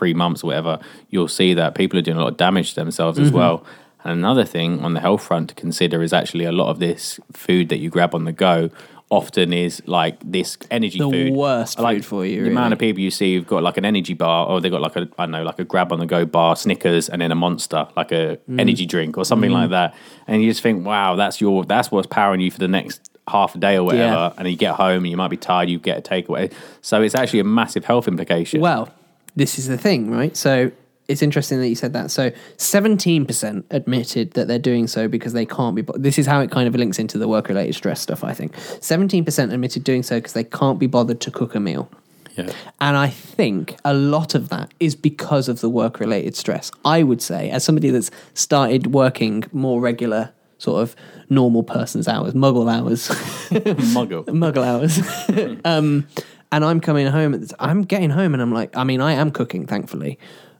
three 0.00 0.14
months 0.14 0.42
or 0.42 0.48
whatever, 0.48 0.74
you'll 1.10 1.28
see 1.40 1.50
that 1.60 1.74
people 1.74 1.98
are 1.98 2.02
doing 2.08 2.16
a 2.16 2.20
lot 2.24 2.32
of 2.32 2.36
damage 2.46 2.68
to 2.70 2.76
themselves 2.84 3.18
Mm-hmm. 3.18 3.26
as 3.26 3.32
well. 3.40 3.56
And 4.02 4.12
another 4.18 4.46
thing 4.54 4.80
on 4.86 4.94
the 4.94 5.00
health 5.00 5.22
front 5.22 5.50
to 5.50 5.54
consider 5.54 6.02
is 6.02 6.12
actually 6.20 6.46
a 6.46 6.52
lot 6.60 6.68
of 6.70 6.78
this 6.78 7.20
food 7.32 7.68
that 7.68 7.78
you 7.82 7.90
grab 7.90 8.14
on 8.14 8.24
the 8.24 8.32
go 8.32 8.70
often 9.10 9.52
is 9.52 9.82
like 9.86 10.16
this 10.24 10.56
energy 10.70 10.98
The 11.00 11.10
food. 11.10 11.32
worst 11.34 11.78
like 11.80 11.96
food 11.98 12.04
for 12.06 12.24
you, 12.24 12.44
The 12.44 12.50
amount 12.50 12.72
of 12.72 12.78
people 12.78 13.00
you 13.02 13.10
see 13.10 13.34
who've 13.34 13.46
got 13.54 13.62
like 13.68 13.76
an 13.76 13.84
energy 13.84 14.14
bar 14.14 14.46
or 14.48 14.60
they've 14.60 14.70
got 14.72 14.80
like 14.80 14.96
a 14.96 15.02
I 15.18 15.24
don't 15.26 15.32
know, 15.32 15.42
like 15.42 15.58
a 15.58 15.64
grab 15.64 15.92
on 15.92 15.98
the 15.98 16.06
go 16.06 16.24
bar, 16.24 16.54
Snickers 16.56 17.08
and 17.10 17.20
then 17.20 17.30
a 17.32 17.34
monster, 17.34 17.82
like 18.00 18.12
a 18.12 18.38
Mm. 18.48 18.60
energy 18.64 18.86
drink 18.86 19.18
or 19.18 19.24
something 19.26 19.50
like 19.50 19.70
that. 19.70 19.94
And 20.28 20.42
you 20.42 20.48
just 20.50 20.62
think, 20.62 20.86
wow, 20.86 21.16
that's 21.16 21.40
your 21.42 21.64
that's 21.64 21.90
what's 21.92 22.06
powering 22.06 22.40
you 22.40 22.50
for 22.50 22.60
the 22.66 22.68
next 22.78 23.10
half 23.28 23.54
a 23.54 23.58
day 23.58 23.76
or 23.76 23.84
whatever. 23.84 24.24
Yeah. 24.30 24.32
And 24.38 24.48
you 24.48 24.56
get 24.56 24.74
home 24.76 25.02
and 25.04 25.08
you 25.12 25.16
might 25.22 25.28
be 25.36 25.36
tired, 25.36 25.68
you 25.68 25.78
get 25.78 25.98
a 25.98 26.02
takeaway. 26.14 26.50
So 26.80 27.02
it's 27.02 27.14
actually 27.16 27.40
a 27.40 27.44
massive 27.60 27.84
health 27.84 28.06
implication. 28.08 28.60
Well, 28.62 28.88
this 29.36 29.58
is 29.58 29.66
the 29.68 29.78
thing, 29.78 30.10
right? 30.10 30.36
So 30.36 30.70
it's 31.08 31.22
interesting 31.22 31.58
that 31.60 31.68
you 31.68 31.74
said 31.74 31.92
that. 31.94 32.10
So 32.10 32.30
17% 32.58 33.64
admitted 33.70 34.32
that 34.32 34.46
they're 34.48 34.58
doing 34.58 34.86
so 34.86 35.08
because 35.08 35.32
they 35.32 35.46
can't 35.46 35.74
be. 35.74 35.82
bo- 35.82 35.96
This 35.98 36.18
is 36.18 36.26
how 36.26 36.40
it 36.40 36.50
kind 36.50 36.68
of 36.68 36.74
links 36.74 36.98
into 36.98 37.18
the 37.18 37.26
work 37.28 37.48
related 37.48 37.74
stress 37.74 38.00
stuff, 38.00 38.22
I 38.22 38.32
think. 38.32 38.54
17% 38.54 39.52
admitted 39.52 39.84
doing 39.84 40.02
so 40.02 40.18
because 40.18 40.32
they 40.34 40.44
can't 40.44 40.78
be 40.78 40.86
bothered 40.86 41.20
to 41.22 41.30
cook 41.30 41.54
a 41.54 41.60
meal. 41.60 41.90
yeah. 42.36 42.52
And 42.80 42.96
I 42.96 43.08
think 43.08 43.76
a 43.84 43.92
lot 43.92 44.34
of 44.36 44.50
that 44.50 44.72
is 44.78 44.94
because 44.94 45.48
of 45.48 45.60
the 45.60 45.68
work 45.68 45.98
related 46.00 46.36
stress. 46.36 46.70
I 46.84 47.02
would 47.02 47.20
say, 47.22 47.50
as 47.50 47.64
somebody 47.64 47.90
that's 47.90 48.10
started 48.34 48.88
working 48.94 49.44
more 49.52 49.80
regular, 49.80 50.30
sort 50.58 50.82
of 50.82 50.94
normal 51.28 51.62
person's 51.64 52.06
hours, 52.06 52.34
muggle 52.34 52.70
hours, 52.72 53.08
Muggle. 53.48 54.24
muggle 54.44 54.64
hours. 54.64 55.60
um, 55.64 56.06
and 56.52 56.64
I'm 56.64 56.80
coming 56.80 57.06
home. 57.06 57.34
At 57.34 57.48
the, 57.48 57.56
I'm 57.58 57.82
getting 57.82 58.10
home, 58.10 58.34
and 58.34 58.42
I'm 58.42 58.52
like, 58.52 58.76
I 58.76 58.84
mean, 58.84 59.00
I 59.00 59.12
am 59.12 59.30
cooking, 59.30 59.66
thankfully, 59.66 60.18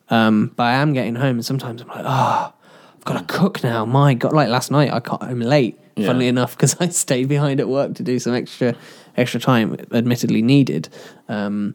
um, 0.08 0.52
but 0.56 0.64
I 0.64 0.72
am 0.74 0.92
getting 0.92 1.14
home, 1.16 1.36
and 1.36 1.44
sometimes 1.46 1.82
I'm 1.82 1.88
like, 1.88 2.04
oh, 2.04 2.52
I've 2.96 3.04
got 3.04 3.18
to 3.28 3.34
cook 3.38 3.62
now. 3.62 3.84
My 3.84 4.14
God, 4.14 4.32
like 4.32 4.48
last 4.48 4.70
night, 4.70 4.92
I 4.92 5.00
got 5.00 5.22
home 5.22 5.40
late. 5.40 5.78
Yeah. 5.96 6.06
Funnily 6.06 6.28
enough, 6.28 6.56
because 6.56 6.76
I 6.80 6.88
stayed 7.04 7.28
behind 7.28 7.60
at 7.60 7.68
work 7.68 7.94
to 7.96 8.02
do 8.02 8.18
some 8.18 8.34
extra 8.34 8.74
extra 9.16 9.40
time, 9.40 9.76
admittedly 9.92 10.40
needed. 10.40 10.88
Um, 11.28 11.74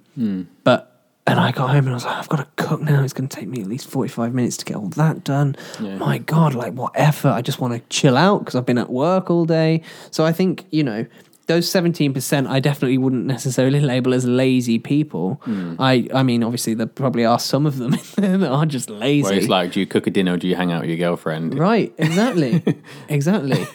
But 0.64 0.92
and 1.28 1.40
I 1.40 1.52
got 1.52 1.70
home 1.72 1.80
and 1.86 1.90
I 1.90 1.94
was 1.94 2.06
like, 2.06 2.18
I've 2.18 2.30
got 2.30 2.38
to 2.38 2.48
cook 2.64 2.82
now. 2.82 3.04
It's 3.04 3.14
going 3.14 3.28
to 3.28 3.36
take 3.36 3.48
me 3.48 3.62
at 3.62 3.68
least 3.68 3.88
forty 3.88 4.10
five 4.10 4.34
minutes 4.34 4.58
to 4.58 4.66
get 4.66 4.78
all 4.78 4.88
that 4.90 5.24
done. 5.24 5.56
My 5.80 6.18
God, 6.20 6.56
like 6.56 6.74
what 6.74 6.94
effort! 6.96 7.30
I 7.30 7.42
just 7.42 7.60
want 7.60 7.74
to 7.74 7.82
chill 7.90 8.16
out 8.18 8.40
because 8.40 8.56
I've 8.56 8.66
been 8.66 8.78
at 8.78 8.90
work 8.90 9.30
all 9.30 9.46
day. 9.46 9.82
So 10.12 10.24
I 10.26 10.32
think 10.32 10.66
you 10.72 10.84
know 10.84 11.06
those 11.48 11.70
seventeen 11.70 12.14
percent, 12.14 12.48
I 12.48 12.60
definitely 12.60 12.98
wouldn't 12.98 13.26
necessarily 13.26 13.80
label 13.94 14.14
as 14.14 14.26
lazy 14.26 14.80
people. 14.80 15.42
Hmm. 15.44 15.76
I, 15.80 16.08
I 16.14 16.24
mean, 16.24 16.44
obviously 16.44 16.74
there 16.74 16.88
probably 16.88 17.26
are 17.26 17.40
some 17.40 17.66
of 17.66 17.78
them 17.78 17.92
that 18.18 18.44
are 18.50 18.66
just 18.66 18.90
lazy. 18.90 19.24
Where 19.24 19.34
it's 19.34 19.48
like, 19.48 19.72
do 19.74 19.80
you 19.80 19.86
cook 19.86 20.08
a 20.08 20.12
dinner 20.12 20.34
or 20.34 20.38
do 20.38 20.48
you 20.48 20.56
hang 20.56 20.72
out 20.72 20.82
with 20.82 20.90
your 20.90 20.98
girlfriend? 21.00 21.58
Right, 21.58 21.94
exactly, 21.98 22.64
exactly. 23.10 23.66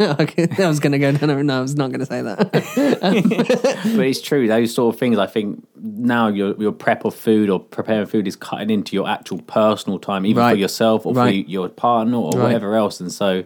okay, 0.00 0.48
I 0.58 0.66
was 0.68 0.80
going 0.80 0.92
to 0.92 0.98
go 0.98 1.12
down. 1.12 1.30
a- 1.30 1.42
No, 1.44 1.58
I 1.58 1.60
was 1.60 1.76
not 1.76 1.90
going 1.90 2.00
to 2.00 2.06
say 2.06 2.20
that. 2.22 2.50
but 2.52 4.06
it's 4.06 4.20
true. 4.20 4.48
Those 4.48 4.74
sort 4.74 4.94
of 4.94 4.98
things. 4.98 5.18
I 5.18 5.26
think 5.26 5.64
now 5.80 6.28
your 6.28 6.54
your 6.60 6.72
prep 6.72 7.04
of 7.04 7.14
food 7.14 7.50
or 7.50 7.60
preparing 7.60 8.06
food 8.06 8.26
is 8.26 8.36
cutting 8.36 8.70
into 8.70 8.96
your 8.96 9.08
actual 9.08 9.38
personal 9.42 9.98
time, 9.98 10.26
even 10.26 10.48
for 10.48 10.56
yourself 10.56 11.06
or 11.06 11.14
Right. 11.14 11.44
for 11.44 11.50
your 11.50 11.68
partner 11.68 12.16
or 12.18 12.30
Right. 12.32 12.42
whatever 12.44 12.74
else. 12.74 13.00
And 13.00 13.12
so, 13.12 13.44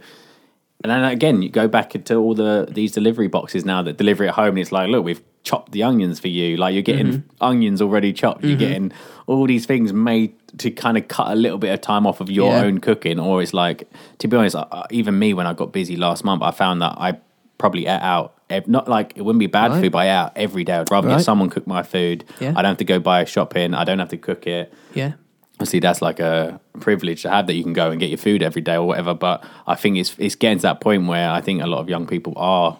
and 0.82 0.90
then 0.90 1.04
again, 1.04 1.42
you 1.42 1.48
go 1.48 1.68
back 1.68 1.94
into 1.94 2.16
all 2.16 2.34
the 2.34 2.66
these 2.70 2.92
delivery 2.92 3.28
boxes 3.28 3.64
now 3.64 3.82
that 3.82 3.96
deliver 3.96 4.24
at 4.24 4.34
home, 4.34 4.48
and 4.50 4.58
it's 4.58 4.72
like, 4.72 4.88
look, 4.88 5.04
we've 5.04 5.22
chopped 5.42 5.72
the 5.72 5.82
onions 5.82 6.20
for 6.20 6.28
you. 6.28 6.56
Like 6.58 6.74
you're 6.74 6.82
getting 6.82 7.06
Mhm. 7.12 7.22
onions 7.40 7.80
already 7.80 8.12
chopped. 8.12 8.44
You're 8.44 8.56
Mhm. 8.56 8.58
getting 8.58 8.92
all 9.26 9.46
these 9.46 9.64
things 9.64 9.92
made 9.92 10.34
to 10.58 10.70
kind 10.70 10.98
of 10.98 11.08
cut 11.08 11.28
a 11.32 11.34
little 11.34 11.56
bit 11.58 11.72
of 11.72 11.80
time 11.80 12.06
off 12.06 12.20
of 12.20 12.30
your 12.30 12.52
Yeah. 12.52 12.62
own 12.64 12.78
cooking. 12.78 13.18
Or 13.18 13.40
it's 13.40 13.54
like, 13.54 13.88
to 14.18 14.28
be 14.28 14.36
honest, 14.36 14.56
even 14.90 15.18
me 15.18 15.32
when 15.32 15.46
I 15.46 15.54
got 15.54 15.72
busy 15.72 15.96
last 15.96 16.24
month, 16.24 16.42
I 16.42 16.50
found 16.50 16.82
that 16.82 16.94
I 16.98 17.18
probably 17.56 17.86
ate 17.86 18.02
out. 18.02 18.34
Not 18.66 18.88
like 18.88 19.12
it 19.16 19.22
wouldn't 19.22 19.38
be 19.40 19.46
bad 19.46 19.70
Right. 19.70 19.80
food, 19.82 19.92
but 19.92 19.98
I 19.98 20.06
ate 20.06 20.10
out 20.10 20.32
every 20.36 20.64
day. 20.64 20.74
I'd 20.74 20.90
rather 20.90 21.08
Right. 21.08 21.16
get 21.18 21.24
someone 21.24 21.48
cook 21.48 21.66
my 21.66 21.82
food. 21.84 22.24
Yeah. 22.40 22.50
I 22.50 22.62
don't 22.62 22.70
have 22.72 22.78
to 22.78 22.84
go 22.84 22.98
buy 22.98 23.22
a 23.22 23.26
shopping. 23.26 23.72
I 23.74 23.84
don't 23.84 23.98
have 24.00 24.08
to 24.10 24.16
cook 24.18 24.46
it. 24.46 24.72
yeah, 24.92 25.12
Obviously, 25.60 25.80
that's 25.80 26.00
like 26.00 26.20
a 26.20 26.58
privilege 26.80 27.20
to 27.22 27.28
have 27.30 27.46
that 27.46 27.52
you 27.52 27.62
can 27.62 27.74
go 27.74 27.90
and 27.90 28.00
get 28.00 28.08
your 28.08 28.16
food 28.16 28.42
every 28.42 28.62
day 28.62 28.76
or 28.76 28.86
whatever. 28.86 29.12
But 29.12 29.44
I 29.66 29.74
think 29.74 29.98
it's 29.98 30.14
it's 30.18 30.34
getting 30.34 30.56
to 30.56 30.62
that 30.62 30.80
point 30.80 31.06
where 31.06 31.28
I 31.30 31.42
think 31.42 31.60
a 31.62 31.66
lot 31.66 31.80
of 31.80 31.88
young 31.90 32.06
people 32.06 32.32
are 32.36 32.78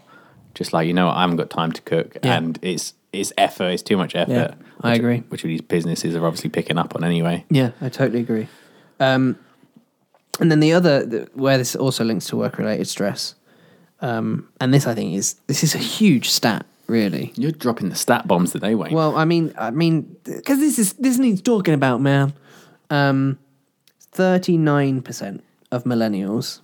just 0.54 0.72
like, 0.72 0.86
you 0.88 0.94
know, 0.94 1.06
what, 1.08 1.16
I 1.16 1.20
haven't 1.20 1.36
got 1.36 1.50
time 1.50 1.72
to 1.72 1.82
cook, 1.82 2.16
Yeah. 2.24 2.38
and 2.38 2.58
it's 2.62 2.94
it's 3.12 3.34
effort. 3.36 3.64
It's 3.72 3.82
too 3.82 3.98
much 3.98 4.14
effort. 4.16 4.32
Yeah, 4.32 4.54
I 4.80 4.92
which- 4.92 4.98
agree. 4.98 5.18
Which 5.28 5.44
of 5.44 5.48
these 5.48 5.60
businesses 5.60 6.16
are 6.16 6.24
obviously 6.26 6.48
picking 6.48 6.78
up 6.78 6.96
on 6.96 7.04
anyway. 7.04 7.44
yeah, 7.50 7.72
I 7.82 7.90
totally 7.90 8.20
agree. 8.20 8.48
Um, 8.98 9.36
and 10.40 10.50
then 10.50 10.60
the 10.60 10.72
other 10.72 11.04
the, 11.04 11.28
where 11.34 11.58
this 11.58 11.76
also 11.76 12.02
links 12.02 12.28
to 12.28 12.36
work 12.38 12.56
related 12.56 12.88
stress, 12.88 13.34
um, 14.00 14.48
and 14.58 14.72
this 14.72 14.86
I 14.86 14.94
think 14.94 15.14
is 15.16 15.34
this 15.48 15.62
is 15.62 15.74
a 15.74 15.78
huge 15.78 16.30
stat, 16.30 16.64
really. 16.86 17.34
You're 17.36 17.52
dropping 17.52 17.90
the 17.90 17.94
stat 17.94 18.26
bombs 18.26 18.52
today, 18.52 18.74
Wayne. 18.74 18.94
Well, 18.94 19.16
I 19.16 19.26
mean, 19.26 19.52
I 19.58 19.70
mean, 19.70 20.16
because 20.24 20.60
this 20.60 20.78
is 20.78 20.94
this 20.94 21.18
needs 21.18 21.42
talking 21.42 21.74
about, 21.74 22.00
man. 22.00 22.32
Um, 22.90 23.38
Thirty-nine 24.12 25.03
percent 25.03 25.44
of 25.70 25.85
millennials, 25.85 26.61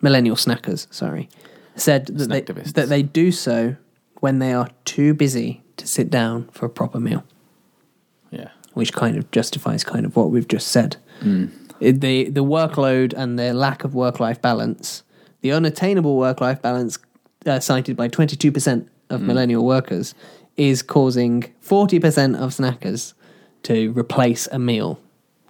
millennial 0.00 0.34
snackers, 0.36 0.86
sorry, 0.92 1.28
said 1.74 2.06
that 2.06 2.28
they, 2.30 2.40
that 2.72 2.88
they 2.88 3.02
do 3.02 3.30
so 3.30 3.76
when 4.20 4.38
they 4.38 4.54
are 4.54 4.68
too 4.86 5.12
busy 5.12 5.62
to 5.76 5.86
sit 5.86 6.08
down 6.08 6.48
for 6.52 6.64
a 6.64 6.70
proper 6.70 6.98
meal, 6.98 7.22
yeah. 8.30 8.48
which 8.72 8.94
kind 8.94 9.18
of 9.18 9.30
justifies 9.30 9.84
kind 9.84 10.06
of 10.06 10.16
what 10.16 10.30
we've 10.30 10.48
just 10.48 10.68
said. 10.68 10.96
Mm. 11.20 11.50
It- 11.80 12.00
the 12.00 12.30
the 12.30 12.42
workload 12.42 13.12
and 13.14 13.38
the 13.38 13.52
lack 13.52 13.84
of 13.84 13.94
work 13.94 14.18
life 14.18 14.40
balance, 14.40 15.02
the 15.42 15.52
unattainable 15.52 16.16
work 16.16 16.40
life 16.40 16.62
balance 16.62 16.98
uh, 17.44 17.60
cited 17.60 17.94
by 17.94 18.08
twenty 18.08 18.36
two 18.36 18.50
percent 18.50 18.88
of 19.10 19.20
Mm. 19.20 19.26
millennial 19.26 19.64
workers, 19.66 20.14
is 20.56 20.82
causing 20.82 21.44
forty 21.60 22.00
percent 22.00 22.36
of 22.36 22.52
snackers 22.52 23.12
to 23.64 23.92
replace 23.92 24.46
a 24.50 24.58
meal 24.58 24.98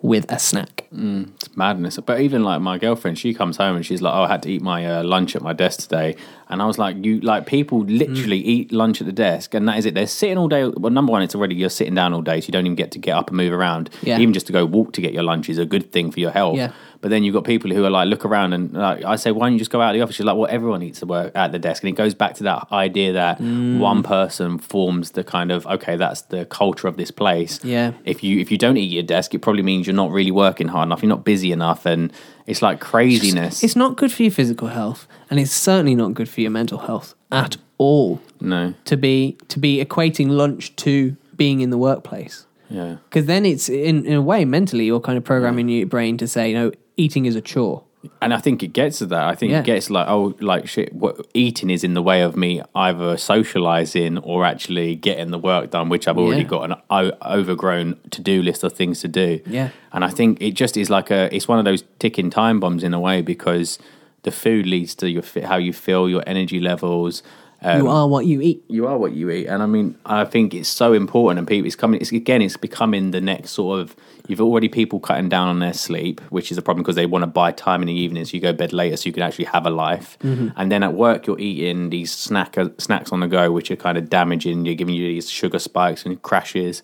with 0.03 0.31
a 0.31 0.39
snack. 0.39 0.87
Mm, 0.95 1.35
it's 1.35 1.57
madness. 1.57 1.99
But 1.99 2.21
even 2.21 2.45
like 2.45 2.61
my 2.61 2.79
girlfriend, 2.79 3.19
she 3.19 3.35
comes 3.35 3.57
home 3.57 3.77
and 3.77 3.85
she's 3.85 4.03
like, 4.03 4.15
"Oh, 4.15 4.23
I 4.23 4.29
had 4.29 4.43
to 4.43 4.51
eat 4.51 4.63
my 4.63 4.87
uh, 4.87 5.03
lunch 5.03 5.35
at 5.35 5.43
my 5.43 5.53
desk 5.53 5.81
today," 5.81 6.17
and 6.49 6.63
I 6.63 6.67
was 6.67 6.79
like, 6.79 7.05
"You 7.05 7.21
like 7.21 7.47
people 7.47 7.81
literally 7.85 8.39
eat 8.39 8.73
lunch 8.73 9.01
at 9.01 9.07
the 9.07 9.13
desk, 9.13 9.55
and 9.55 9.69
that 9.69 9.79
is 9.79 9.87
it. 9.87 9.95
They're 9.95 10.07
sitting 10.07 10.39
all 10.39 10.49
day. 10.49 10.67
Well, 10.67 10.93
number 10.93 11.13
one, 11.13 11.23
it's 11.23 11.35
already 11.35 11.55
you're 11.55 11.71
sitting 11.71 11.95
down 11.95 12.13
all 12.13 12.23
day, 12.23 12.41
so 12.41 12.47
you 12.49 12.53
don't 12.53 12.67
even 12.67 12.77
get 12.77 12.93
to 12.93 12.99
get 12.99 13.17
up 13.17 13.29
and 13.29 13.37
move 13.37 13.53
around. 13.53 13.91
Yeah. 14.03 14.19
Even 14.19 14.35
just 14.35 14.47
to 14.47 14.53
go 14.53 14.65
walk 14.65 14.93
to 14.95 15.01
get 15.01 15.13
your 15.13 15.23
lunch 15.23 15.49
is 15.49 15.59
a 15.59 15.67
good 15.67 15.91
thing 15.93 16.11
for 16.11 16.21
your 16.21 16.31
health. 16.31 16.57
Yeah. 16.57 16.73
But 17.01 17.11
then 17.11 17.23
you've 17.25 17.35
got 17.35 17.45
people 17.45 17.71
who 17.71 17.85
are 17.85 17.91
like, 17.91 18.09
look 18.09 18.25
around 18.25 18.53
and 18.53 18.73
like, 18.73 19.05
I 19.05 19.17
say, 19.17 19.31
why 19.31 19.47
don't 19.47 19.53
you 19.55 19.59
just 19.59 19.71
go 19.71 19.81
out 19.81 19.91
of 19.91 19.99
the 19.99 20.03
office? 20.03 20.17
She's 20.17 20.27
like, 20.27 20.37
well, 20.37 20.49
everyone 20.51 20.83
eats 20.83 21.03
at 21.03 21.09
work 21.09 21.33
at 21.35 21.53
the 21.53 21.59
desk, 21.59 21.83
and 21.83 21.89
it 21.91 21.97
goes 21.97 22.15
back 22.15 22.35
to 22.37 22.45
that 22.45 22.67
idea 22.73 23.13
that 23.13 23.39
Mm. 23.41 23.79
one 23.79 24.03
person 24.03 24.59
forms 24.59 25.13
the 25.13 25.23
kind 25.25 25.51
of 25.53 25.67
okay, 25.67 25.97
that's 25.97 26.23
the 26.23 26.45
culture 26.47 26.89
of 26.89 26.97
this 26.97 27.11
place 27.11 27.61
Yeah. 27.65 27.93
if 28.05 28.23
you 28.25 28.41
if 28.41 28.51
you 28.51 28.59
don't 28.59 28.77
eat 28.77 28.87
at 28.87 28.93
your 28.93 29.03
desk, 29.03 29.35
it 29.35 29.41
probably 29.41 29.63
means 29.63 29.87
you're 29.87 29.95
not 29.95 30.11
really 30.11 30.31
working 30.31 30.69
hard 30.69 30.87
enough. 30.89 31.03
You're 31.03 31.11
not 31.11 31.25
busy 31.25 31.53
enough, 31.53 31.87
and 31.87 32.13
it's 32.47 32.63
like 32.63 32.81
craziness. 32.81 33.63
It's 33.63 33.77
not 33.77 33.97
good 33.97 34.11
for 34.13 34.23
your 34.23 34.33
physical 34.33 34.69
health, 34.69 35.07
and 35.31 35.39
it's 35.39 35.53
certainly 35.53 35.95
not 35.95 36.15
good 36.15 36.29
for 36.29 36.41
your 36.41 36.51
mental 36.51 36.79
health 36.79 37.15
at 37.31 37.57
all. 37.79 38.21
no, 38.41 38.75
To 38.87 38.97
be 38.97 39.37
to 39.49 39.59
be 39.59 39.85
equating 39.85 40.29
lunch 40.31 40.75
to 40.77 41.17
being 41.37 41.61
in 41.61 41.71
the 41.71 41.79
workplace. 41.79 42.47
yeah, 42.71 42.97
Because 43.09 43.27
then 43.27 43.45
it's 43.45 43.69
in, 43.69 44.07
in 44.07 44.15
a 44.15 44.23
way 44.23 44.45
mentally 44.45 44.87
you're 44.87 45.01
kind 45.01 45.19
of 45.19 45.25
programming 45.25 45.69
your 45.69 45.87
brain 45.87 46.17
to 46.19 46.27
say, 46.27 46.53
no, 46.55 46.73
eating 46.97 47.27
is 47.27 47.37
a 47.37 47.41
chore. 47.41 47.83
and 48.23 48.33
I 48.33 48.39
think 48.39 48.63
it 48.63 48.69
gets 48.73 48.99
to 48.99 49.07
that. 49.07 49.25
I 49.27 49.35
think 49.35 49.51
Yeah. 49.51 49.61
it 49.61 49.65
gets 49.67 49.91
like 49.91 50.07
oh, 50.09 50.35
like 50.41 50.69
shit. 50.69 50.93
What 50.95 51.27
eating 51.35 51.71
is 51.71 51.83
in 51.83 51.95
the 51.95 52.03
way 52.03 52.23
of 52.23 52.37
me 52.37 52.63
either 52.75 53.17
socializing 53.17 54.19
or 54.19 54.45
actually 54.45 54.95
getting 54.95 55.31
the 55.33 55.39
work 55.39 55.71
done, 55.73 55.89
which 55.89 56.07
I've 56.07 56.19
already 56.19 56.43
Yeah. 56.43 56.49
got 56.49 56.71
an 56.71 56.77
o- 56.89 57.13
overgrown 57.39 57.97
to 58.11 58.21
do 58.23 58.43
list 58.43 58.63
of 58.63 58.73
things 58.75 59.01
to 59.01 59.09
do. 59.09 59.41
Yeah. 59.47 59.71
and 59.93 60.05
I 60.05 60.09
think 60.11 60.41
it 60.41 60.53
just 60.55 60.77
is 60.77 60.89
like 60.91 61.11
a. 61.11 61.35
It's 61.35 61.49
one 61.49 61.59
of 61.59 61.65
those 61.65 61.83
ticking 61.99 62.31
time 62.31 62.61
bombs 62.61 62.85
in 62.85 62.95
a 62.95 63.01
way 63.01 63.23
because 63.23 63.79
the 64.23 64.31
food 64.31 64.67
leads 64.67 64.95
to 64.97 65.11
your 65.11 65.23
how 65.45 65.57
you 65.57 65.73
feel, 65.73 66.09
your 66.09 66.23
energy 66.27 66.61
levels. 66.61 67.23
Um, 67.63 67.81
you 67.81 67.89
are 67.89 68.07
what 68.07 68.27
you 68.27 68.41
eat. 68.43 68.63
you 68.69 68.87
are 68.87 68.99
what 68.99 69.13
you 69.15 69.31
eat 69.31 69.47
and 69.47 69.63
i 69.63 69.67
mean 69.67 69.97
i 70.05 70.27
think 70.27 70.53
it's 70.53 70.69
so 70.69 70.93
important 70.93 71.39
and 71.39 71.49
people 71.49 71.65
it's 71.67 71.75
coming 71.75 71.99
it's 72.03 72.13
again 72.13 72.43
it's 72.43 72.59
becoming 72.59 73.13
the 73.13 73.21
next 73.21 73.53
sort 73.53 73.81
of 73.81 73.97
you've 74.29 74.41
already 74.41 74.69
people 74.69 74.99
cutting 75.01 75.29
down 75.29 75.49
on 75.49 75.59
their 75.59 75.73
sleep 75.73 76.21
which 76.31 76.51
is 76.53 76.59
a 76.59 76.63
problem 76.63 76.83
because 76.83 76.97
they 76.97 77.07
want 77.07 77.23
to 77.23 77.27
buy 77.27 77.51
time 77.53 77.81
in 77.83 77.87
the 77.89 77.95
evening 77.95 78.25
so 78.25 78.35
you 78.35 78.41
go 78.41 78.53
to 78.53 78.57
bed 78.59 78.73
later 78.73 78.97
so 78.97 79.07
you 79.07 79.13
can 79.13 79.23
actually 79.23 79.45
have 79.47 79.67
a 79.67 79.71
life 79.71 80.19
Mhm. 80.23 80.53
and 80.57 80.71
then 80.73 80.83
at 80.83 80.95
work 80.95 81.27
you're 81.27 81.39
eating 81.41 81.91
these 81.91 82.13
snack 82.13 82.57
snacks 82.79 83.13
on 83.13 83.21
the 83.21 83.29
go 83.29 83.51
which 83.53 83.71
are 83.71 83.77
kind 83.77 83.97
of 83.99 84.09
damaging 84.11 84.65
you're 84.67 84.75
giving 84.75 84.95
you 84.95 85.07
these 85.09 85.31
sugar 85.31 85.59
spikes 85.59 86.05
and 86.05 86.21
crashes 86.23 86.83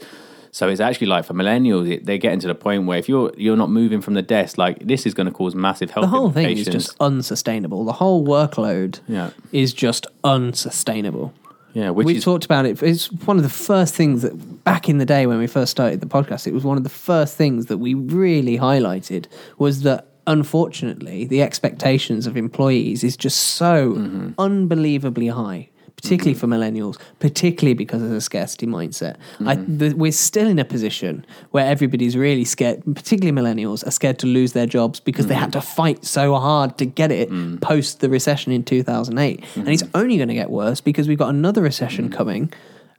so 0.55 0.68
it's 0.68 0.81
actually 0.81 1.07
like 1.07 1.24
for 1.24 1.33
millennials 1.33 2.05
they're 2.05 2.18
getting 2.18 2.38
to 2.38 2.46
the 2.46 2.55
point 2.55 2.85
where 2.87 2.98
if 2.98 3.09
you're 3.09 3.33
you're 3.38 3.57
not 3.57 3.70
moving 3.70 4.02
from 4.02 4.12
the 4.14 4.20
desk 4.20 4.59
like 4.59 4.78
this 4.87 5.07
is 5.07 5.14
going 5.14 5.26
to 5.26 5.33
cause 5.33 5.55
massive 5.55 5.90
health 5.90 6.05
The 6.05 6.09
whole 6.09 6.31
thing 6.31 6.59
is 6.59 6.66
just 6.66 6.94
unsustainable. 7.00 7.87
The 7.87 7.94
whole 7.94 8.22
workload 8.26 9.00
Yeah. 9.09 9.31
is 9.50 9.72
just 9.72 10.07
unsustainable. 10.24 11.33
Yeah 11.74 11.90
which 11.90 12.06
We've 12.06 12.16
is 12.16 12.24
talked 12.24 12.44
about 12.44 12.66
it. 12.66 12.82
It's 12.82 13.11
one 13.26 13.37
of 13.37 13.42
the 13.42 13.48
first 13.48 13.94
things 13.94 14.22
that 14.22 14.64
back 14.64 14.88
in 14.88 14.98
the 14.98 15.06
day 15.06 15.26
when 15.26 15.38
we 15.38 15.46
first 15.46 15.70
started 15.70 16.00
the 16.00 16.06
podcast, 16.06 16.46
it 16.46 16.52
was 16.52 16.64
one 16.64 16.76
of 16.76 16.85
the 16.85 16.90
first 16.90 17.37
things 17.37 17.66
that 17.66 17.78
we 17.78 17.94
really 17.94 18.58
highlighted 18.58 19.26
was 19.58 19.82
that 19.82 20.06
unfortunately 20.26 21.24
the 21.24 21.42
expectations 21.42 22.26
of 22.26 22.37
employees 22.37 23.02
is 23.02 23.16
just 23.16 23.38
so 23.38 23.92
Mm-hmm. 23.92 24.30
unbelievably 24.38 25.28
high. 25.28 25.68
Particularly 26.02 26.34
for 26.34 26.48
millennials, 26.48 26.98
particularly 27.20 27.74
because 27.74 28.02
of 28.02 28.10
the 28.10 28.20
scarcity 28.20 28.66
mindset. 28.66 29.16
Mm-hmm. 29.38 29.78
the, 29.78 29.92
we're 29.94 30.10
still 30.10 30.48
in 30.48 30.58
a 30.58 30.64
position 30.64 31.24
where 31.52 31.64
everybody's 31.64 32.16
really 32.16 32.44
scared, 32.44 32.82
particularly 32.96 33.30
millennials, 33.40 33.86
are 33.86 33.92
scared 33.92 34.18
to 34.18 34.26
lose 34.26 34.52
their 34.52 34.66
jobs 34.66 34.98
because 34.98 35.28
they 35.28 35.34
had 35.34 35.50
Mm-hmm. 35.50 35.60
to 35.60 35.74
fight 35.76 36.04
so 36.04 36.34
hard 36.34 36.76
to 36.78 36.86
get 36.86 37.12
it 37.12 37.30
Mm. 37.30 37.60
post 37.60 38.00
the 38.00 38.08
recession 38.08 38.50
in 38.52 38.64
2008. 38.64 39.44
And 39.54 39.68
it's 39.68 39.84
Mm-hmm. 39.84 39.96
only 39.96 40.16
going 40.16 40.28
to 40.28 40.34
get 40.34 40.50
worse 40.50 40.80
because 40.80 41.06
we've 41.06 41.18
got 41.18 41.28
another 41.30 41.62
recession 41.62 42.10
coming. 42.10 42.52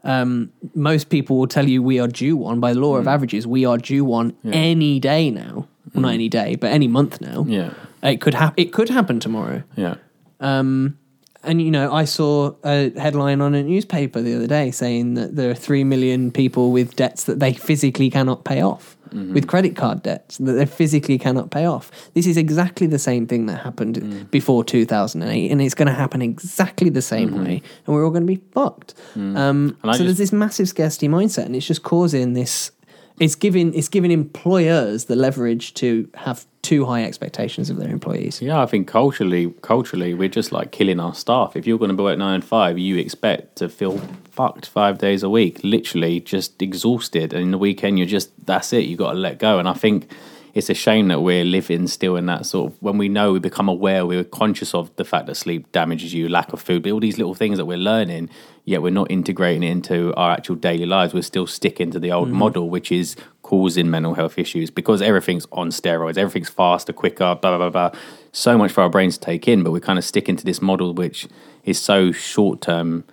Um, 0.05 0.51
most 0.75 1.09
people 1.09 1.37
will 1.37 1.47
tell 1.47 1.67
you 1.67 1.83
we 1.83 1.99
are 1.99 2.07
due 2.07 2.37
one 2.37 2.59
by 2.61 2.73
the 2.73 2.79
law 2.79 2.95
Mm. 2.95 2.99
of 3.01 3.07
averages. 3.09 3.45
We 3.45 3.65
are 3.65 3.77
due 3.77 4.05
one 4.05 4.33
any 4.45 4.99
day 5.01 5.29
now. 5.29 5.67
Well, 5.93 6.03
not 6.03 6.13
any 6.13 6.29
day, 6.29 6.55
but 6.55 6.71
any 6.71 6.87
month 6.87 7.19
now. 7.19 7.45
yeah 7.47 7.73
It 8.01 8.21
could 8.21 8.33
happen. 8.33 8.55
It 8.63 8.71
could 8.71 8.87
happen 8.89 9.19
tomorrow. 9.19 9.63
yeah 9.75 9.95
Um, 10.39 10.97
and 11.43 11.61
you 11.61 11.71
know, 11.71 11.91
I 11.91 12.05
saw 12.05 12.55
a 12.63 12.97
headline 12.97 13.41
on 13.41 13.53
a 13.53 13.63
newspaper 13.63 14.21
the 14.21 14.35
other 14.35 14.47
day 14.47 14.71
saying 14.71 15.15
that 15.15 15.35
there 15.35 15.49
are 15.49 15.55
three 15.55 15.83
million 15.83 16.31
people 16.31 16.71
with 16.71 16.95
debts 16.95 17.25
that 17.25 17.39
they 17.39 17.53
physically 17.53 18.09
cannot 18.09 18.45
pay 18.45 18.61
off, 18.61 18.95
mm-hmm. 19.09 19.33
with 19.33 19.47
credit 19.47 19.75
card 19.75 20.03
debts 20.03 20.37
that 20.37 20.53
they 20.53 20.65
physically 20.65 21.17
cannot 21.17 21.51
pay 21.51 21.65
off. 21.65 21.91
This 22.13 22.25
is 22.25 22.37
exactly 22.37 22.87
the 22.87 22.99
same 22.99 23.27
thing 23.27 23.45
that 23.47 23.57
happened 23.57 23.97
mm. 23.97 24.31
before 24.31 24.63
2008, 24.63 25.51
and 25.51 25.61
it's 25.61 25.75
going 25.75 25.87
to 25.87 25.93
happen 25.93 26.21
exactly 26.21 26.89
the 26.89 27.01
same 27.01 27.31
mm-hmm. 27.31 27.43
way, 27.43 27.61
and 27.85 27.95
we're 27.95 28.05
all 28.05 28.11
going 28.11 28.27
to 28.27 28.33
be 28.33 28.41
fucked. 28.51 28.93
Mm. 29.15 29.37
Um, 29.37 29.77
And 29.81 29.91
I 29.91 29.97
so 29.97 30.03
there's 30.03 30.17
this 30.17 30.33
massive 30.33 30.69
scarcity 30.69 31.07
mindset, 31.07 31.45
and 31.45 31.55
it's 31.55 31.67
just 31.67 31.83
causing 31.83 32.33
this. 32.33 32.71
It's 33.19 33.35
giving 33.35 33.73
it's 33.73 33.89
giving 33.89 34.11
employers 34.11 35.05
the 35.05 35.15
leverage 35.15 35.73
to 35.75 36.09
have 36.15 36.45
too 36.63 36.85
high 36.85 37.03
expectations 37.03 37.69
of 37.69 37.77
their 37.77 37.89
employees. 37.89 38.41
Yeah, 38.41 38.61
I 38.61 38.65
think 38.65 38.87
culturally, 38.87 39.53
culturally, 39.61 40.13
we're 40.13 40.29
just 40.29 40.51
like 40.51 40.71
killing 40.71 40.99
our 40.99 41.13
staff. 41.13 41.55
If 41.55 41.67
you're 41.67 41.77
going 41.77 41.91
to 41.91 41.95
be 41.95 42.03
work 42.03 42.17
nine 42.17 42.35
and 42.35 42.45
five, 42.45 42.79
you 42.79 42.97
expect 42.97 43.57
to 43.57 43.69
feel 43.69 43.99
fucked 44.31 44.67
five 44.67 44.97
days 44.97 45.23
a 45.23 45.29
week, 45.29 45.59
literally 45.63 46.21
just 46.21 46.61
exhausted. 46.61 47.33
And 47.33 47.43
in 47.43 47.51
the 47.51 47.57
weekend, 47.57 47.99
you're 47.99 48.07
just 48.07 48.31
that's 48.45 48.73
it. 48.73 48.85
You've 48.85 48.99
got 48.99 49.11
to 49.11 49.19
let 49.19 49.39
go. 49.39 49.59
And 49.59 49.67
I 49.67 49.73
think 49.73 50.09
it's 50.53 50.69
a 50.69 50.73
shame 50.73 51.07
that 51.07 51.21
we're 51.21 51.43
living 51.43 51.87
still 51.87 52.15
in 52.15 52.27
that 52.27 52.45
sort 52.45 52.71
of 52.71 52.81
when 52.81 52.97
we 52.97 53.09
know 53.09 53.33
we 53.33 53.39
become 53.39 53.67
aware, 53.67 54.05
we're 54.05 54.23
conscious 54.23 54.73
of 54.75 54.95
the 54.97 55.03
fact 55.05 55.25
that 55.25 55.35
sleep 55.35 55.71
damages 55.71 56.13
you, 56.13 56.29
lack 56.29 56.53
of 56.53 56.61
food, 56.61 56.83
but 56.83 56.91
all 56.91 56.99
these 56.99 57.17
little 57.17 57.33
things 57.33 57.57
that 57.57 57.65
we're 57.65 57.77
learning, 57.77 58.29
yet 58.65 58.81
we're 58.83 58.91
not 58.91 59.09
integrating 59.09 59.63
it 59.63 59.71
into 59.71 60.13
our 60.15 60.31
actual 60.31 60.55
daily 60.55 60.85
lives. 60.85 61.11
We're 61.13 61.23
still 61.23 61.47
sticking 61.47 61.89
to 61.91 61.99
the 61.99 62.11
old 62.11 62.29
Mhm. 62.29 62.33
model, 62.33 62.69
which 62.69 62.91
is 62.91 63.15
causing 63.41 63.89
mental 63.89 64.13
health 64.13 64.37
issues 64.37 64.69
because 64.69 65.01
everything's 65.01 65.47
on 65.51 65.69
steroids, 65.69 66.17
everything's 66.17 66.49
faster, 66.49 66.93
quicker, 66.93 67.35
blah, 67.41 67.57
blah, 67.57 67.57
blah, 67.57 67.69
blah. 67.69 67.99
So 68.31 68.55
much 68.57 68.71
for 68.71 68.81
our 68.81 68.89
brains 68.89 69.17
to 69.17 69.25
take 69.25 69.47
in, 69.47 69.63
but 69.63 69.71
we're 69.71 69.79
kind 69.79 69.97
of 69.97 70.05
sticking 70.05 70.35
to 70.35 70.45
this 70.45 70.61
model, 70.61 70.93
which 70.93 71.27
is 71.65 71.79
so 71.79 72.11
short 72.11 72.61
term, 72.61 73.05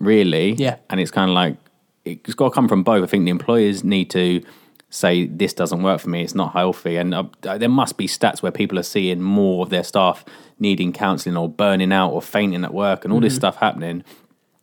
really. 0.00 0.54
Yeah. 0.54 0.76
And 0.90 0.98
it's 1.00 1.10
kind 1.12 1.30
of 1.30 1.34
like, 1.34 1.56
it's 2.04 2.34
got 2.34 2.46
to 2.48 2.54
come 2.54 2.66
from 2.68 2.82
both. 2.82 3.02
I 3.04 3.06
think 3.06 3.24
the 3.24 3.30
employers 3.30 3.84
need 3.84 4.10
to 4.10 4.42
say, 4.90 5.26
this 5.26 5.52
doesn't 5.52 5.82
work 5.82 6.00
for 6.00 6.08
me, 6.08 6.22
it's 6.22 6.34
not 6.34 6.52
healthy. 6.52 6.96
And 6.96 7.14
uh, 7.14 7.24
there 7.42 7.68
must 7.68 7.96
be 7.98 8.06
stats 8.08 8.42
where 8.42 8.52
people 8.52 8.78
are 8.78 8.82
seeing 8.84 9.20
more 9.20 9.62
of 9.64 9.70
their 9.70 9.84
staff 9.84 10.24
needing 10.58 10.92
counselling 10.92 11.36
or 11.36 11.48
burning 11.48 11.92
out 11.92 12.10
or 12.12 12.22
fainting 12.22 12.64
at 12.64 12.72
work 12.74 13.04
and 13.04 13.12
all 13.12 13.20
this 13.20 13.34
Mhm. 13.34 13.36
stuff 13.36 13.56
happening. 13.56 14.02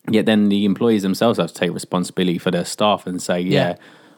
Yet 0.09 0.25
then 0.25 0.49
the 0.49 0.65
employees 0.65 1.03
themselves 1.03 1.37
have 1.39 1.49
to 1.49 1.53
take 1.53 1.71
responsibility 1.73 2.37
for 2.37 2.51
their 2.51 2.65
staff 2.65 3.05
and 3.07 3.21
say, 3.21 3.39
yeah, 3.39 3.69
Yeah. 3.69 3.75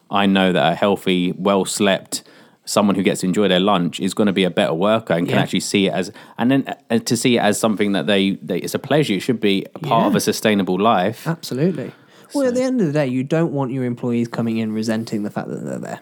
I 0.10 0.26
know 0.26 0.54
that 0.54 0.72
a 0.74 0.76
healthy, 0.76 1.34
well 1.38 1.66
slept, 1.66 2.24
someone 2.64 2.96
who 2.96 3.04
gets 3.04 3.22
to 3.22 3.28
enjoy 3.28 3.48
their 3.50 3.60
lunch 3.60 4.00
is 4.00 4.14
going 4.14 4.28
to 4.28 4.34
be 4.34 4.44
a 4.46 4.50
better 4.50 4.74
worker 4.74 5.14
and 5.14 5.28
can 5.28 5.36
Yeah. 5.38 5.42
actually 5.44 5.60
see 5.62 5.88
it 5.88 5.94
as, 5.94 6.12
and 6.38 6.50
then 6.52 6.74
uh, 6.90 7.00
to 7.00 7.16
see 7.18 7.38
it 7.38 7.42
as 7.42 7.60
something 7.60 7.92
that 7.92 8.08
they, 8.08 8.32
they 8.42 8.58
it's 8.60 8.74
a 8.76 8.80
pleasure. 8.80 9.14
It 9.14 9.22
should 9.22 9.40
be 9.42 9.66
a 9.76 9.80
part 9.80 10.08
of 10.08 10.16
a 10.16 10.20
sustainable 10.22 10.80
life. 10.80 11.28
Absolutely. 11.28 11.92
Well, 12.34 12.48
at 12.48 12.56
the 12.56 12.62
end 12.64 12.82
of 12.82 12.88
the 12.88 12.94
day, 12.94 13.08
you 13.08 13.24
don't 13.24 13.52
want 13.54 13.72
your 13.72 13.86
employees 13.86 14.28
coming 14.28 14.58
in 14.58 14.72
resenting 14.74 15.24
the 15.24 15.30
fact 15.30 15.48
that 15.50 15.64
they're 15.64 15.80
there. 15.80 16.00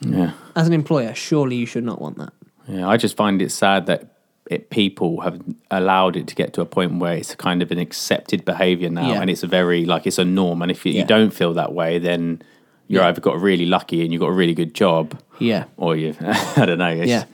Yeah. 0.00 0.32
As 0.56 0.66
an 0.66 0.72
employer, 0.72 1.14
surely 1.14 1.56
you 1.56 1.66
should 1.66 1.84
not 1.84 2.00
want 2.00 2.18
that. 2.18 2.32
Yeah, 2.68 2.88
I 2.88 2.96
just 2.96 3.16
find 3.16 3.40
it 3.42 3.50
sad 3.52 3.86
that 3.86 4.06
it, 4.50 4.70
people 4.70 5.20
have 5.20 5.40
allowed 5.70 6.16
it 6.16 6.26
to 6.28 6.34
get 6.34 6.52
to 6.54 6.60
a 6.60 6.66
point 6.66 6.98
where 6.98 7.14
it's 7.14 7.34
kind 7.34 7.62
of 7.62 7.70
an 7.70 7.78
accepted 7.78 8.44
behavior 8.44 8.88
now, 8.90 9.10
Yeah. 9.10 9.20
and 9.20 9.30
it's 9.30 9.42
a 9.42 9.46
very 9.46 9.84
like 9.84 10.06
it's 10.06 10.18
a 10.18 10.24
norm. 10.24 10.62
And 10.62 10.70
if 10.70 10.84
you, 10.86 10.92
Yeah. 10.92 11.00
you 11.02 11.06
don't 11.06 11.30
feel 11.32 11.52
that 11.54 11.72
way, 11.72 11.98
then 11.98 12.42
you're 12.88 13.02
Yeah. 13.02 13.08
either 13.08 13.20
got 13.20 13.40
really 13.40 13.66
lucky 13.66 14.02
and 14.02 14.12
you've 14.12 14.20
got 14.20 14.28
a 14.30 14.32
really 14.32 14.54
good 14.54 14.74
job, 14.74 15.18
Yeah. 15.38 15.64
or 15.76 15.96
you 15.96 16.16
I 16.20 16.64
don't 16.66 16.78
know. 16.78 16.88
Yeah. 16.90 17.24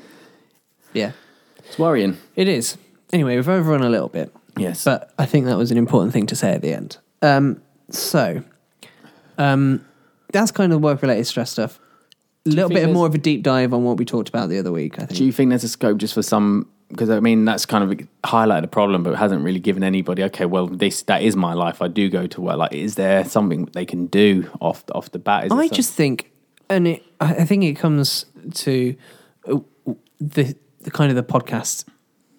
Yeah. 0.92 1.12
it's 1.58 1.78
worrying. 1.78 2.16
It 2.34 2.48
is. 2.48 2.76
Anyway, 3.12 3.36
we've 3.36 3.48
overrun 3.48 3.82
a 3.82 3.88
little 3.90 4.08
bit. 4.08 4.34
Yes. 4.58 4.84
But 4.84 5.12
I 5.18 5.26
think 5.26 5.46
that 5.46 5.56
was 5.56 5.70
an 5.70 5.78
important 5.78 6.12
thing 6.12 6.26
to 6.26 6.36
say 6.36 6.52
at 6.52 6.62
the 6.62 6.72
end. 6.72 6.96
Um, 7.22 7.60
so, 7.90 8.42
um, 9.38 9.84
that's 10.32 10.50
kind 10.50 10.72
of 10.72 10.80
work 10.82 11.02
related 11.02 11.26
stress 11.26 11.50
stuff. 11.50 11.78
A 12.46 12.50
little 12.50 12.68
bit 12.68 12.76
there's- 12.76 12.94
more 12.94 13.06
of 13.06 13.14
a 13.14 13.18
deep 13.18 13.42
dive 13.42 13.72
on 13.74 13.84
what 13.84 13.96
we 13.96 14.04
talked 14.04 14.28
about 14.28 14.48
the 14.48 14.58
other 14.58 14.72
week, 14.72 14.94
I 14.94 15.06
think. 15.06 15.18
Do 15.18 15.24
you 15.24 15.32
think 15.32 15.50
there's 15.50 15.64
a 15.64 15.68
scope 15.68 15.98
just 15.98 16.14
for 16.14 16.22
some? 16.22 16.68
Because 16.88 17.10
I 17.10 17.18
mean, 17.18 17.44
that's 17.44 17.66
kind 17.66 17.82
of 17.82 18.06
highlighted 18.22 18.62
a 18.62 18.68
problem, 18.68 19.02
but 19.02 19.12
it 19.14 19.16
hasn't 19.16 19.42
really 19.42 19.58
given 19.58 19.82
anybody. 19.82 20.22
Okay, 20.24 20.46
well, 20.46 20.68
this 20.68 21.02
that 21.04 21.22
is 21.22 21.34
my 21.34 21.52
life. 21.52 21.82
I 21.82 21.88
do 21.88 22.08
go 22.08 22.28
to 22.28 22.40
work. 22.40 22.58
Like, 22.58 22.72
is 22.72 22.94
there 22.94 23.24
something 23.24 23.64
they 23.72 23.84
can 23.84 24.06
do 24.06 24.48
off 24.60 24.84
off 24.94 25.10
the 25.10 25.18
bat? 25.18 25.46
Is 25.46 25.52
I 25.52 25.66
just 25.66 25.92
think, 25.94 26.30
and 26.70 26.86
it, 26.86 27.02
I 27.20 27.34
I 27.38 27.44
think 27.44 27.64
it 27.64 27.74
comes 27.74 28.26
to 28.54 28.94
uh, 29.48 29.58
the, 30.20 30.54
the 30.82 30.90
kind 30.92 31.10
of 31.10 31.16
the 31.16 31.24
podcast 31.24 31.86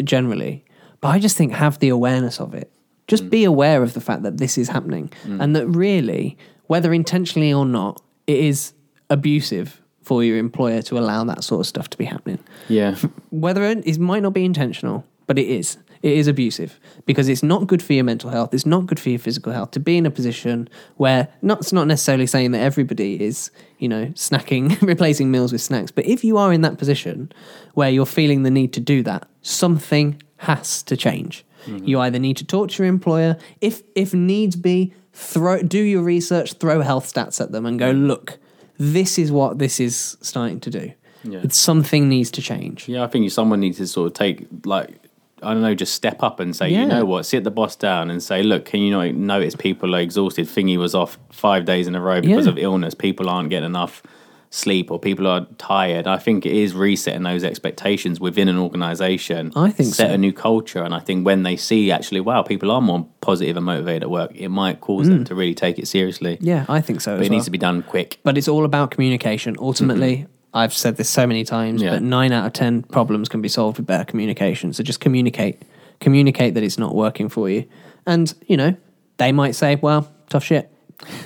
generally, 0.02 0.64
but 1.02 1.10
I 1.10 1.20
just 1.20 1.36
think 1.36 1.52
have 1.52 1.80
the 1.80 1.90
awareness 1.90 2.40
of 2.40 2.54
it. 2.54 2.72
Just 3.08 3.30
be 3.30 3.44
aware 3.46 3.82
of 3.84 3.94
the 3.94 4.02
fact 4.02 4.24
that 4.24 4.38
this 4.38 4.58
is 4.58 4.70
happening, 4.70 5.10
Mm. 5.26 5.42
and 5.42 5.56
that 5.56 5.68
really, 5.68 6.38
whether 6.68 6.94
intentionally 6.94 7.54
or 7.54 7.66
not, 7.66 8.02
it 8.28 8.38
is 8.40 8.74
abusive 9.10 9.82
for 10.02 10.24
your 10.24 10.38
employer 10.38 10.82
to 10.84 10.98
allow 10.98 11.24
that 11.24 11.44
sort 11.44 11.60
of 11.62 11.68
stuff 11.68 11.90
to 11.90 11.98
be 11.98 12.06
happening. 12.06 12.40
yeah. 12.70 12.96
Whether 13.30 13.64
it, 13.64 13.86
it 13.86 14.00
might 14.00 14.24
not 14.24 14.34
be 14.34 14.46
intentional, 14.46 15.06
but 15.26 15.38
it 15.40 15.48
is. 15.48 15.78
It 16.04 16.12
is 16.14 16.28
abusive 16.28 16.80
because 17.06 17.28
it's 17.28 17.42
not 17.44 17.66
good 17.68 17.82
for 17.82 17.94
your 17.94 18.04
mental 18.04 18.30
health. 18.30 18.54
It's 18.54 18.66
not 18.68 18.86
good 18.86 19.00
for 19.00 19.10
your 19.10 19.20
physical 19.20 19.52
health 19.52 19.72
to 19.72 19.80
be 19.80 19.98
in 19.98 20.06
a 20.06 20.12
position 20.12 20.70
where 20.98 21.28
not. 21.42 21.60
It's 21.62 21.74
not 21.74 21.88
necessarily 21.88 22.28
saying 22.28 22.52
that 22.52 22.60
everybody 22.62 23.22
is, 23.22 23.50
you 23.80 23.90
know, 23.90 24.06
snacking, 24.14 24.80
replacing 24.94 25.32
meals 25.32 25.52
with 25.52 25.62
snacks. 25.62 25.90
But 25.92 26.06
if 26.06 26.24
you 26.24 26.38
are 26.38 26.54
in 26.54 26.62
that 26.62 26.78
position 26.78 27.32
where 27.74 27.90
you're 27.90 28.06
feeling 28.06 28.44
the 28.44 28.52
need 28.52 28.74
to 28.74 28.80
do 28.80 29.02
that, 29.04 29.28
something 29.42 30.22
has 30.38 30.84
to 30.84 30.96
change. 30.96 31.44
You 31.68 31.74
mm-hmm. 31.74 31.98
either 31.98 32.20
need 32.20 32.38
to 32.38 32.46
talk 32.46 32.70
to 32.72 32.84
your 32.84 32.90
employer, 32.90 33.38
if 33.62 33.82
if 33.96 34.14
needs 34.14 34.56
be, 34.56 34.94
throw 35.14 35.62
do 35.62 35.80
your 35.80 36.04
research, 36.04 36.54
throw 36.54 36.82
health 36.82 37.12
stats 37.12 37.42
at 37.42 37.52
them, 37.52 37.66
and 37.66 37.78
go 37.78 37.92
look. 37.92 38.40
This 38.78 39.18
is 39.18 39.32
what 39.32 39.60
this 39.60 39.80
is 39.80 40.18
starting 40.22 40.60
to 40.62 40.70
do. 40.70 40.94
Yeah. 41.24 41.42
Something 41.50 42.10
needs 42.10 42.32
to 42.32 42.42
change. 42.42 42.88
Yeah, 42.88 43.04
I 43.04 43.08
think 43.08 43.30
someone 43.32 43.60
needs 43.60 43.78
to 43.78 43.88
sort 43.88 44.08
of 44.08 44.14
take 44.14 44.48
like 44.66 45.00
I 45.42 45.54
don't 45.54 45.62
know, 45.62 45.76
just 45.76 45.94
step 45.94 46.24
up 46.24 46.40
and 46.40 46.56
say, 46.56 46.70
Yeah. 46.70 46.82
you 46.82 46.88
know 46.88 47.06
what, 47.06 47.26
sit 47.26 47.44
the 47.44 47.52
boss 47.52 47.76
down 47.76 48.10
and 48.10 48.24
say, 48.24 48.42
look, 48.42 48.66
can 48.66 48.80
you 48.82 48.92
not 48.92 49.14
notice 49.14 49.56
people 49.56 49.96
are 49.96 50.00
exhausted? 50.00 50.48
Thingy 50.48 50.78
was 50.78 50.96
off 50.96 51.20
five 51.32 51.66
days 51.66 51.88
in 51.88 51.94
a 51.94 52.02
row 52.02 52.22
because 52.22 52.46
Yeah. 52.46 52.54
of 52.54 52.58
illness. 52.58 52.96
People 52.96 53.30
aren't 53.30 53.50
getting 53.50 53.68
enough 53.68 54.02
sleep 54.50 54.90
or 54.92 54.98
people 55.00 55.28
are 55.28 55.46
tired. 55.58 56.08
I 56.08 56.18
think 56.18 56.46
it 56.46 56.54
is 56.54 56.74
resetting 56.74 57.24
those 57.24 57.44
expectations 57.44 58.20
within 58.20 58.48
an 58.48 58.58
organization. 58.58 59.52
I 59.56 59.72
think 59.72 59.94
set 59.94 60.08
so. 60.10 60.14
a 60.14 60.18
new 60.18 60.32
culture, 60.32 60.84
and 60.84 60.94
I 60.94 61.00
think 61.00 61.26
when 61.26 61.44
they 61.44 61.56
see 61.58 61.92
actually, 61.92 62.22
wow, 62.22 62.42
people 62.44 62.72
are 62.72 62.82
more 62.82 63.06
positive 63.22 63.58
and 63.58 63.66
motivated 63.66 64.04
at 64.04 64.10
work, 64.10 64.32
it 64.36 64.50
might 64.50 64.80
cause 64.82 65.08
them 65.10 65.20
Mm. 65.24 65.26
to 65.28 65.36
really 65.36 65.54
take 65.54 65.78
it 65.80 65.88
seriously. 65.88 66.38
Yeah, 66.42 66.66
I 66.70 66.82
think 66.82 67.02
so. 67.02 67.18
But 67.18 67.26
it 67.26 67.30
needs 67.30 67.46
to 67.46 67.52
be 67.52 67.58
done 67.58 67.84
quick. 67.84 68.20
But 68.24 68.38
it's 68.38 68.48
all 68.48 68.64
about 68.66 68.92
communication. 68.92 69.56
Ultimately, 69.60 70.28
I've 70.54 70.74
said 70.74 70.96
this 70.98 71.10
so 71.10 71.28
many 71.28 71.44
times, 71.44 71.82
Yeah. 71.82 71.92
but 71.92 72.02
nine 72.04 72.32
out 72.32 72.46
of 72.46 72.54
ten 72.54 72.84
problems 72.84 73.28
can 73.30 73.42
be 73.42 73.50
solved 73.50 73.78
with 73.78 73.86
better 73.86 74.06
communication. 74.06 74.72
So 74.74 74.82
just 74.82 75.00
communicate. 75.02 75.62
Communicate 76.00 76.54
that 76.54 76.64
it's 76.64 76.78
not 76.78 76.96
working 76.96 77.28
for 77.28 77.50
you. 77.50 77.66
And, 78.06 78.34
you 78.48 78.56
know, 78.56 78.76
they 79.18 79.32
might 79.32 79.56
say, 79.56 79.76
well, 79.76 80.10
tough 80.30 80.44
shit. 80.46 80.72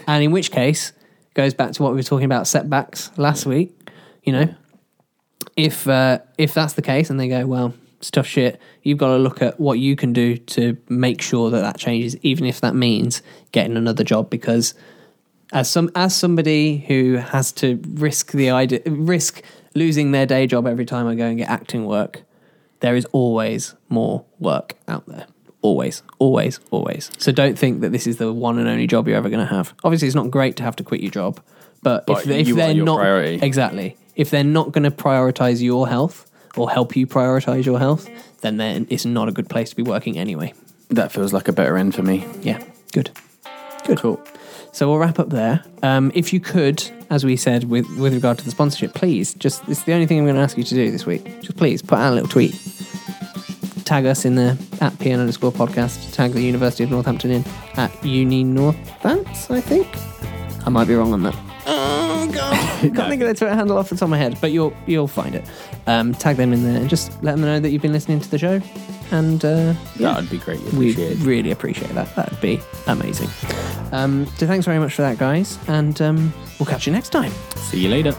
And 0.07 0.23
in 0.23 0.31
which 0.31 0.49
case, 0.51 0.91
goes 1.33 1.53
back 1.53 1.71
to 1.73 1.83
what 1.83 1.91
we 1.91 1.97
were 1.97 2.03
talking 2.03 2.25
about 2.25 2.47
setbacks 2.47 3.11
last 3.17 3.45
week. 3.45 3.75
You 4.23 4.33
know, 4.33 4.55
if 5.55 5.87
uh, 5.87 6.19
if 6.37 6.53
that's 6.53 6.73
the 6.73 6.81
case 6.81 7.09
and 7.09 7.19
they 7.19 7.27
go, 7.27 7.45
well, 7.45 7.73
it's 7.99 8.11
tough 8.11 8.27
shit, 8.27 8.59
you've 8.83 8.97
got 8.97 9.09
to 9.09 9.17
look 9.17 9.41
at 9.41 9.59
what 9.59 9.79
you 9.79 9.95
can 9.95 10.13
do 10.13 10.37
to 10.37 10.77
make 10.89 11.21
sure 11.21 11.49
that 11.49 11.61
that 11.61 11.77
changes, 11.77 12.17
even 12.23 12.45
if 12.45 12.61
that 12.61 12.75
means 12.75 13.21
getting 13.51 13.77
another 13.77 14.03
job 14.03 14.29
because 14.29 14.73
as 15.51 15.69
some 15.69 15.91
as 15.95 16.15
somebody 16.15 16.77
who 16.87 17.15
has 17.15 17.51
to 17.51 17.79
risk 17.93 18.31
the 18.31 18.49
idea 18.49 18.81
risk 18.85 19.43
losing 19.75 20.11
their 20.11 20.25
day 20.25 20.47
job 20.47 20.65
every 20.65 20.85
time 20.85 21.07
I 21.07 21.15
go 21.15 21.25
and 21.25 21.37
get 21.37 21.49
acting 21.49 21.85
work, 21.85 22.23
there 22.79 22.95
is 22.95 23.05
always 23.11 23.75
more 23.89 24.25
work 24.39 24.75
out 24.87 25.05
there. 25.07 25.27
Always, 25.61 26.01
always, 26.17 26.59
always. 26.71 27.11
So 27.19 27.31
don't 27.31 27.57
think 27.57 27.81
that 27.81 27.91
this 27.91 28.07
is 28.07 28.17
the 28.17 28.33
one 28.33 28.57
and 28.57 28.67
only 28.67 28.87
job 28.87 29.07
you're 29.07 29.17
ever 29.17 29.29
going 29.29 29.45
to 29.47 29.53
have. 29.53 29.73
Obviously, 29.83 30.07
it's 30.07 30.15
not 30.15 30.31
great 30.31 30.55
to 30.57 30.63
have 30.63 30.75
to 30.77 30.83
quit 30.83 31.01
your 31.01 31.11
job, 31.11 31.39
but, 31.83 32.05
But 32.07 32.25
if, 32.27 32.47
if 32.49 32.55
they're 32.55 32.73
not 32.73 32.97
priority. 32.97 33.39
exactly, 33.45 33.95
if 34.15 34.29
they're 34.31 34.43
not 34.43 34.71
going 34.71 34.83
to 34.83 34.91
prioritize 34.91 35.61
your 35.61 35.87
health 35.87 36.29
or 36.57 36.69
help 36.71 36.95
you 36.95 37.05
prioritize 37.05 37.65
your 37.65 37.77
health, 37.79 38.09
then 38.41 38.57
then 38.57 38.87
it's 38.89 39.05
not 39.05 39.29
a 39.29 39.31
good 39.31 39.49
place 39.49 39.69
to 39.69 39.75
be 39.75 39.83
working 39.83 40.17
anyway. 40.17 40.53
That 40.89 41.11
feels 41.11 41.31
like 41.31 41.47
a 41.47 41.53
better 41.53 41.77
end 41.77 41.93
for 41.95 42.01
me. 42.03 42.25
Yeah, 42.41 42.61
good. 42.91 43.11
Good. 43.85 43.99
Cool. 43.99 44.21
So 44.73 44.87
we'll 44.89 44.97
wrap 44.97 45.19
up 45.19 45.29
there. 45.29 45.63
Um, 45.83 46.11
if 46.15 46.33
you 46.33 46.39
could, 46.39 46.83
as 47.09 47.23
we 47.25 47.35
said 47.35 47.65
with, 47.65 47.87
with 47.97 48.13
regard 48.13 48.37
to 48.39 48.45
the 48.45 48.51
sponsorship, 48.51 48.93
please, 48.93 49.33
just 49.35 49.61
it's 49.67 49.83
the 49.83 49.93
only 49.93 50.05
thing 50.07 50.17
I'm 50.19 50.25
going 50.25 50.35
to 50.35 50.41
ask 50.41 50.57
you 50.57 50.63
to 50.63 50.75
do 50.75 50.89
this 50.91 51.05
week. 51.05 51.41
Just 51.41 51.57
please 51.57 51.81
put 51.81 51.99
out 51.99 52.11
a 52.11 52.15
little 52.15 52.29
tweet. 52.29 52.53
Tag 53.91 54.05
us 54.05 54.23
in 54.23 54.35
there 54.35 54.51
at 54.79 54.93
PN 54.93 55.19
underscore 55.19 55.51
podcast. 55.51 56.13
Tag 56.13 56.31
the 56.31 56.41
University 56.41 56.85
of 56.85 56.91
Northampton 56.91 57.29
in 57.29 57.43
at 57.75 57.91
Uni 58.05 58.45
Northants, 58.45 59.51
I 59.51 59.59
think. 59.59 59.85
I 60.65 60.69
might 60.69 60.87
be 60.87 60.95
wrong 60.95 61.11
on 61.11 61.23
that. 61.23 61.35
Oh 61.67 62.31
god, 62.33 62.55
can't 62.79 62.95
think 63.09 63.21
of 63.21 63.25
their 63.27 63.33
Twitter 63.33 63.53
handle 63.53 63.77
off 63.77 63.89
the 63.89 63.95
top 63.97 64.03
of 64.03 64.09
my 64.11 64.17
head, 64.17 64.37
but 64.39 64.53
you'll 64.53 64.73
you'll 64.87 65.09
find 65.09 65.35
it. 65.35 65.43
Um, 65.87 66.13
tag 66.13 66.37
them 66.37 66.53
in 66.53 66.63
there 66.63 66.79
and 66.79 66.89
just 66.89 67.21
let 67.21 67.33
them 67.33 67.41
know 67.41 67.59
that 67.59 67.69
you've 67.71 67.81
been 67.81 67.91
listening 67.91 68.21
to 68.21 68.31
the 68.31 68.37
show. 68.37 68.61
And 69.11 69.43
uh, 69.43 69.73
yeah, 69.97 70.13
That 70.13 70.21
would 70.21 70.29
be 70.29 70.37
great. 70.37 70.61
we 70.61 70.91
appreciated. 70.91 71.17
really 71.23 71.51
appreciate 71.51 71.91
that. 71.93 72.15
That'd 72.15 72.39
be 72.39 72.61
amazing. 72.87 73.27
Um, 73.91 74.25
so 74.37 74.47
thanks 74.47 74.65
very 74.65 74.79
much 74.79 74.93
for 74.93 75.01
that, 75.01 75.17
guys, 75.17 75.59
and 75.67 76.01
um, 76.01 76.33
we'll 76.59 76.65
catch 76.65 76.87
you 76.87 76.93
next 76.93 77.09
time. 77.09 77.33
See 77.57 77.81
you 77.81 77.89
later. 77.89 78.15